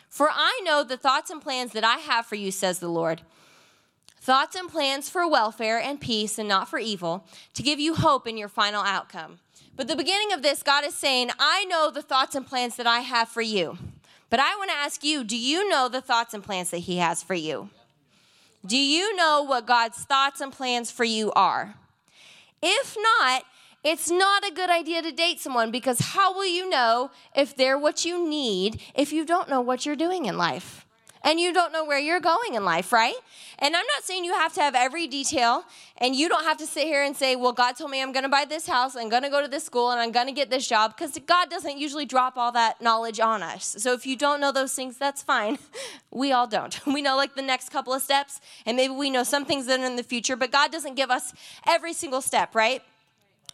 For 0.07 0.29
I 0.31 0.61
know 0.63 0.83
the 0.83 0.97
thoughts 0.97 1.29
and 1.29 1.41
plans 1.41 1.73
that 1.73 1.83
I 1.83 1.97
have 1.97 2.25
for 2.25 2.35
you, 2.35 2.49
says 2.49 2.79
the 2.79 2.89
Lord. 2.89 3.21
Thoughts 4.21 4.55
and 4.55 4.69
plans 4.69 5.09
for 5.09 5.29
welfare 5.29 5.79
and 5.79 6.01
peace 6.01 6.39
and 6.39 6.49
not 6.49 6.67
for 6.67 6.79
evil, 6.79 7.25
to 7.53 7.61
give 7.61 7.79
you 7.79 7.95
hope 7.95 8.27
in 8.27 8.37
your 8.37 8.49
final 8.49 8.83
outcome. 8.83 9.39
But 9.79 9.87
the 9.87 9.95
beginning 9.95 10.33
of 10.33 10.41
this, 10.41 10.61
God 10.61 10.83
is 10.83 10.93
saying, 10.93 11.29
I 11.39 11.63
know 11.63 11.89
the 11.89 12.01
thoughts 12.01 12.35
and 12.35 12.45
plans 12.45 12.75
that 12.75 12.85
I 12.85 12.99
have 12.99 13.29
for 13.29 13.41
you. 13.41 13.77
But 14.29 14.41
I 14.41 14.57
want 14.57 14.69
to 14.71 14.75
ask 14.75 15.05
you, 15.05 15.23
do 15.23 15.37
you 15.37 15.69
know 15.69 15.87
the 15.87 16.01
thoughts 16.01 16.33
and 16.33 16.43
plans 16.43 16.71
that 16.71 16.79
He 16.79 16.97
has 16.97 17.23
for 17.23 17.33
you? 17.33 17.69
Do 18.65 18.75
you 18.75 19.15
know 19.15 19.41
what 19.41 19.65
God's 19.65 20.03
thoughts 20.03 20.41
and 20.41 20.51
plans 20.51 20.91
for 20.91 21.05
you 21.05 21.31
are? 21.31 21.75
If 22.61 22.97
not, 23.21 23.43
it's 23.81 24.11
not 24.11 24.45
a 24.45 24.51
good 24.51 24.69
idea 24.69 25.01
to 25.01 25.13
date 25.13 25.39
someone 25.39 25.71
because 25.71 25.99
how 25.99 26.33
will 26.33 26.45
you 26.45 26.69
know 26.69 27.11
if 27.33 27.55
they're 27.55 27.79
what 27.79 28.03
you 28.03 28.27
need 28.27 28.81
if 28.95 29.13
you 29.13 29.23
don't 29.23 29.47
know 29.47 29.61
what 29.61 29.85
you're 29.85 29.95
doing 29.95 30.25
in 30.25 30.37
life? 30.37 30.85
And 31.23 31.39
you 31.39 31.53
don't 31.53 31.73
know 31.73 31.85
where 31.85 31.99
you're 31.99 32.19
going 32.19 32.53
in 32.53 32.63
life, 32.63 32.91
right? 32.93 33.15
And 33.59 33.75
I'm 33.75 33.85
not 33.93 34.03
saying 34.03 34.23
you 34.23 34.33
have 34.33 34.53
to 34.53 34.61
have 34.61 34.75
every 34.75 35.07
detail 35.07 35.65
and 35.97 36.15
you 36.15 36.29
don't 36.29 36.43
have 36.45 36.57
to 36.57 36.65
sit 36.65 36.85
here 36.85 37.03
and 37.03 37.15
say, 37.15 37.35
well, 37.35 37.51
God 37.51 37.73
told 37.73 37.91
me 37.91 38.01
I'm 38.01 38.13
to 38.13 38.29
buy 38.29 38.45
this 38.45 38.67
house, 38.67 38.95
I'm 38.95 39.09
to 39.09 39.29
go 39.29 39.41
to 39.41 39.47
this 39.47 39.63
school, 39.63 39.91
and 39.91 39.99
I'm 39.99 40.11
to 40.27 40.31
get 40.31 40.49
this 40.49 40.67
job 40.67 40.95
because 40.95 41.17
God 41.25 41.49
doesn't 41.49 41.77
usually 41.77 42.05
drop 42.05 42.37
all 42.37 42.51
that 42.53 42.81
knowledge 42.81 43.19
on 43.19 43.43
us. 43.43 43.75
So 43.79 43.93
if 43.93 44.05
you 44.05 44.15
don't 44.15 44.39
know 44.39 44.51
those 44.51 44.73
things, 44.73 44.97
that's 44.97 45.21
fine. 45.21 45.57
We 46.11 46.31
all 46.31 46.47
don't. 46.47 46.79
We 46.87 47.03
know 47.03 47.15
like 47.15 47.35
the 47.35 47.43
next 47.43 47.69
couple 47.69 47.93
of 47.93 48.01
steps, 48.01 48.41
and 48.65 48.75
maybe 48.75 48.93
we 48.93 49.11
know 49.11 49.23
some 49.23 49.45
things 49.45 49.67
that 49.67 49.79
are 49.79 49.85
in 49.85 49.95
the 49.95 50.03
future, 50.03 50.35
but 50.35 50.51
God 50.51 50.71
doesn't 50.71 50.95
give 50.95 51.11
us 51.11 51.33
every 51.67 51.93
single 51.93 52.21
step, 52.21 52.55
right? 52.55 52.81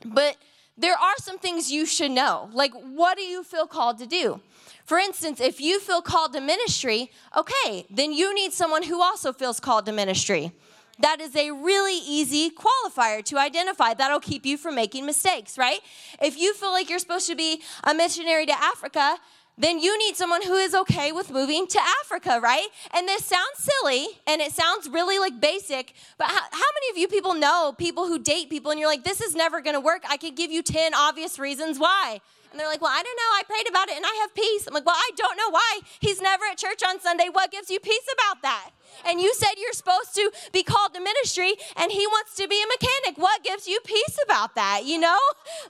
But 0.05 0.37
there 0.77 0.97
are 0.97 1.15
some 1.17 1.37
things 1.37 1.71
you 1.71 1.85
should 1.85 2.11
know. 2.11 2.49
Like, 2.53 2.73
what 2.73 3.17
do 3.17 3.23
you 3.23 3.43
feel 3.43 3.67
called 3.67 3.97
to 3.99 4.05
do? 4.05 4.41
For 4.83 4.97
instance, 4.97 5.39
if 5.39 5.59
you 5.59 5.79
feel 5.79 6.01
called 6.01 6.33
to 6.33 6.41
ministry, 6.41 7.11
okay, 7.35 7.85
then 7.89 8.11
you 8.11 8.35
need 8.35 8.53
someone 8.53 8.83
who 8.83 9.01
also 9.01 9.33
feels 9.33 9.59
called 9.59 9.85
to 9.87 9.91
ministry. 9.91 10.51
That 10.99 11.19
is 11.19 11.35
a 11.35 11.51
really 11.51 11.97
easy 11.97 12.49
qualifier 12.51 13.23
to 13.25 13.37
identify. 13.37 13.93
That'll 13.93 14.19
keep 14.19 14.45
you 14.45 14.57
from 14.57 14.75
making 14.75 15.05
mistakes, 15.05 15.57
right? 15.57 15.79
If 16.21 16.37
you 16.37 16.53
feel 16.53 16.71
like 16.71 16.89
you're 16.89 16.99
supposed 16.99 17.27
to 17.27 17.35
be 17.35 17.61
a 17.83 17.93
missionary 17.93 18.45
to 18.45 18.53
Africa, 18.53 19.17
then 19.57 19.79
you 19.79 19.97
need 19.97 20.15
someone 20.15 20.41
who 20.41 20.55
is 20.55 20.73
okay 20.73 21.11
with 21.11 21.31
moving 21.31 21.67
to 21.67 21.79
Africa, 22.03 22.39
right? 22.41 22.67
And 22.93 23.07
this 23.07 23.25
sounds 23.25 23.57
silly 23.57 24.07
and 24.27 24.41
it 24.41 24.51
sounds 24.51 24.89
really 24.89 25.17
like 25.19 25.39
basic, 25.39 25.93
but 26.17 26.27
how, 26.27 26.41
how, 26.51 26.65
many 26.75 26.91
of 26.91 26.97
you 26.97 27.07
people 27.07 27.33
know 27.33 27.73
people 27.77 28.07
who 28.07 28.19
date 28.19 28.49
people 28.49 28.71
and 28.71 28.79
you're 28.79 28.89
like, 28.89 29.03
this 29.03 29.21
is 29.21 29.35
never 29.35 29.61
gonna 29.61 29.79
work? 29.79 30.03
I 30.09 30.17
could 30.17 30.35
give 30.35 30.51
you 30.51 30.61
10 30.61 30.93
obvious 30.93 31.39
reasons 31.39 31.79
why. 31.79 32.19
And 32.55 32.59
they're 32.61 32.69
like, 32.69 32.79
well, 32.79 32.95
I 32.95 33.03
don't 33.03 33.17
know. 33.17 33.31
I 33.35 33.43
prayed 33.43 33.67
about 33.67 33.89
it 33.89 33.97
and 33.97 34.05
I 34.05 34.15
have 34.21 34.33
peace. 34.33 34.65
I'm 34.65 34.73
like, 34.73 34.85
well, 34.85 34.95
I 34.95 35.09
don't 35.17 35.35
know 35.35 35.49
why. 35.49 35.81
He's 35.99 36.21
never 36.21 36.45
at 36.49 36.57
church 36.57 36.83
on 36.87 37.01
Sunday. 37.01 37.27
What 37.29 37.51
gives 37.51 37.69
you 37.69 37.81
peace 37.81 38.07
about 38.13 38.43
that? 38.43 38.69
And 39.05 39.19
you 39.19 39.33
said 39.33 39.59
you're 39.59 39.73
supposed 39.73 40.15
to 40.15 40.31
be 40.53 40.63
called 40.63 40.93
to 40.93 41.01
ministry 41.01 41.55
and 41.75 41.91
he 41.91 42.07
wants 42.07 42.33
to 42.35 42.47
be 42.47 42.55
a 42.55 42.67
mechanic. 42.71 43.17
What 43.21 43.43
gives 43.43 43.67
you 43.67 43.81
peace 43.83 44.17
about 44.23 44.55
that? 44.55 44.85
You 44.85 45.01
know? 45.01 45.19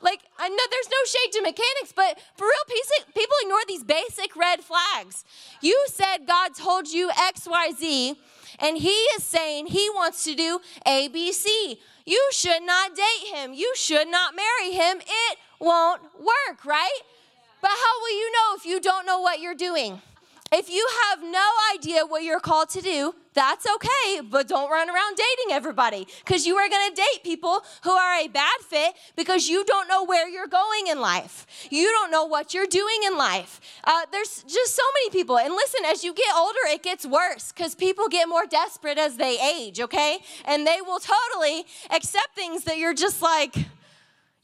Like, 0.03 0.19
I 0.37 0.47
know 0.47 0.63
there's 0.69 0.89
no 0.91 1.01
shade 1.07 1.31
to 1.31 1.41
mechanics, 1.41 1.91
but 1.95 2.19
for 2.37 2.45
real, 2.45 2.81
people 3.15 3.35
ignore 3.41 3.65
these 3.67 3.83
basic 3.83 4.35
red 4.35 4.59
flags. 4.59 5.25
You 5.61 5.87
said 5.87 6.27
God 6.27 6.53
told 6.53 6.87
you 6.87 7.09
XYZ 7.09 8.15
and 8.59 8.77
he 8.77 8.93
is 9.17 9.23
saying 9.23 9.67
he 9.67 9.89
wants 9.89 10.23
to 10.25 10.35
do 10.35 10.59
ABC. 10.85 11.79
You 12.05 12.29
should 12.31 12.61
not 12.61 12.95
date 12.95 13.33
him. 13.33 13.53
You 13.53 13.73
should 13.75 14.07
not 14.07 14.35
marry 14.35 14.73
him. 14.73 14.99
It 14.99 15.39
won't 15.65 16.01
work, 16.19 16.63
right? 16.63 16.99
But 17.61 17.71
how 17.71 18.01
will 18.01 18.17
you 18.17 18.31
know 18.31 18.55
if 18.55 18.65
you 18.65 18.79
don't 18.79 19.05
know 19.05 19.19
what 19.19 19.39
you're 19.41 19.55
doing? 19.55 20.01
If 20.51 20.69
you 20.69 20.87
have 21.09 21.23
no 21.23 21.49
idea 21.73 22.05
what 22.05 22.23
you're 22.23 22.39
called 22.39 22.69
to 22.69 22.81
do, 22.81 23.15
that's 23.33 23.65
okay, 23.75 24.21
but 24.21 24.47
don't 24.47 24.69
run 24.69 24.89
around 24.89 25.17
dating 25.17 25.53
everybody 25.53 26.07
because 26.23 26.45
you 26.45 26.55
are 26.55 26.69
going 26.69 26.89
to 26.91 26.95
date 26.95 27.23
people 27.23 27.61
who 27.83 27.89
are 27.89 28.19
a 28.19 28.27
bad 28.27 28.59
fit 28.61 28.93
because 29.17 29.49
you 29.49 29.65
don't 29.65 29.89
know 29.89 30.05
where 30.05 30.29
you're 30.29 30.47
going 30.47 30.87
in 30.87 31.01
life. 31.01 31.45
You 31.69 31.89
don't 31.91 32.11
know 32.11 32.25
what 32.25 32.53
you're 32.53 32.67
doing 32.67 32.99
in 33.05 33.17
life. 33.17 33.59
Uh, 33.83 34.05
there's 34.11 34.43
just 34.43 34.75
so 34.75 34.83
many 34.99 35.09
people. 35.09 35.37
And 35.37 35.53
listen, 35.53 35.81
as 35.85 36.03
you 36.03 36.13
get 36.13 36.33
older, 36.37 36.59
it 36.67 36.83
gets 36.83 37.05
worse 37.05 37.51
because 37.51 37.75
people 37.75 38.07
get 38.07 38.29
more 38.29 38.45
desperate 38.45 38.97
as 38.97 39.17
they 39.17 39.37
age, 39.41 39.81
okay? 39.81 40.19
And 40.45 40.65
they 40.65 40.79
will 40.85 40.99
totally 40.99 41.65
accept 41.91 42.35
things 42.35 42.63
that 42.65 42.77
you're 42.77 42.93
just 42.93 43.21
like, 43.21 43.55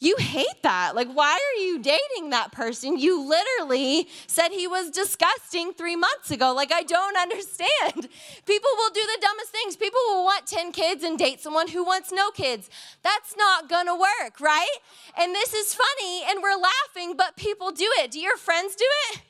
you 0.02 0.16
hate 0.18 0.64
that. 0.64 0.96
Like, 0.96 1.10
why 1.14 1.32
are 1.32 1.62
you 1.62 1.80
dating 1.80 2.32
that 2.32 2.52
person? 2.52 2.98
You 2.98 3.22
literally 3.22 4.10
said 4.26 4.50
he 4.50 4.68
was 4.68 4.90
disgusting 4.90 5.74
three 5.74 5.96
months 5.96 6.32
ago. 6.32 6.54
Like, 6.54 6.72
I 6.72 6.82
don't 6.82 7.16
understand. 7.16 8.10
People 8.46 8.70
will 8.78 8.90
do 8.90 9.02
the 9.02 9.20
dumbest 9.22 9.52
things. 9.52 9.76
People 9.76 10.00
will 10.08 10.26
want 10.26 10.48
10 10.48 10.72
kids 10.72 11.04
and 11.04 11.20
date 11.20 11.40
someone 11.40 11.68
who 11.68 11.86
wants 11.86 12.12
no 12.12 12.32
kids. 12.32 12.68
That's 13.04 13.38
not 13.38 13.70
gonna 13.70 13.96
work, 13.96 14.42
right? 14.42 14.76
And 15.18 15.36
this 15.36 15.54
is 15.54 15.76
funny 15.76 16.24
and 16.28 16.42
we're 16.42 16.60
laughing, 16.60 17.16
but 17.16 17.38
people 17.38 17.72
do 17.72 17.88
it. 18.00 18.12
Do 18.12 18.20
your 18.20 18.38
friends 18.38 18.76
do 18.76 18.86
it? 19.12 19.22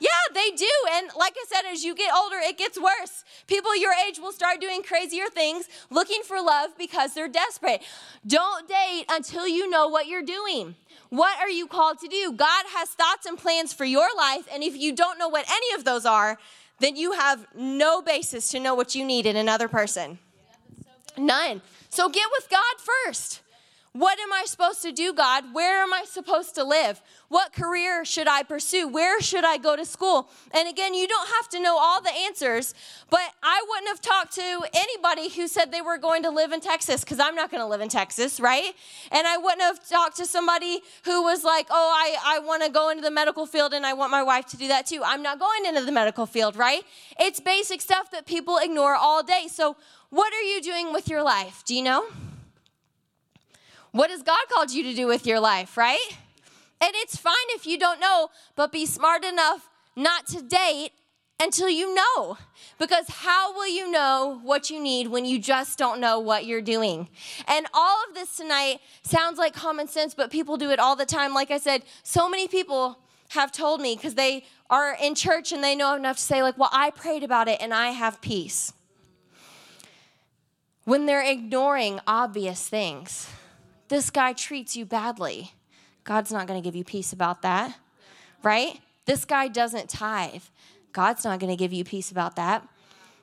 Yeah, 0.00 0.10
they 0.32 0.50
do. 0.50 0.70
And 0.92 1.08
like 1.18 1.34
I 1.36 1.44
said, 1.48 1.70
as 1.70 1.84
you 1.84 1.94
get 1.94 2.12
older, 2.14 2.36
it 2.38 2.56
gets 2.56 2.80
worse. 2.80 3.24
People 3.46 3.76
your 3.76 3.92
age 4.06 4.18
will 4.18 4.32
start 4.32 4.60
doing 4.60 4.82
crazier 4.82 5.26
things, 5.26 5.68
looking 5.90 6.22
for 6.22 6.40
love 6.40 6.70
because 6.78 7.14
they're 7.14 7.28
desperate. 7.28 7.82
Don't 8.26 8.68
date 8.68 9.04
until 9.08 9.48
you 9.48 9.68
know 9.68 9.88
what 9.88 10.06
you're 10.06 10.22
doing. 10.22 10.76
What 11.10 11.38
are 11.40 11.50
you 11.50 11.66
called 11.66 11.98
to 12.00 12.08
do? 12.08 12.32
God 12.36 12.64
has 12.74 12.90
thoughts 12.90 13.26
and 13.26 13.38
plans 13.38 13.72
for 13.72 13.84
your 13.84 14.08
life. 14.16 14.46
And 14.52 14.62
if 14.62 14.76
you 14.76 14.94
don't 14.94 15.18
know 15.18 15.28
what 15.28 15.46
any 15.50 15.74
of 15.74 15.84
those 15.84 16.04
are, 16.04 16.38
then 16.80 16.96
you 16.96 17.12
have 17.12 17.46
no 17.56 18.02
basis 18.02 18.50
to 18.50 18.60
know 18.60 18.74
what 18.74 18.94
you 18.94 19.04
need 19.04 19.26
in 19.26 19.36
another 19.36 19.68
person. 19.68 20.18
None. 21.16 21.60
So 21.90 22.08
get 22.08 22.26
with 22.30 22.48
God 22.50 22.62
first. 23.04 23.40
What 23.98 24.20
am 24.20 24.32
I 24.32 24.44
supposed 24.44 24.80
to 24.82 24.92
do, 24.92 25.12
God? 25.12 25.52
Where 25.52 25.82
am 25.82 25.92
I 25.92 26.04
supposed 26.04 26.54
to 26.54 26.62
live? 26.62 27.02
What 27.26 27.52
career 27.52 28.04
should 28.04 28.28
I 28.28 28.44
pursue? 28.44 28.86
Where 28.86 29.20
should 29.20 29.44
I 29.44 29.56
go 29.56 29.74
to 29.74 29.84
school? 29.84 30.30
And 30.52 30.68
again, 30.68 30.94
you 30.94 31.08
don't 31.08 31.28
have 31.28 31.48
to 31.48 31.60
know 31.60 31.76
all 31.76 32.00
the 32.00 32.12
answers, 32.12 32.76
but 33.10 33.22
I 33.42 33.60
wouldn't 33.68 33.88
have 33.88 34.00
talked 34.00 34.34
to 34.36 34.60
anybody 34.72 35.28
who 35.30 35.48
said 35.48 35.72
they 35.72 35.80
were 35.80 35.98
going 35.98 36.22
to 36.22 36.30
live 36.30 36.52
in 36.52 36.60
Texas 36.60 37.00
because 37.00 37.18
I'm 37.18 37.34
not 37.34 37.50
going 37.50 37.60
to 37.60 37.66
live 37.66 37.80
in 37.80 37.88
Texas, 37.88 38.38
right? 38.38 38.72
And 39.10 39.26
I 39.26 39.36
wouldn't 39.36 39.62
have 39.62 39.88
talked 39.88 40.16
to 40.18 40.26
somebody 40.26 40.78
who 41.04 41.24
was 41.24 41.42
like, 41.42 41.66
oh, 41.68 41.92
I, 41.92 42.36
I 42.36 42.38
want 42.38 42.62
to 42.62 42.70
go 42.70 42.90
into 42.90 43.02
the 43.02 43.10
medical 43.10 43.46
field 43.46 43.74
and 43.74 43.84
I 43.84 43.94
want 43.94 44.12
my 44.12 44.22
wife 44.22 44.46
to 44.50 44.56
do 44.56 44.68
that 44.68 44.86
too. 44.86 45.02
I'm 45.04 45.24
not 45.24 45.40
going 45.40 45.66
into 45.66 45.84
the 45.84 45.90
medical 45.90 46.24
field, 46.24 46.54
right? 46.54 46.84
It's 47.18 47.40
basic 47.40 47.80
stuff 47.80 48.12
that 48.12 48.26
people 48.26 48.58
ignore 48.58 48.94
all 48.94 49.24
day. 49.24 49.46
So, 49.50 49.76
what 50.10 50.32
are 50.32 50.42
you 50.42 50.62
doing 50.62 50.92
with 50.92 51.08
your 51.08 51.24
life? 51.24 51.64
Do 51.66 51.74
you 51.74 51.82
know? 51.82 52.06
What 53.98 54.10
has 54.10 54.22
God 54.22 54.38
called 54.48 54.70
you 54.70 54.84
to 54.84 54.94
do 54.94 55.08
with 55.08 55.26
your 55.26 55.40
life, 55.40 55.76
right? 55.76 55.98
And 56.80 56.92
it's 56.94 57.16
fine 57.16 57.34
if 57.48 57.66
you 57.66 57.76
don't 57.76 57.98
know, 57.98 58.28
but 58.54 58.70
be 58.70 58.86
smart 58.86 59.24
enough 59.24 59.68
not 59.96 60.24
to 60.28 60.40
date 60.40 60.92
until 61.42 61.68
you 61.68 61.92
know. 61.92 62.38
Because 62.78 63.06
how 63.08 63.52
will 63.54 63.66
you 63.66 63.90
know 63.90 64.38
what 64.44 64.70
you 64.70 64.80
need 64.80 65.08
when 65.08 65.24
you 65.24 65.40
just 65.40 65.78
don't 65.78 65.98
know 65.98 66.20
what 66.20 66.46
you're 66.46 66.62
doing? 66.62 67.08
And 67.48 67.66
all 67.74 67.96
of 68.08 68.14
this 68.14 68.36
tonight 68.36 68.78
sounds 69.02 69.36
like 69.36 69.52
common 69.52 69.88
sense, 69.88 70.14
but 70.14 70.30
people 70.30 70.56
do 70.56 70.70
it 70.70 70.78
all 70.78 70.94
the 70.94 71.04
time. 71.04 71.34
Like 71.34 71.50
I 71.50 71.58
said, 71.58 71.82
so 72.04 72.28
many 72.28 72.46
people 72.46 73.00
have 73.30 73.50
told 73.50 73.80
me 73.80 73.96
because 73.96 74.14
they 74.14 74.44
are 74.70 74.96
in 75.02 75.16
church 75.16 75.50
and 75.50 75.64
they 75.64 75.74
know 75.74 75.96
enough 75.96 76.18
to 76.18 76.22
say, 76.22 76.40
like, 76.40 76.56
well, 76.56 76.70
I 76.72 76.90
prayed 76.90 77.24
about 77.24 77.48
it 77.48 77.58
and 77.60 77.74
I 77.74 77.88
have 77.88 78.20
peace. 78.20 78.72
When 80.84 81.06
they're 81.06 81.28
ignoring 81.28 81.98
obvious 82.06 82.68
things 82.68 83.28
this 83.88 84.10
guy 84.10 84.32
treats 84.32 84.76
you 84.76 84.84
badly. 84.84 85.52
God's 86.04 86.32
not 86.32 86.46
going 86.46 86.60
to 86.60 86.64
give 86.64 86.76
you 86.76 86.84
peace 86.84 87.12
about 87.12 87.42
that, 87.42 87.76
right? 88.42 88.80
This 89.06 89.24
guy 89.24 89.48
doesn't 89.48 89.88
tithe. 89.88 90.42
God's 90.92 91.24
not 91.24 91.40
going 91.40 91.50
to 91.50 91.56
give 91.56 91.72
you 91.72 91.84
peace 91.84 92.10
about 92.10 92.36
that. 92.36 92.66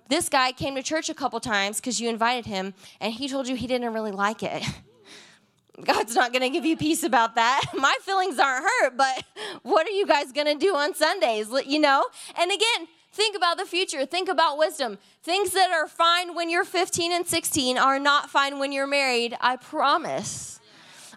This 0.07 0.30
guy 0.30 0.51
came 0.51 0.76
to 0.76 0.84
church 0.84 1.09
a 1.09 1.16
couple 1.16 1.39
times 1.39 1.80
because 1.80 1.99
you 1.99 2.09
invited 2.09 2.45
him 2.45 2.74
and 3.01 3.13
he 3.13 3.28
told 3.28 3.47
you 3.47 3.55
he 3.55 3.68
didn't 3.68 3.91
really 3.93 4.11
like 4.11 4.43
it. 4.43 4.63
God's 5.84 6.16
not 6.16 6.32
going 6.32 6.43
to 6.43 6.49
give 6.49 6.66
you 6.66 6.78
peace 6.78 7.03
about 7.03 7.36
that. 7.36 7.61
My 7.74 7.95
feelings 8.01 8.39
aren't 8.39 8.63
hurt, 8.63 8.97
but 8.97 9.24
what 9.63 9.88
are 9.88 9.91
you 9.91 10.05
guys 10.05 10.32
going 10.32 10.47
to 10.47 10.55
do 10.55 10.76
on 10.76 10.93
Sundays? 10.93 11.49
You 11.66 11.80
know? 11.80 12.05
And 12.39 12.51
again, 12.51 12.88
think 13.16 13.36
about 13.36 13.57
the 13.57 13.66
future. 13.66 14.05
Think 14.05 14.28
about 14.28 14.57
wisdom. 14.57 14.97
Things 15.24 15.51
that 15.51 15.72
are 15.72 15.88
fine 15.88 16.36
when 16.36 16.49
you're 16.49 16.66
15 16.66 17.11
and 17.11 17.26
16 17.26 17.78
are 17.78 17.97
not 17.97 18.30
fine 18.30 18.59
when 18.59 18.72
you're 18.72 18.86
married. 18.86 19.36
I 19.39 19.55
promise. 19.55 20.59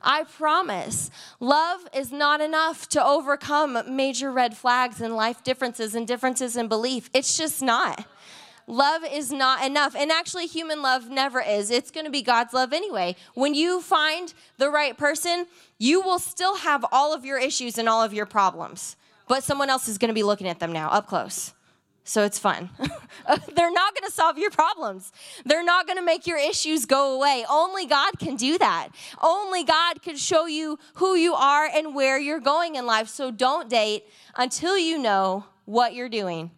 I 0.00 0.22
promise. 0.24 1.10
Love 1.40 1.80
is 1.92 2.12
not 2.12 2.40
enough 2.40 2.88
to 2.90 3.04
overcome 3.04 3.78
major 3.88 4.30
red 4.30 4.56
flags 4.56 5.00
and 5.00 5.16
life 5.16 5.42
differences 5.42 5.96
and 5.96 6.06
differences 6.06 6.56
in 6.56 6.68
belief. 6.68 7.10
It's 7.12 7.36
just 7.36 7.60
not. 7.62 8.06
Love 8.68 9.02
is 9.10 9.32
not 9.32 9.64
enough. 9.66 9.96
And 9.96 10.12
actually, 10.12 10.46
human 10.46 10.82
love 10.82 11.08
never 11.08 11.40
is. 11.40 11.70
It's 11.70 11.90
going 11.90 12.04
to 12.04 12.12
be 12.12 12.22
God's 12.22 12.52
love 12.52 12.72
anyway. 12.72 13.16
When 13.34 13.54
you 13.54 13.80
find 13.80 14.32
the 14.58 14.70
right 14.70 14.96
person, 14.96 15.46
you 15.78 16.00
will 16.00 16.18
still 16.18 16.58
have 16.58 16.84
all 16.92 17.12
of 17.12 17.24
your 17.24 17.38
issues 17.38 17.78
and 17.78 17.88
all 17.88 18.02
of 18.02 18.12
your 18.12 18.26
problems, 18.26 18.94
but 19.26 19.42
someone 19.42 19.70
else 19.70 19.88
is 19.88 19.98
going 19.98 20.10
to 20.10 20.14
be 20.14 20.22
looking 20.22 20.46
at 20.46 20.60
them 20.60 20.70
now 20.70 20.90
up 20.90 21.08
close. 21.08 21.54
So 22.08 22.24
it's 22.24 22.38
fun. 22.38 22.70
They're 23.54 23.70
not 23.70 23.94
going 23.94 24.06
to 24.06 24.10
solve 24.10 24.38
your 24.38 24.50
problems. 24.50 25.12
They're 25.44 25.62
not 25.62 25.86
going 25.86 25.98
to 25.98 26.02
make 26.02 26.26
your 26.26 26.38
issues 26.38 26.86
go 26.86 27.14
away. 27.14 27.44
Only 27.50 27.84
God 27.84 28.18
can 28.18 28.36
do 28.36 28.56
that. 28.56 28.88
Only 29.20 29.62
God 29.62 30.00
can 30.00 30.16
show 30.16 30.46
you 30.46 30.78
who 30.94 31.16
you 31.16 31.34
are 31.34 31.66
and 31.66 31.94
where 31.94 32.18
you're 32.18 32.40
going 32.40 32.76
in 32.76 32.86
life. 32.86 33.08
So 33.08 33.30
don't 33.30 33.68
date 33.68 34.06
until 34.34 34.78
you 34.78 34.96
know 34.96 35.44
what 35.66 35.92
you're 35.92 36.08
doing. 36.08 36.50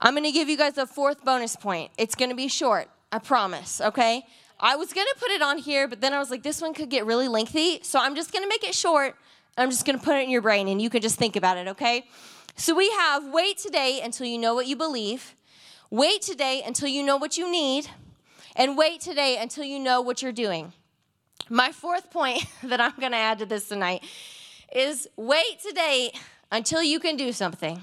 I'm 0.00 0.12
going 0.12 0.24
to 0.24 0.32
give 0.32 0.50
you 0.50 0.58
guys 0.58 0.76
a 0.76 0.86
fourth 0.86 1.24
bonus 1.24 1.56
point. 1.56 1.90
It's 1.96 2.14
going 2.14 2.28
to 2.28 2.36
be 2.36 2.48
short, 2.48 2.90
I 3.10 3.20
promise, 3.20 3.80
okay? 3.80 4.26
I 4.60 4.76
was 4.76 4.92
going 4.92 5.06
to 5.14 5.18
put 5.18 5.30
it 5.30 5.40
on 5.40 5.56
here, 5.56 5.88
but 5.88 6.02
then 6.02 6.12
I 6.12 6.18
was 6.18 6.30
like, 6.30 6.42
this 6.42 6.60
one 6.60 6.74
could 6.74 6.90
get 6.90 7.06
really 7.06 7.28
lengthy. 7.28 7.80
So 7.84 7.98
I'm 7.98 8.14
just 8.14 8.32
going 8.32 8.42
to 8.42 8.48
make 8.50 8.64
it 8.64 8.74
short. 8.74 9.16
I'm 9.56 9.70
just 9.70 9.86
going 9.86 9.98
to 9.98 10.04
put 10.04 10.16
it 10.16 10.24
in 10.24 10.30
your 10.30 10.42
brain 10.42 10.68
and 10.68 10.82
you 10.82 10.90
can 10.90 11.00
just 11.00 11.18
think 11.18 11.36
about 11.36 11.56
it, 11.56 11.68
okay? 11.68 12.06
So 12.58 12.74
we 12.74 12.90
have 12.90 13.32
wait 13.32 13.58
to 13.58 13.68
date 13.68 14.02
until 14.02 14.26
you 14.26 14.36
know 14.36 14.52
what 14.52 14.66
you 14.66 14.74
believe, 14.74 15.36
wait 15.90 16.22
to 16.22 16.34
date 16.34 16.64
until 16.66 16.88
you 16.88 17.04
know 17.04 17.16
what 17.16 17.38
you 17.38 17.48
need, 17.48 17.88
and 18.56 18.76
wait 18.76 19.00
to 19.02 19.14
date 19.14 19.38
until 19.38 19.62
you 19.62 19.78
know 19.78 20.00
what 20.00 20.22
you're 20.22 20.32
doing. 20.32 20.72
My 21.48 21.70
fourth 21.70 22.10
point 22.10 22.44
that 22.64 22.80
I'm 22.80 22.94
going 22.98 23.12
to 23.12 23.18
add 23.18 23.38
to 23.38 23.46
this 23.46 23.68
tonight 23.68 24.02
is 24.74 25.06
wait 25.16 25.60
to 25.68 25.72
date 25.72 26.18
until 26.50 26.82
you 26.82 26.98
can 26.98 27.16
do 27.16 27.30
something. 27.30 27.80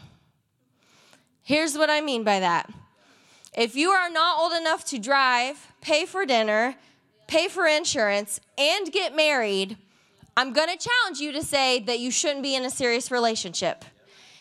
Here's 1.41 1.77
what 1.77 1.89
I 1.89 2.01
mean 2.01 2.25
by 2.25 2.41
that. 2.41 2.69
If 3.57 3.77
you 3.77 3.91
are 3.91 4.09
not 4.09 4.41
old 4.41 4.51
enough 4.51 4.83
to 4.87 4.99
drive, 4.99 5.71
pay 5.79 6.05
for 6.05 6.25
dinner, 6.25 6.75
pay 7.27 7.47
for 7.47 7.65
insurance, 7.65 8.41
and 8.57 8.91
get 8.91 9.15
married, 9.15 9.77
I'm 10.35 10.51
going 10.51 10.67
to 10.67 10.77
challenge 10.77 11.19
you 11.19 11.31
to 11.31 11.43
say 11.43 11.79
that 11.79 11.99
you 11.99 12.11
shouldn't 12.11 12.43
be 12.43 12.55
in 12.55 12.65
a 12.65 12.69
serious 12.69 13.09
relationship. 13.09 13.85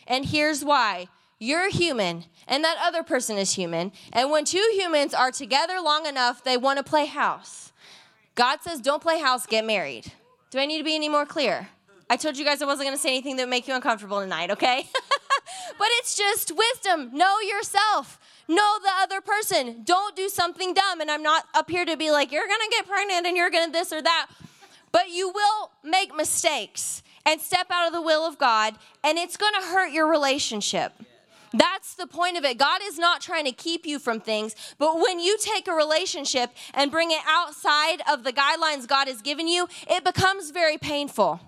And 0.07 0.27
here's 0.27 0.65
why 0.65 1.09
you're 1.39 1.71
human, 1.71 2.25
and 2.47 2.65
that 2.65 2.77
other 2.81 3.03
person 3.03 3.37
is 3.37 3.55
human. 3.55 3.93
And 4.13 4.31
when 4.31 4.45
two 4.45 4.71
humans 4.75 5.13
are 5.13 5.31
together 5.31 5.81
long 5.81 6.07
enough, 6.07 6.43
they 6.45 6.57
want 6.57 6.79
to 6.79 6.85
play 6.85 7.07
house. 7.07 7.73
God 8.35 8.61
says, 8.63 8.81
don't 8.81 9.03
play 9.03 9.21
house, 9.21 9.47
get 9.47 9.65
married. 9.65 10.13
Do 10.51 10.59
I 10.59 10.67
need 10.67 10.79
to 10.79 10.85
be 10.85 10.95
any 10.95 11.09
more 11.09 11.27
clear? 11.27 11.69
I 12.09 12.17
told 12.17 12.37
you 12.37 12.45
guys 12.45 12.63
I 12.63 12.67
wasn't 12.67 12.87
going 12.87 12.97
to 12.97 13.03
say 13.03 13.11
anything 13.11 13.37
that 13.37 13.43
would 13.43 13.51
make 13.51 13.67
you 13.67 13.75
uncomfortable 13.75 14.21
tonight, 14.21 14.51
okay? 14.51 14.89
but 15.79 15.89
it's 15.99 16.17
just 16.17 16.53
wisdom. 16.57 17.11
Know 17.13 17.41
yourself. 17.41 18.19
Know 18.47 18.79
the 18.83 18.91
other 19.03 19.21
person. 19.21 19.83
Don't 19.85 20.15
do 20.15 20.29
something 20.29 20.75
dumb. 20.75 21.01
And 21.01 21.11
I'm 21.11 21.23
not 21.23 21.47
up 21.55 21.71
here 21.71 21.85
to 21.85 21.97
be 21.97 22.11
like, 22.11 22.31
you're 22.31 22.47
going 22.47 22.61
to 22.61 22.71
get 22.71 22.87
pregnant 22.87 23.27
and 23.27 23.37
you're 23.37 23.51
going 23.51 23.67
to 23.67 23.73
this 23.73 23.93
or 23.93 24.03
that. 24.03 24.29
But 24.93 25.11
you 25.11 25.31
will 25.31 25.71
make 25.83 26.15
mistakes 26.15 27.03
and 27.27 27.41
step 27.41 27.67
out 27.71 27.87
of 27.87 27.93
the 27.93 28.03
will 28.03 28.27
of 28.27 28.39
God, 28.39 28.75
and 29.03 29.19
it's 29.19 29.37
going 29.37 29.55
to 29.61 29.67
hurt 29.67 29.93
your 29.93 30.09
relationship. 30.09 30.93
That's 31.53 31.95
the 31.95 32.09
point 32.09 32.37
of 32.37 32.45
it. 32.45 32.59
God 32.59 32.81
is 32.83 32.99
not 32.99 33.21
trying 33.21 33.45
to 33.45 33.53
keep 33.53 33.87
you 33.87 34.01
from 34.01 34.21
things, 34.21 34.57
but 34.79 34.97
when 35.01 35.21
you 35.21 35.39
take 35.39 35.69
a 35.69 35.73
relationship 35.73 36.51
and 36.75 36.91
bring 36.91 37.13
it 37.13 37.21
outside 37.29 37.99
of 38.11 38.25
the 38.25 38.33
guidelines 38.33 38.89
God 38.89 39.07
has 39.07 39.23
given 39.23 39.47
you, 39.47 39.69
it 39.89 40.03
becomes 40.03 40.51
very 40.51 40.79
painful. 40.79 41.41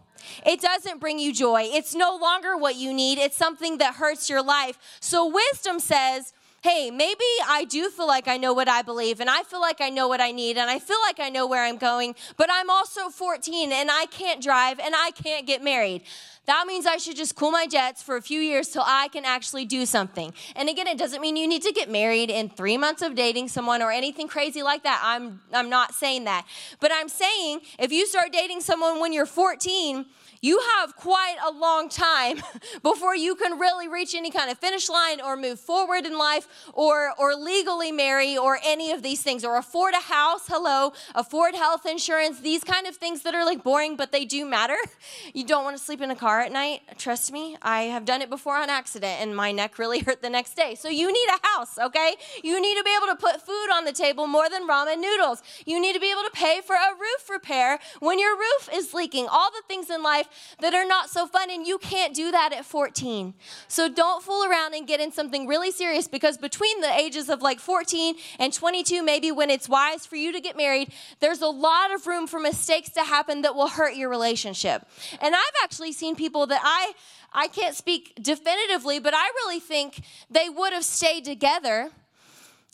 It 0.44 0.60
doesn't 0.60 1.00
bring 1.00 1.18
you 1.18 1.32
joy. 1.32 1.62
It's 1.64 1.94
no 1.94 2.16
longer 2.16 2.56
what 2.56 2.76
you 2.76 2.92
need. 2.92 3.18
It's 3.18 3.36
something 3.36 3.78
that 3.78 3.94
hurts 3.94 4.30
your 4.30 4.42
life. 4.42 4.78
So 5.00 5.26
wisdom 5.28 5.80
says, 5.80 6.32
hey, 6.66 6.90
maybe 6.90 7.22
I 7.46 7.64
do 7.64 7.90
feel 7.90 8.08
like 8.08 8.26
I 8.26 8.38
know 8.38 8.52
what 8.52 8.68
I 8.68 8.82
believe 8.82 9.20
and 9.20 9.30
I 9.30 9.44
feel 9.44 9.60
like 9.60 9.80
I 9.80 9.88
know 9.88 10.08
what 10.08 10.20
I 10.20 10.32
need 10.32 10.58
and 10.58 10.68
I 10.68 10.80
feel 10.80 10.96
like 11.06 11.20
I 11.20 11.28
know 11.28 11.46
where 11.46 11.64
I'm 11.64 11.76
going, 11.76 12.16
but 12.36 12.48
I'm 12.50 12.70
also 12.70 13.08
14 13.08 13.70
and 13.70 13.88
I 13.88 14.06
can't 14.06 14.42
drive 14.42 14.80
and 14.80 14.92
I 14.96 15.12
can't 15.12 15.46
get 15.46 15.62
married. 15.62 16.02
That 16.46 16.66
means 16.66 16.84
I 16.84 16.96
should 16.96 17.14
just 17.14 17.36
cool 17.36 17.52
my 17.52 17.68
jets 17.68 18.02
for 18.02 18.16
a 18.16 18.22
few 18.22 18.40
years 18.40 18.68
till 18.68 18.82
I 18.84 19.06
can 19.08 19.24
actually 19.24 19.64
do 19.64 19.86
something. 19.86 20.34
And 20.56 20.68
again, 20.68 20.88
it 20.88 20.98
doesn't 20.98 21.20
mean 21.20 21.36
you 21.36 21.46
need 21.46 21.62
to 21.62 21.72
get 21.72 21.88
married 21.88 22.30
in 22.30 22.48
three 22.48 22.76
months 22.76 23.00
of 23.00 23.14
dating 23.14 23.46
someone 23.46 23.80
or 23.80 23.92
anything 23.92 24.26
crazy 24.26 24.64
like 24.64 24.82
that. 24.82 25.00
I'm, 25.04 25.40
I'm 25.52 25.70
not 25.70 25.94
saying 25.94 26.24
that. 26.24 26.46
But 26.80 26.90
I'm 26.92 27.08
saying 27.08 27.60
if 27.78 27.92
you 27.92 28.08
start 28.08 28.32
dating 28.32 28.60
someone 28.60 28.98
when 28.98 29.12
you're 29.12 29.26
14, 29.26 30.04
you 30.46 30.60
have 30.76 30.94
quite 30.94 31.36
a 31.44 31.50
long 31.50 31.88
time 31.88 32.40
before 32.82 33.16
you 33.16 33.34
can 33.34 33.58
really 33.58 33.88
reach 33.88 34.14
any 34.14 34.30
kind 34.30 34.48
of 34.48 34.58
finish 34.58 34.88
line 34.88 35.20
or 35.20 35.36
move 35.36 35.58
forward 35.58 36.06
in 36.06 36.16
life 36.16 36.46
or, 36.72 37.12
or 37.18 37.34
legally 37.34 37.90
marry 37.90 38.38
or 38.38 38.58
any 38.64 38.92
of 38.92 39.02
these 39.02 39.22
things 39.22 39.44
or 39.44 39.56
afford 39.56 39.94
a 39.94 40.00
house, 40.00 40.46
hello, 40.46 40.92
afford 41.14 41.54
health 41.54 41.84
insurance, 41.84 42.40
these 42.40 42.62
kind 42.62 42.86
of 42.86 42.94
things 42.96 43.22
that 43.22 43.34
are 43.34 43.44
like 43.44 43.64
boring, 43.64 43.96
but 43.96 44.12
they 44.12 44.24
do 44.24 44.46
matter. 44.46 44.76
You 45.34 45.44
don't 45.44 45.64
want 45.64 45.76
to 45.76 45.82
sleep 45.82 46.00
in 46.00 46.10
a 46.10 46.16
car 46.16 46.40
at 46.40 46.52
night. 46.52 46.82
Trust 46.98 47.32
me, 47.32 47.56
I 47.60 47.82
have 47.94 48.04
done 48.04 48.22
it 48.22 48.30
before 48.30 48.56
on 48.56 48.70
accident 48.70 49.20
and 49.20 49.36
my 49.36 49.50
neck 49.50 49.78
really 49.78 49.98
hurt 50.06 50.22
the 50.22 50.30
next 50.30 50.54
day. 50.54 50.74
So 50.74 50.88
you 50.88 51.12
need 51.12 51.28
a 51.28 51.46
house, 51.48 51.78
okay? 51.78 52.14
You 52.42 52.60
need 52.60 52.76
to 52.76 52.84
be 52.84 52.94
able 52.96 53.08
to 53.08 53.16
put 53.16 53.42
food 53.42 53.68
on 53.72 53.84
the 53.84 53.92
table 53.92 54.26
more 54.26 54.48
than 54.48 54.68
ramen 54.68 55.00
noodles. 55.00 55.42
You 55.66 55.80
need 55.80 55.94
to 55.94 56.00
be 56.00 56.10
able 56.10 56.22
to 56.22 56.30
pay 56.32 56.60
for 56.60 56.74
a 56.74 56.92
roof 56.92 57.28
repair 57.28 57.78
when 58.00 58.18
your 58.18 58.36
roof 58.36 58.68
is 58.72 58.94
leaking. 58.94 59.26
All 59.28 59.50
the 59.50 59.62
things 59.68 59.90
in 59.90 60.02
life 60.02 60.28
that 60.60 60.74
are 60.74 60.84
not 60.84 61.10
so 61.10 61.26
fun, 61.26 61.50
and 61.50 61.66
you 61.66 61.78
can't 61.78 62.14
do 62.14 62.30
that 62.30 62.52
at 62.52 62.64
14. 62.64 63.34
So 63.68 63.88
don't 63.88 64.22
fool 64.22 64.44
around 64.44 64.74
and 64.74 64.86
get 64.86 65.00
in 65.00 65.12
something 65.12 65.46
really 65.46 65.70
serious 65.70 66.08
because 66.08 66.38
between 66.38 66.80
the 66.80 66.92
ages 66.92 67.28
of 67.28 67.42
like 67.42 67.60
14 67.60 68.16
and 68.38 68.52
22, 68.52 69.02
maybe 69.02 69.30
when 69.32 69.50
it's 69.50 69.68
wise 69.68 70.06
for 70.06 70.16
you 70.16 70.32
to 70.32 70.40
get 70.40 70.56
married, 70.56 70.92
there's 71.20 71.42
a 71.42 71.48
lot 71.48 71.94
of 71.94 72.06
room 72.06 72.26
for 72.26 72.40
mistakes 72.40 72.90
to 72.90 73.00
happen 73.00 73.42
that 73.42 73.54
will 73.54 73.68
hurt 73.68 73.96
your 73.96 74.08
relationship. 74.08 74.86
And 75.20 75.34
I've 75.34 75.56
actually 75.62 75.92
seen 75.92 76.16
people 76.16 76.46
that 76.46 76.60
I 76.64 76.92
I 77.32 77.48
can't 77.48 77.74
speak 77.74 78.14
definitively, 78.20 78.98
but 78.98 79.12
I 79.14 79.26
really 79.26 79.60
think 79.60 80.00
they 80.30 80.48
would 80.48 80.72
have 80.72 80.84
stayed 80.84 81.24
together 81.24 81.90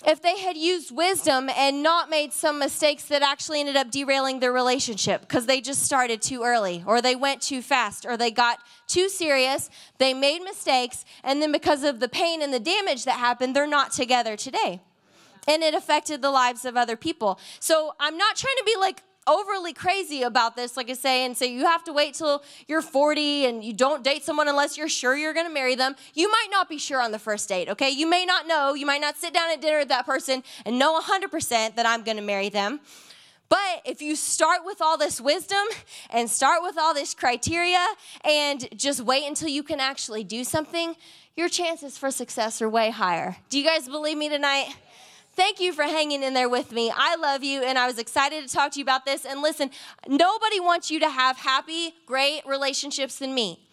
if 0.05 0.21
they 0.21 0.39
had 0.39 0.57
used 0.57 0.95
wisdom 0.95 1.49
and 1.57 1.83
not 1.83 2.11
made 2.11 2.33
some 2.33 2.59
mistakes 2.59 3.05
that 3.05 3.23
actually 3.23 3.61
ended 3.61 3.77
up 3.77 3.91
derailing 3.91 4.41
their 4.41 4.53
relationship 4.53 5.21
because 5.23 5.47
they 5.47 5.61
just 5.61 5.83
started 5.83 6.21
too 6.21 6.43
early 6.43 6.83
or 6.87 7.01
they 7.01 7.15
went 7.15 7.41
too 7.41 7.63
fast 7.63 8.05
or 8.05 8.17
they 8.17 8.31
got 8.31 8.59
too 8.89 9.09
serious, 9.09 9.71
they 9.99 10.13
made 10.13 10.43
mistakes, 10.43 11.05
and 11.23 11.41
then 11.41 11.53
because 11.53 11.85
of 11.85 12.01
the 12.01 12.09
pain 12.09 12.43
and 12.43 12.53
the 12.53 12.61
damage 12.61 13.05
that 13.05 13.19
happened, 13.19 13.55
they're 13.55 13.67
not 13.67 13.93
together 13.93 14.37
today. 14.37 14.81
And 15.49 15.63
it 15.63 15.75
affected 15.75 16.23
the 16.23 16.31
lives 16.31 16.65
of 16.65 16.77
other 16.77 16.97
people. 16.97 17.39
So 17.59 17.95
I'm 17.99 18.17
not 18.17 18.37
trying 18.37 18.57
to 18.59 18.65
be 18.65 18.77
like, 18.79 19.03
overly 19.27 19.73
crazy 19.73 20.23
about 20.23 20.57
this, 20.57 20.77
like 20.77 20.91
I 20.91 20.95
say, 20.95 21.25
and 21.25 21.37
say 21.37 21.47
you 21.47 21.65
have 21.65 21.85
to 21.85 21.93
wait 21.93 22.15
till 22.15 22.43
you're 22.67 22.83
40 22.83 23.47
and 23.47 23.65
you 23.65 23.73
don't 23.73 24.03
date 24.03 24.25
someone 24.25 24.49
unless 24.49 24.77
you're 24.77 24.89
sure 24.89 25.17
you're 25.17 25.35
to 25.47 25.53
marry 25.53 25.75
them. 25.75 25.95
You 26.15 26.31
might 26.31 26.49
not 26.51 26.69
be 26.69 26.79
sure 26.79 27.01
on 27.01 27.13
the 27.13 27.19
first 27.19 27.49
date, 27.49 27.69
okay? 27.69 27.91
You 27.91 28.09
may 28.09 28.25
not 28.25 28.47
know. 28.47 28.75
You 28.75 28.87
might 28.87 29.01
not 29.01 29.17
sit 29.17 29.33
down 29.33 29.51
at 29.51 29.61
dinner 29.61 29.79
with 29.79 29.89
that 29.89 30.07
person 30.07 30.43
and 30.65 30.79
know 30.79 31.01
100% 31.01 31.77
that 31.77 31.87
I'm 31.87 32.03
to 32.17 32.23
marry 32.23 32.49
them. 32.49 32.81
But 33.49 33.83
if 33.85 34.01
you 34.01 34.17
start 34.17 34.61
with 34.65 34.81
all 34.81 34.97
this 34.97 35.21
wisdom 35.21 35.65
and 36.09 36.31
start 36.31 36.63
with 36.63 36.79
all 36.79 36.95
this 36.95 37.13
criteria 37.13 37.87
and 38.25 38.67
just 38.75 39.03
wait 39.03 39.25
until 39.29 39.49
you 39.49 39.63
can 39.63 39.79
actually 39.79 40.25
do 40.25 40.43
something, 40.43 40.97
your 41.37 41.51
chances 41.51 41.99
for 41.99 42.11
success 42.11 42.63
are 42.63 42.69
way 42.69 42.91
higher. 42.91 43.37
Do 43.51 43.59
you 43.59 43.65
guys 43.65 43.89
believe 43.89 44.17
me 44.17 44.31
tonight? 44.31 44.75
Thank 45.35 45.61
you 45.61 45.73
for 45.73 45.85
hanging 45.85 46.23
in 46.23 46.35
there 46.35 46.49
with 46.49 46.73
me. 46.73 46.93
I 46.95 47.17
love 47.17 47.43
you, 47.43 47.63
and 47.63 47.79
I 47.79 47.87
was 47.87 47.99
excited 47.99 48.47
to 48.47 48.55
talk 48.55 48.73
to 48.73 48.79
you 48.79 48.83
about 48.85 49.07
this. 49.07 49.25
And 49.25 49.41
listen, 49.41 49.71
nobody 50.07 50.61
wants 50.61 50.91
you 50.91 51.01
to 51.01 51.09
have 51.09 51.39
happy, 51.39 51.95
great 52.05 52.43
relationships 52.47 53.19
than 53.19 53.35
me. 53.35 53.67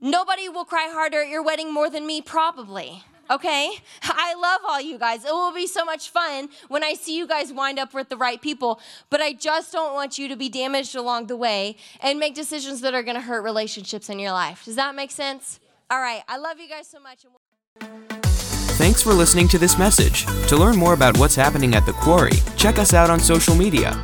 Nobody 0.00 0.48
will 0.48 0.64
cry 0.64 0.88
harder 0.90 1.22
at 1.22 1.28
your 1.28 1.42
wedding 1.42 1.72
more 1.72 1.90
than 1.90 2.06
me, 2.06 2.22
probably. 2.22 3.04
Okay? 3.30 3.70
I 4.02 4.34
love 4.34 4.62
all 4.66 4.80
you 4.80 4.98
guys. 4.98 5.24
It 5.24 5.30
will 5.30 5.54
be 5.54 5.66
so 5.66 5.84
much 5.84 6.10
fun 6.10 6.48
when 6.68 6.82
I 6.82 6.94
see 6.94 7.16
you 7.16 7.26
guys 7.26 7.52
wind 7.52 7.78
up 7.78 7.94
with 7.94 8.08
the 8.08 8.16
right 8.16 8.40
people, 8.40 8.80
but 9.10 9.20
I 9.20 9.32
just 9.32 9.72
don't 9.72 9.94
want 9.94 10.18
you 10.18 10.26
to 10.28 10.36
be 10.36 10.48
damaged 10.48 10.96
along 10.96 11.26
the 11.26 11.36
way 11.36 11.76
and 12.00 12.18
make 12.18 12.34
decisions 12.34 12.80
that 12.80 12.94
are 12.94 13.02
to 13.02 13.20
hurt 13.20 13.42
relationships 13.42 14.08
in 14.08 14.18
your 14.18 14.32
life. 14.32 14.64
Does 14.64 14.76
that 14.76 14.94
make 14.94 15.10
sense? 15.10 15.60
All 15.90 16.00
right. 16.00 16.22
I 16.28 16.38
love 16.38 16.58
you 16.58 16.68
guys 16.68 16.88
so 16.88 16.98
much. 16.98 18.31
Thanks 18.76 19.02
for 19.02 19.12
listening 19.12 19.48
to 19.48 19.58
this 19.58 19.78
message. 19.78 20.26
To 20.48 20.56
learn 20.56 20.76
more 20.76 20.94
about 20.94 21.18
what's 21.18 21.36
happening 21.36 21.74
at 21.74 21.86
the 21.86 21.92
Quarry, 21.92 22.32
check 22.56 22.78
us 22.78 22.94
out 22.94 23.10
on 23.10 23.20
social 23.20 23.54
media. 23.54 24.02